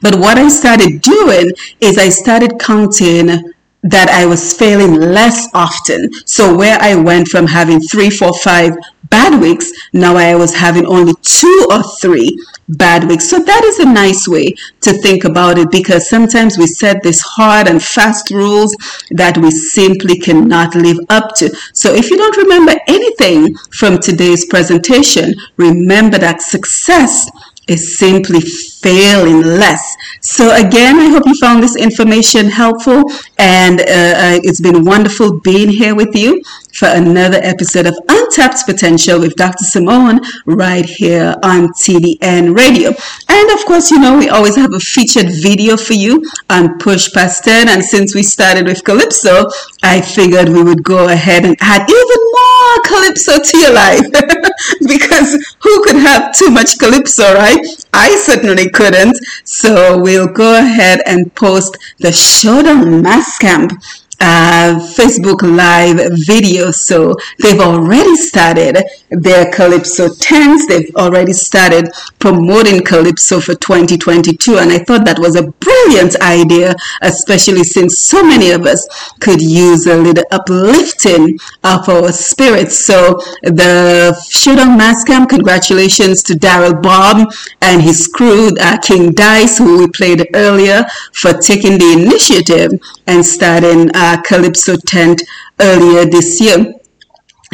but 0.00 0.16
what 0.16 0.38
I 0.38 0.48
started 0.48 1.00
doing 1.00 1.52
is 1.80 1.98
I 1.98 2.08
started 2.08 2.58
counting 2.58 3.54
that 3.84 4.08
I 4.08 4.24
was 4.24 4.54
failing 4.54 4.94
less 4.94 5.48
often. 5.52 6.10
So 6.24 6.56
where 6.56 6.78
I 6.80 6.94
went 6.94 7.28
from 7.28 7.46
having 7.46 7.80
three, 7.80 8.08
four, 8.08 8.32
five 8.32 8.72
bad 9.10 9.40
weeks, 9.40 9.70
now 9.92 10.16
I 10.16 10.34
was 10.34 10.54
having 10.54 10.86
only 10.86 11.12
two 11.22 11.68
or 11.70 11.82
three 11.82 12.38
bad 12.68 13.04
weeks. 13.04 13.28
So 13.28 13.38
that 13.38 13.62
is 13.62 13.78
a 13.80 13.84
nice 13.84 14.26
way 14.26 14.54
to 14.80 14.92
think 14.94 15.24
about 15.24 15.58
it 15.58 15.70
because 15.70 16.08
sometimes 16.08 16.56
we 16.56 16.66
set 16.66 17.02
these 17.02 17.20
hard 17.20 17.68
and 17.68 17.82
fast 17.82 18.30
rules 18.30 18.74
that 19.10 19.36
we 19.36 19.50
simply 19.50 20.18
cannot 20.18 20.74
live 20.74 20.98
up 21.10 21.34
to. 21.36 21.54
So 21.74 21.92
if 21.92 22.10
you 22.10 22.16
don't 22.16 22.38
remember 22.38 22.72
anything 22.88 23.54
from 23.70 23.98
today's 23.98 24.46
presentation, 24.46 25.34
remember 25.58 26.16
that 26.16 26.40
success 26.40 27.30
is 27.68 27.98
simply 27.98 28.40
failing 28.40 29.42
less. 29.42 29.96
So 30.20 30.54
again, 30.54 30.98
I 30.98 31.08
hope 31.08 31.26
you 31.26 31.34
found 31.34 31.62
this 31.62 31.76
information 31.76 32.46
helpful 32.46 33.04
and 33.38 33.80
uh, 33.80 33.84
uh, 33.84 34.40
it's 34.42 34.60
been 34.60 34.84
wonderful 34.84 35.40
being 35.40 35.68
here 35.68 35.94
with 35.94 36.14
you 36.14 36.42
for 36.74 36.88
another 36.88 37.38
episode 37.42 37.86
of 37.86 37.96
Untapped 38.08 38.66
Potential 38.66 39.20
with 39.20 39.36
Dr. 39.36 39.64
Simone 39.64 40.20
right 40.44 40.84
here 40.84 41.34
on 41.42 41.68
TDN 41.68 42.56
Radio. 42.56 42.92
And 43.28 43.50
of 43.52 43.64
course, 43.64 43.90
you 43.90 44.00
know, 44.00 44.18
we 44.18 44.28
always 44.28 44.56
have 44.56 44.74
a 44.74 44.80
featured 44.80 45.26
video 45.26 45.76
for 45.76 45.94
you 45.94 46.22
on 46.50 46.78
Push 46.78 47.12
Past 47.12 47.44
10. 47.44 47.68
And 47.68 47.84
since 47.84 48.14
we 48.14 48.22
started 48.22 48.66
with 48.66 48.84
Calypso, 48.84 49.48
I 49.82 50.00
figured 50.00 50.48
we 50.48 50.62
would 50.62 50.82
go 50.82 51.08
ahead 51.08 51.44
and 51.44 51.56
add 51.60 51.88
even 51.88 52.20
more 52.32 52.53
Calypso 52.84 53.38
to 53.38 53.58
your 53.58 53.72
life 53.72 54.06
because 54.86 55.56
who 55.60 55.84
could 55.84 55.96
have 55.96 56.36
too 56.36 56.50
much 56.50 56.78
Calypso, 56.78 57.34
right? 57.34 57.58
I 57.92 58.14
certainly 58.16 58.70
couldn't. 58.70 59.16
So 59.44 59.98
we'll 59.98 60.28
go 60.28 60.58
ahead 60.58 61.00
and 61.06 61.34
post 61.34 61.76
the 61.98 62.12
Showdown 62.12 63.02
Mas 63.02 63.38
Camp 63.38 63.72
uh, 64.20 64.78
Facebook 64.96 65.42
Live 65.42 65.98
video. 66.26 66.70
So 66.70 67.16
they've 67.40 67.60
already 67.60 68.16
started 68.16 68.78
their 69.10 69.50
Calypso 69.52 70.14
tents. 70.14 70.66
They've 70.66 70.94
already 70.96 71.32
started 71.32 71.88
promoting 72.18 72.84
Calypso 72.84 73.40
for 73.40 73.54
2022. 73.54 74.58
And 74.58 74.70
I 74.72 74.78
thought 74.78 75.04
that 75.04 75.18
was 75.18 75.36
a 75.36 75.50
brilliant 75.50 76.20
idea, 76.20 76.74
especially 77.02 77.64
since 77.64 77.98
so 77.98 78.22
many 78.22 78.50
of 78.50 78.66
us 78.66 78.86
could 79.20 79.40
use 79.40 79.86
a 79.86 79.96
little 79.96 80.24
uplifting 80.30 81.38
of 81.64 81.88
our 81.88 82.12
spirits. 82.12 82.84
So 82.84 83.20
the 83.42 84.14
Showdown 84.28 84.76
Mas 84.78 85.04
Camp, 85.04 85.28
congratulations 85.28 86.22
to 86.24 86.34
Daryl 86.34 86.80
Bob 86.82 87.32
and 87.60 87.82
his 87.82 88.06
crew, 88.06 88.50
uh, 88.60 88.78
King 88.78 89.12
Dice, 89.12 89.58
who 89.58 89.78
we 89.78 89.88
played 89.88 90.26
earlier, 90.34 90.84
for 91.12 91.32
taking 91.32 91.78
the 91.78 91.92
initiative 91.92 92.72
and 93.06 93.24
starting 93.24 93.90
uh, 93.94 94.03
Calypso 94.24 94.76
tent 94.76 95.22
earlier 95.60 96.04
this 96.04 96.40
year. 96.40 96.74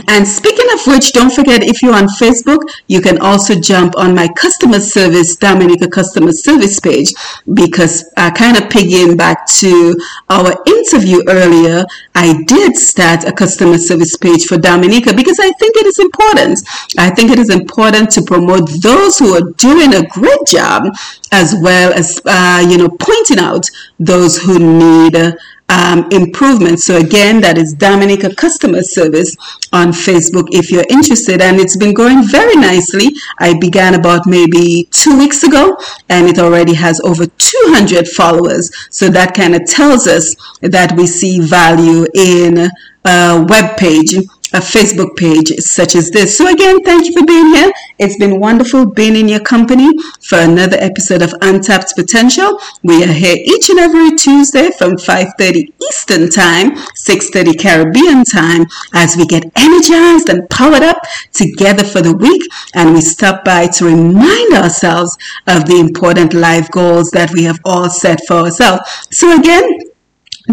And 0.09 0.27
speaking 0.27 0.67
of 0.73 0.87
which, 0.87 1.13
don't 1.13 1.33
forget 1.33 1.63
if 1.63 1.83
you're 1.83 1.95
on 1.95 2.07
Facebook, 2.07 2.61
you 2.89 3.01
can 3.01 3.19
also 3.21 3.59
jump 3.59 3.97
on 3.99 4.15
my 4.15 4.29
customer 4.29 4.81
service, 4.81 5.37
Dominica 5.37 5.89
customer 5.89 6.33
service 6.33 6.79
page, 6.81 7.13
because 7.53 8.11
I 8.17 8.31
kind 8.31 8.57
of 8.57 8.71
pigging 8.71 9.17
back 9.17 9.47
to 9.59 9.97
our 10.29 10.55
interview 10.67 11.23
earlier, 11.29 11.85
I 12.15 12.43
did 12.47 12.77
start 12.77 13.25
a 13.25 13.33
customer 13.33 13.79
service 13.79 14.17
page 14.17 14.45
for 14.45 14.59
Dominica 14.59 15.15
because 15.15 15.39
I 15.39 15.51
think 15.53 15.77
it 15.77 15.87
is 15.87 15.99
important. 15.99 16.61
I 16.99 17.11
think 17.11 17.31
it 17.31 17.39
is 17.39 17.51
important 17.51 18.11
to 18.13 18.23
promote 18.23 18.71
those 18.81 19.19
who 19.19 19.35
are 19.35 19.53
doing 19.57 19.95
a 19.95 20.07
great 20.07 20.47
job 20.47 20.85
as 21.33 21.55
well 21.61 21.93
as, 21.93 22.21
uh, 22.25 22.65
you 22.69 22.79
know, 22.79 22.89
pointing 22.89 23.39
out 23.39 23.67
those 23.99 24.39
who 24.39 24.59
need 24.59 25.35
um, 25.71 26.09
improvement. 26.11 26.81
So 26.81 26.97
again, 26.97 27.41
that 27.41 27.57
is 27.57 27.73
Dominica 27.73 28.35
Customer 28.35 28.83
Service 28.83 29.37
on 29.73 29.93
Facebook 29.93 30.49
if 30.51 30.71
you're 30.71 30.85
interested. 30.91 31.41
And 31.41 31.59
it's 31.59 31.77
been 31.77 31.95
going 31.95 32.27
very 32.27 32.57
nicely. 32.57 33.11
I 33.39 33.57
began 33.59 33.95
about 33.95 34.27
maybe 34.27 34.89
two 34.91 35.17
weeks 35.17 35.45
ago 35.45 35.79
and 36.09 36.27
it 36.27 36.39
already 36.39 36.75
has 36.75 37.01
over 37.01 37.25
200 37.27 38.09
followers. 38.09 38.71
So 38.91 39.09
that 39.11 39.35
kind 39.35 39.55
of 39.55 39.65
tells 39.65 40.07
us 40.09 40.35
that 40.61 40.93
we 40.97 41.07
see 41.07 41.39
value 41.41 42.05
in 42.15 42.69
a 43.05 43.45
web 43.49 43.77
page 43.77 44.15
a 44.53 44.59
Facebook 44.59 45.17
page 45.17 45.49
such 45.59 45.95
as 45.95 46.11
this. 46.11 46.37
So 46.37 46.53
again, 46.53 46.83
thank 46.83 47.07
you 47.07 47.13
for 47.13 47.25
being 47.25 47.55
here. 47.55 47.71
It's 47.99 48.17
been 48.17 48.41
wonderful 48.41 48.91
being 48.91 49.15
in 49.15 49.29
your 49.29 49.41
company 49.41 49.89
for 50.21 50.39
another 50.39 50.77
episode 50.81 51.23
of 51.23 51.35
Untapped 51.41 51.95
Potential. 51.95 52.59
We 52.83 53.05
are 53.05 53.13
here 53.13 53.37
each 53.37 53.71
and 53.71 53.79
every 53.79 54.17
Tuesday 54.17 54.71
from 54.77 54.97
5:30 54.97 55.73
Eastern 55.89 56.29
Time, 56.31 56.77
6:30 56.97 57.55
Caribbean 57.55 58.25
Time 58.25 58.67
as 58.93 59.17
we 59.17 59.25
get 59.25 59.45
energized 59.55 60.29
and 60.29 60.49
powered 60.51 60.83
up 60.83 60.99
together 61.33 61.85
for 61.85 62.03
the 62.03 62.17
week 62.17 62.43
and 62.75 62.95
we 62.95 63.01
stop 63.01 63.45
by 63.45 63.67
to 63.69 63.85
remind 63.85 64.55
ourselves 64.55 65.17
of 65.47 65.67
the 65.67 65.79
important 65.79 66.35
life 66.35 66.69
goals 66.71 67.11
that 67.11 67.31
we 67.33 67.45
have 67.45 67.61
all 67.65 67.89
set 67.89 68.27
for 68.27 68.37
ourselves. 68.37 68.83
So 69.11 69.39
again, 69.39 69.90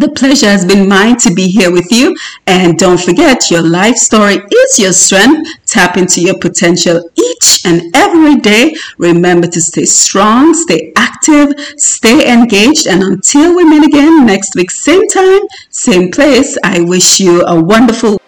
the 0.02 0.10
pleasure 0.10 0.48
has 0.48 0.66
been 0.66 0.88
mine 0.88 1.18
to 1.18 1.34
be 1.34 1.48
here 1.48 1.72
with 1.72 1.91
you. 1.91 2.16
And 2.45 2.78
don't 2.78 3.00
forget, 3.00 3.50
your 3.50 3.62
life 3.62 3.95
story 3.95 4.36
is 4.36 4.80
your 4.80 4.93
strength. 4.93 5.50
Tap 5.66 5.98
into 5.98 6.22
your 6.22 6.38
potential 6.39 7.10
each 7.16 7.66
and 7.66 7.95
every 7.95 8.36
day. 8.36 8.76
Remember 8.98 9.48
to 9.48 9.62
stay 9.62 9.86
strong, 9.86 10.54
stay 10.54 10.93
active, 10.95 11.54
stay 11.78 12.32
engaged. 12.32 12.88
And 12.88 13.04
until 13.04 13.56
we 13.56 13.66
meet 13.66 13.86
again 13.86 14.26
next 14.26 14.56
week, 14.56 14.72
same 14.72 15.08
time, 15.08 15.41
same 15.70 16.12
place, 16.12 16.58
I 16.64 16.82
wish 16.82 17.20
you 17.20 17.43
a 17.45 17.62
wonderful 17.62 18.20